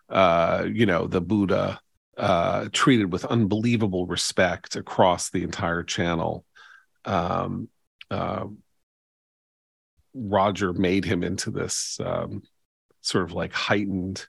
uh, 0.08 0.66
you 0.72 0.86
know, 0.86 1.08
the 1.08 1.20
Buddha 1.20 1.80
uh, 2.16 2.68
treated 2.72 3.12
with 3.12 3.24
unbelievable 3.24 4.06
respect 4.06 4.76
across 4.76 5.30
the 5.30 5.42
entire 5.42 5.82
channel. 5.82 6.44
Um, 7.04 7.70
uh, 8.08 8.44
Roger 10.14 10.72
made 10.74 11.04
him 11.04 11.24
into 11.24 11.50
this 11.50 11.98
um, 11.98 12.44
sort 13.00 13.24
of 13.24 13.32
like 13.32 13.52
heightened, 13.52 14.24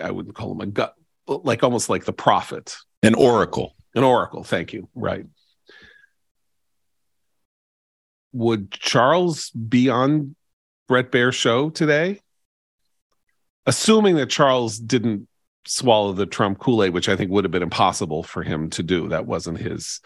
I 0.00 0.10
wouldn't 0.10 0.34
call 0.34 0.50
him 0.50 0.60
a 0.60 0.66
gut, 0.66 0.96
like 1.28 1.62
almost 1.62 1.88
like 1.88 2.04
the 2.04 2.12
prophet, 2.12 2.76
an 3.04 3.14
oracle. 3.14 3.76
An 3.94 4.02
oracle. 4.02 4.42
Thank 4.42 4.72
you. 4.72 4.88
Right. 4.92 5.24
Would 8.36 8.70
Charles 8.70 9.48
be 9.50 9.88
on 9.88 10.36
Bret 10.88 11.10
Baier's 11.10 11.34
show 11.34 11.70
today? 11.70 12.20
Assuming 13.64 14.16
that 14.16 14.28
Charles 14.28 14.78
didn't 14.78 15.26
swallow 15.66 16.12
the 16.12 16.26
Trump 16.26 16.58
Kool 16.58 16.84
Aid, 16.84 16.92
which 16.92 17.08
I 17.08 17.16
think 17.16 17.30
would 17.30 17.44
have 17.44 17.50
been 17.50 17.62
impossible 17.62 18.22
for 18.22 18.42
him 18.42 18.68
to 18.70 18.82
do. 18.82 19.08
That 19.08 19.24
wasn't 19.24 19.58
his. 19.58 20.02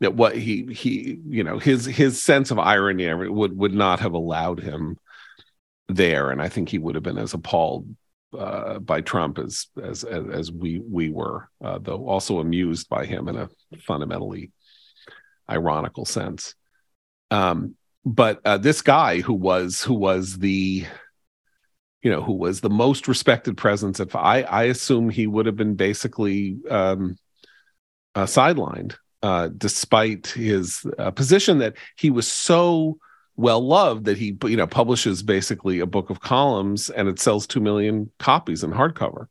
That 0.00 0.14
what 0.14 0.34
he 0.34 0.72
he 0.72 1.18
you 1.28 1.44
know 1.44 1.58
his 1.58 1.84
his 1.84 2.22
sense 2.22 2.50
of 2.50 2.58
irony 2.58 3.12
would 3.12 3.56
would 3.56 3.74
not 3.74 4.00
have 4.00 4.14
allowed 4.14 4.60
him 4.60 4.96
there, 5.88 6.30
and 6.30 6.40
I 6.40 6.48
think 6.48 6.70
he 6.70 6.78
would 6.78 6.94
have 6.94 7.04
been 7.04 7.18
as 7.18 7.34
appalled 7.34 7.94
uh, 8.36 8.78
by 8.78 9.02
Trump 9.02 9.38
as 9.38 9.66
as 9.82 10.04
as, 10.04 10.24
as 10.32 10.52
we 10.52 10.80
we 10.80 11.10
were, 11.10 11.50
uh, 11.62 11.78
though 11.82 12.08
also 12.08 12.38
amused 12.38 12.88
by 12.88 13.04
him 13.04 13.28
in 13.28 13.36
a 13.36 13.50
fundamentally 13.86 14.52
ironical 15.50 16.06
sense. 16.06 16.54
Um, 17.30 17.74
but 18.04 18.40
uh, 18.44 18.58
this 18.58 18.80
guy 18.82 19.20
who 19.20 19.34
was 19.34 19.82
who 19.82 19.94
was 19.94 20.38
the 20.38 20.86
you 22.02 22.10
know, 22.10 22.22
who 22.22 22.34
was 22.34 22.60
the 22.60 22.70
most 22.70 23.08
respected 23.08 23.56
presence 23.56 24.00
at 24.00 24.14
I 24.14 24.42
I 24.42 24.64
assume 24.64 25.10
he 25.10 25.26
would 25.26 25.46
have 25.46 25.56
been 25.56 25.74
basically 25.74 26.58
um, 26.70 27.18
uh, 28.14 28.24
sidelined, 28.24 28.96
uh, 29.22 29.48
despite 29.56 30.28
his 30.28 30.86
uh, 30.98 31.10
position 31.10 31.58
that 31.58 31.74
he 31.96 32.10
was 32.10 32.30
so 32.30 32.98
well 33.36 33.60
loved 33.60 34.04
that 34.04 34.16
he 34.16 34.36
you 34.44 34.56
know 34.56 34.66
publishes 34.66 35.22
basically 35.22 35.80
a 35.80 35.86
book 35.86 36.10
of 36.10 36.20
columns 36.20 36.90
and 36.90 37.08
it 37.08 37.20
sells 37.20 37.46
two 37.46 37.60
million 37.60 38.10
copies 38.18 38.62
in 38.62 38.72
hardcover, 38.72 39.26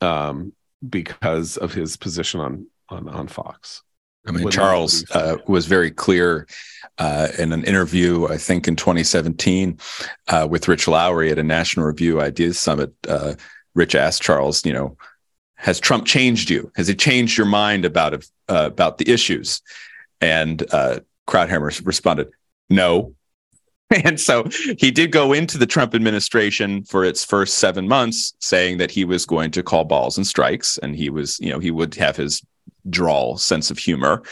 um, 0.00 0.52
because 0.88 1.58
of 1.58 1.74
his 1.74 1.96
position 1.96 2.40
on 2.40 2.66
on 2.88 3.08
on 3.08 3.28
Fox. 3.28 3.82
I 4.28 4.32
mean, 4.32 4.50
Charles 4.50 5.10
uh, 5.12 5.38
was 5.46 5.66
very 5.66 5.90
clear 5.90 6.46
uh, 6.98 7.28
in 7.38 7.52
an 7.52 7.64
interview, 7.64 8.26
I 8.26 8.36
think 8.36 8.68
in 8.68 8.76
2017, 8.76 9.78
uh, 10.28 10.46
with 10.50 10.68
Rich 10.68 10.88
Lowry 10.88 11.30
at 11.30 11.38
a 11.38 11.42
National 11.42 11.86
Review 11.86 12.20
Ideas 12.20 12.60
Summit. 12.60 12.92
Uh, 13.08 13.34
Rich 13.74 13.94
asked 13.94 14.22
Charles, 14.22 14.64
you 14.66 14.72
know, 14.72 14.96
has 15.54 15.80
Trump 15.80 16.04
changed 16.06 16.50
you? 16.50 16.70
Has 16.76 16.88
he 16.88 16.94
changed 16.94 17.36
your 17.36 17.46
mind 17.46 17.84
about 17.84 18.14
uh, 18.14 18.18
about 18.48 18.98
the 18.98 19.10
issues? 19.10 19.60
And 20.20 20.62
uh, 20.72 21.00
Krauthammer 21.26 21.84
responded, 21.86 22.30
no. 22.68 23.14
And 24.04 24.20
so 24.20 24.44
he 24.78 24.90
did 24.90 25.12
go 25.12 25.32
into 25.32 25.56
the 25.56 25.64
Trump 25.64 25.94
administration 25.94 26.84
for 26.84 27.06
its 27.06 27.24
first 27.24 27.54
seven 27.54 27.88
months, 27.88 28.34
saying 28.38 28.76
that 28.78 28.90
he 28.90 29.06
was 29.06 29.24
going 29.24 29.50
to 29.52 29.62
call 29.62 29.84
balls 29.84 30.18
and 30.18 30.26
strikes, 30.26 30.76
and 30.76 30.94
he 30.94 31.08
was, 31.08 31.40
you 31.40 31.50
know, 31.50 31.58
he 31.58 31.70
would 31.70 31.94
have 31.94 32.14
his 32.14 32.42
drawl 32.90 33.36
sense 33.38 33.70
of 33.70 33.78
humor. 33.78 34.22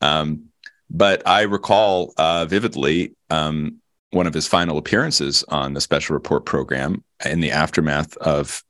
Um, 0.00 0.44
but 0.90 1.26
I 1.26 1.42
recall 1.42 2.12
uh, 2.18 2.44
vividly 2.46 3.14
um, 3.30 3.78
one 4.10 4.26
of 4.26 4.34
his 4.34 4.46
final 4.46 4.76
appearances 4.76 5.42
on 5.48 5.72
the 5.72 5.80
special 5.80 6.14
report 6.14 6.44
program 6.44 7.02
in 7.24 7.40
the 7.40 7.50
aftermath 7.50 8.16
of 8.18 8.62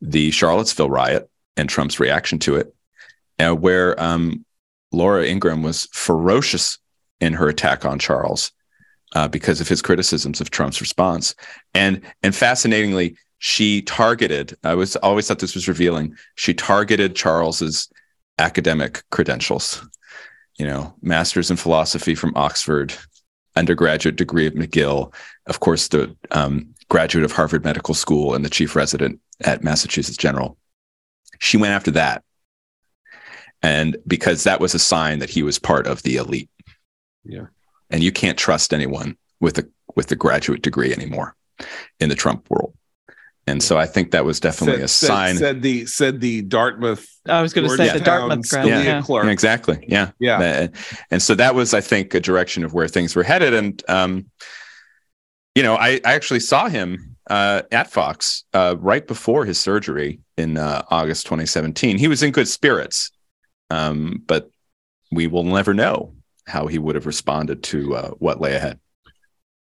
the 0.00 0.30
Charlottesville 0.30 0.90
riot 0.90 1.28
and 1.56 1.68
Trump's 1.68 2.00
reaction 2.00 2.38
to 2.40 2.56
it, 2.56 2.74
uh, 3.38 3.54
where 3.54 4.00
um, 4.02 4.44
Laura 4.92 5.26
Ingraham 5.26 5.62
was 5.62 5.86
ferocious 5.92 6.78
in 7.20 7.34
her 7.34 7.48
attack 7.48 7.84
on 7.84 7.98
Charles 7.98 8.52
uh, 9.14 9.28
because 9.28 9.60
of 9.60 9.68
his 9.68 9.82
criticisms 9.82 10.40
of 10.40 10.50
Trump's 10.50 10.80
response. 10.80 11.34
And 11.74 12.00
and 12.22 12.34
fascinatingly, 12.34 13.16
she 13.38 13.82
targeted. 13.82 14.56
I 14.64 14.74
was 14.74 14.96
always 14.96 15.28
thought 15.28 15.38
this 15.38 15.54
was 15.54 15.68
revealing. 15.68 16.16
She 16.36 16.54
targeted 16.54 17.16
Charles's 17.16 17.88
academic 18.38 19.02
credentials. 19.10 19.86
You 20.58 20.66
know, 20.66 20.94
master's 21.02 21.50
in 21.50 21.56
philosophy 21.56 22.14
from 22.14 22.32
Oxford, 22.36 22.94
undergraduate 23.56 24.16
degree 24.16 24.46
at 24.46 24.54
McGill, 24.54 25.12
of 25.46 25.60
course, 25.60 25.88
the 25.88 26.16
um, 26.30 26.74
graduate 26.88 27.24
of 27.24 27.32
Harvard 27.32 27.64
Medical 27.64 27.94
School 27.94 28.34
and 28.34 28.44
the 28.44 28.50
chief 28.50 28.76
resident 28.76 29.20
at 29.42 29.62
Massachusetts 29.62 30.16
General. 30.16 30.56
She 31.38 31.56
went 31.56 31.72
after 31.72 31.90
that. 31.92 32.22
And 33.62 33.96
because 34.06 34.44
that 34.44 34.60
was 34.60 34.74
a 34.74 34.78
sign 34.78 35.18
that 35.18 35.30
he 35.30 35.42
was 35.42 35.58
part 35.58 35.86
of 35.86 36.02
the 36.02 36.16
elite. 36.16 36.50
Yeah. 37.24 37.46
And 37.90 38.02
you 38.02 38.12
can't 38.12 38.38
trust 38.38 38.72
anyone 38.72 39.16
with 39.40 39.58
a 39.58 39.68
with 39.94 40.10
a 40.12 40.16
graduate 40.16 40.62
degree 40.62 40.92
anymore 40.92 41.34
in 42.00 42.08
the 42.08 42.14
Trump 42.14 42.48
world. 42.50 42.74
And 43.48 43.62
so 43.62 43.78
I 43.78 43.86
think 43.86 44.10
that 44.10 44.24
was 44.24 44.40
definitely 44.40 44.78
said, 44.78 44.84
a 44.84 44.88
sign. 44.88 45.36
Said, 45.36 45.40
said, 45.40 45.62
the 45.62 45.86
said 45.86 46.20
the 46.20 46.42
Dartmouth. 46.42 47.06
I 47.26 47.42
was 47.42 47.52
going 47.52 47.68
to 47.68 47.76
say 47.76 47.92
the 47.92 48.04
Dartmouth 48.04 48.48
grad, 48.50 48.66
yeah. 48.66 48.82
yeah. 48.82 49.28
Exactly. 49.28 49.84
Yeah. 49.88 50.10
Yeah. 50.18 50.68
And 51.10 51.22
so 51.22 51.34
that 51.36 51.54
was, 51.54 51.72
I 51.72 51.80
think, 51.80 52.12
a 52.14 52.20
direction 52.20 52.64
of 52.64 52.74
where 52.74 52.88
things 52.88 53.14
were 53.14 53.22
headed. 53.22 53.54
And 53.54 53.82
um, 53.88 54.26
you 55.54 55.62
know, 55.62 55.76
I, 55.76 56.00
I 56.04 56.14
actually 56.14 56.40
saw 56.40 56.68
him 56.68 57.16
uh, 57.30 57.62
at 57.72 57.90
Fox 57.90 58.44
uh, 58.52 58.76
right 58.78 59.06
before 59.06 59.44
his 59.44 59.58
surgery 59.58 60.20
in 60.36 60.58
uh, 60.58 60.82
August 60.90 61.24
2017. 61.26 61.98
He 61.98 62.08
was 62.08 62.22
in 62.22 62.30
good 62.30 62.48
spirits, 62.48 63.10
um, 63.70 64.22
but 64.26 64.50
we 65.10 65.26
will 65.26 65.44
never 65.44 65.72
know 65.72 66.14
how 66.46 66.66
he 66.66 66.78
would 66.78 66.94
have 66.94 67.06
responded 67.06 67.62
to 67.64 67.96
uh, 67.96 68.10
what 68.18 68.40
lay 68.40 68.54
ahead. 68.54 68.78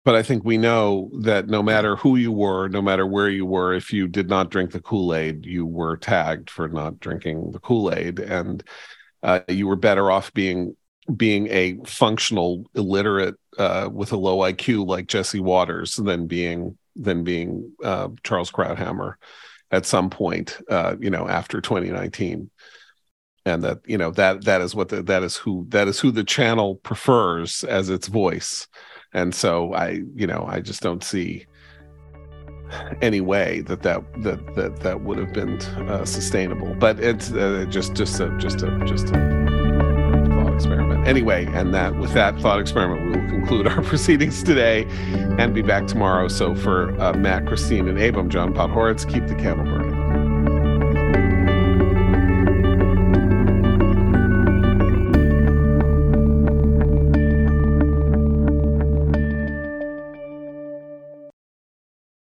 But 0.08 0.16
I 0.16 0.24
think 0.24 0.46
we 0.46 0.58
know 0.58 1.12
that 1.20 1.50
no 1.50 1.62
matter 1.62 1.98
who 1.98 2.16
you 2.16 2.32
were, 2.32 2.70
no 2.70 2.82
matter 2.82 3.06
where 3.06 3.28
you 3.28 3.46
were, 3.46 3.74
if 3.74 3.92
you 3.92 4.08
did 4.08 4.30
not 4.30 4.50
drink 4.50 4.72
the 4.72 4.80
Kool 4.80 5.14
Aid, 5.14 5.46
you 5.46 5.66
were 5.66 5.98
tagged 5.98 6.50
for 6.50 6.70
not 6.70 7.02
drinking 7.02 7.52
the 7.52 7.60
Kool 7.60 7.94
Aid, 7.94 8.20
and 8.20 8.64
uh, 9.22 9.42
you 9.50 9.68
were 9.68 9.76
better 9.76 10.10
off 10.10 10.34
being 10.34 10.78
being 11.18 11.48
a 11.48 11.78
functional 11.86 12.64
illiterate 12.74 13.36
uh, 13.58 13.90
with 13.92 14.14
a 14.14 14.16
low 14.16 14.38
IQ 14.38 14.88
like 14.88 15.08
Jesse 15.08 15.42
Watters 15.42 15.98
than 15.98 16.26
being 16.26 16.78
than 16.96 17.26
being 17.26 17.74
uh, 17.84 18.08
Charles 18.24 18.50
Krauthammer 18.50 19.16
at 19.72 19.86
some 19.86 20.10
point, 20.10 20.58
uh, 20.70 20.96
you 21.02 21.10
know, 21.10 21.28
after 21.28 21.60
2019 21.60 22.50
and 23.46 23.64
that 23.64 23.80
you 23.86 23.98
know 23.98 24.12
that 24.12 24.46
that 24.46 24.62
is 24.62 24.74
what 24.74 24.88
the, 24.88 25.04
that 25.04 25.24
is 25.24 25.36
who 25.36 25.66
that 25.68 25.90
is 25.90 26.00
who 26.00 26.12
the 26.12 26.24
channel 26.24 26.76
prefers 26.76 27.66
as 27.66 27.90
its 27.90 28.08
voice 28.08 28.70
and 29.14 29.34
so 29.34 29.74
i 29.74 30.02
you 30.16 30.28
know 30.28 30.46
i 30.48 30.60
just 30.60 30.82
don't 30.82 31.04
see 31.04 31.46
any 33.02 33.22
way 33.22 33.62
that 33.62 33.84
that 33.84 34.02
that 34.24 34.56
that, 34.56 34.78
that 34.82 35.02
would 35.02 35.18
have 35.18 35.34
been 35.34 35.60
uh, 35.90 36.06
sustainable. 36.06 36.76
But 36.76 37.00
it's 37.00 37.32
uh, 37.32 37.66
just 37.70 37.94
just 37.94 38.20
a 38.20 38.36
just 38.38 38.62
a 38.62 38.78
just 38.86 39.08
a 39.10 40.28
thought 40.30 40.54
experiment. 40.54 41.08
Anyway 41.08 41.46
and 41.54 41.74
that 41.74 41.96
with 41.98 42.14
that 42.14 42.40
thought 42.40 42.60
experiment 42.60 43.06
we 43.06 43.22
will 43.22 43.30
conclude 43.30 43.68
our 43.68 43.82
proceedings 43.84 44.44
today 44.44 44.86
and 45.40 45.54
be 45.54 45.62
back 45.62 45.88
tomorrow. 45.88 46.28
So 46.28 46.56
for 46.56 47.00
uh, 47.00 47.14
matt 47.14 47.46
christine 47.46 47.88
and 47.88 48.00
abram 48.00 48.30
john 48.30 48.54
podhoretz 48.54 49.10
keep 49.10 49.28
the 49.28 49.36
candle 49.36 49.66
burning 49.66 49.97